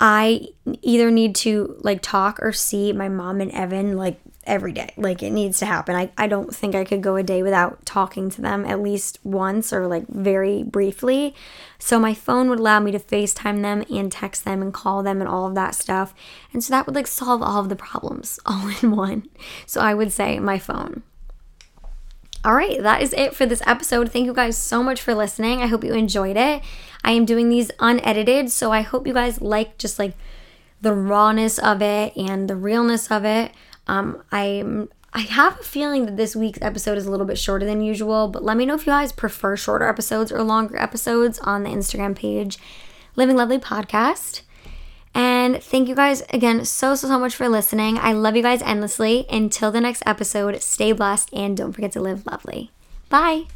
I 0.00 0.48
either 0.82 1.10
need 1.10 1.34
to 1.36 1.76
like 1.80 2.00
talk 2.00 2.38
or 2.40 2.52
see 2.52 2.92
my 2.92 3.08
mom 3.08 3.40
and 3.40 3.50
Evan 3.50 3.96
like 3.96 4.20
every 4.48 4.72
day. 4.72 4.92
Like 4.96 5.22
it 5.22 5.30
needs 5.30 5.58
to 5.58 5.66
happen. 5.66 5.94
I, 5.94 6.10
I 6.16 6.26
don't 6.26 6.54
think 6.54 6.74
I 6.74 6.84
could 6.84 7.02
go 7.02 7.16
a 7.16 7.22
day 7.22 7.42
without 7.42 7.84
talking 7.86 8.30
to 8.30 8.40
them 8.40 8.64
at 8.64 8.80
least 8.80 9.18
once 9.22 9.72
or 9.72 9.86
like 9.86 10.08
very 10.08 10.62
briefly. 10.62 11.34
So 11.78 11.98
my 11.98 12.14
phone 12.14 12.48
would 12.48 12.58
allow 12.58 12.80
me 12.80 12.90
to 12.92 12.98
FaceTime 12.98 13.62
them 13.62 13.84
and 13.90 14.10
text 14.10 14.44
them 14.44 14.62
and 14.62 14.74
call 14.74 15.02
them 15.02 15.20
and 15.20 15.28
all 15.28 15.46
of 15.46 15.54
that 15.54 15.74
stuff. 15.74 16.14
And 16.52 16.64
so 16.64 16.72
that 16.72 16.86
would 16.86 16.94
like 16.94 17.06
solve 17.06 17.42
all 17.42 17.60
of 17.60 17.68
the 17.68 17.76
problems 17.76 18.40
all 18.46 18.68
in 18.82 18.90
one. 18.90 19.28
So 19.66 19.80
I 19.80 19.94
would 19.94 20.12
say 20.12 20.38
my 20.40 20.58
phone. 20.58 21.02
All 22.44 22.54
right, 22.54 22.80
that 22.82 23.02
is 23.02 23.12
it 23.14 23.34
for 23.34 23.46
this 23.46 23.62
episode. 23.66 24.12
Thank 24.12 24.26
you 24.26 24.32
guys 24.32 24.56
so 24.56 24.82
much 24.82 25.02
for 25.02 25.12
listening. 25.12 25.60
I 25.60 25.66
hope 25.66 25.82
you 25.82 25.92
enjoyed 25.92 26.36
it. 26.36 26.62
I 27.02 27.10
am 27.10 27.24
doing 27.24 27.48
these 27.48 27.70
unedited, 27.80 28.50
so 28.50 28.70
I 28.70 28.82
hope 28.82 29.06
you 29.06 29.12
guys 29.12 29.40
like 29.40 29.76
just 29.76 29.98
like 29.98 30.14
the 30.80 30.92
rawness 30.92 31.58
of 31.58 31.82
it 31.82 32.16
and 32.16 32.48
the 32.48 32.56
realness 32.56 33.10
of 33.10 33.24
it. 33.24 33.52
Um, 33.88 34.22
I'm 34.30 34.88
I 35.12 35.20
have 35.20 35.58
a 35.58 35.64
feeling 35.64 36.06
that 36.06 36.16
this 36.16 36.36
week's 36.36 36.60
episode 36.60 36.98
is 36.98 37.06
a 37.06 37.10
little 37.10 37.26
bit 37.26 37.38
shorter 37.38 37.64
than 37.64 37.80
usual, 37.80 38.28
but 38.28 38.44
let 38.44 38.56
me 38.56 38.66
know 38.66 38.74
if 38.74 38.86
you 38.86 38.92
guys 38.92 39.10
prefer 39.10 39.56
shorter 39.56 39.88
episodes 39.88 40.30
or 40.30 40.42
longer 40.42 40.76
episodes 40.78 41.38
on 41.40 41.62
the 41.62 41.70
Instagram 41.70 42.14
page, 42.14 42.58
Living 43.16 43.36
Lovely 43.36 43.58
Podcast. 43.58 44.42
And 45.14 45.62
thank 45.62 45.88
you 45.88 45.94
guys 45.94 46.22
again 46.30 46.64
so, 46.64 46.94
so, 46.94 47.08
so 47.08 47.18
much 47.18 47.34
for 47.34 47.48
listening. 47.48 47.98
I 47.98 48.12
love 48.12 48.36
you 48.36 48.42
guys 48.42 48.62
endlessly. 48.62 49.26
Until 49.30 49.70
the 49.70 49.80
next 49.80 50.02
episode, 50.04 50.62
stay 50.62 50.92
blessed 50.92 51.30
and 51.32 51.56
don't 51.56 51.72
forget 51.72 51.92
to 51.92 52.00
live 52.00 52.26
lovely. 52.26 52.70
Bye. 53.08 53.46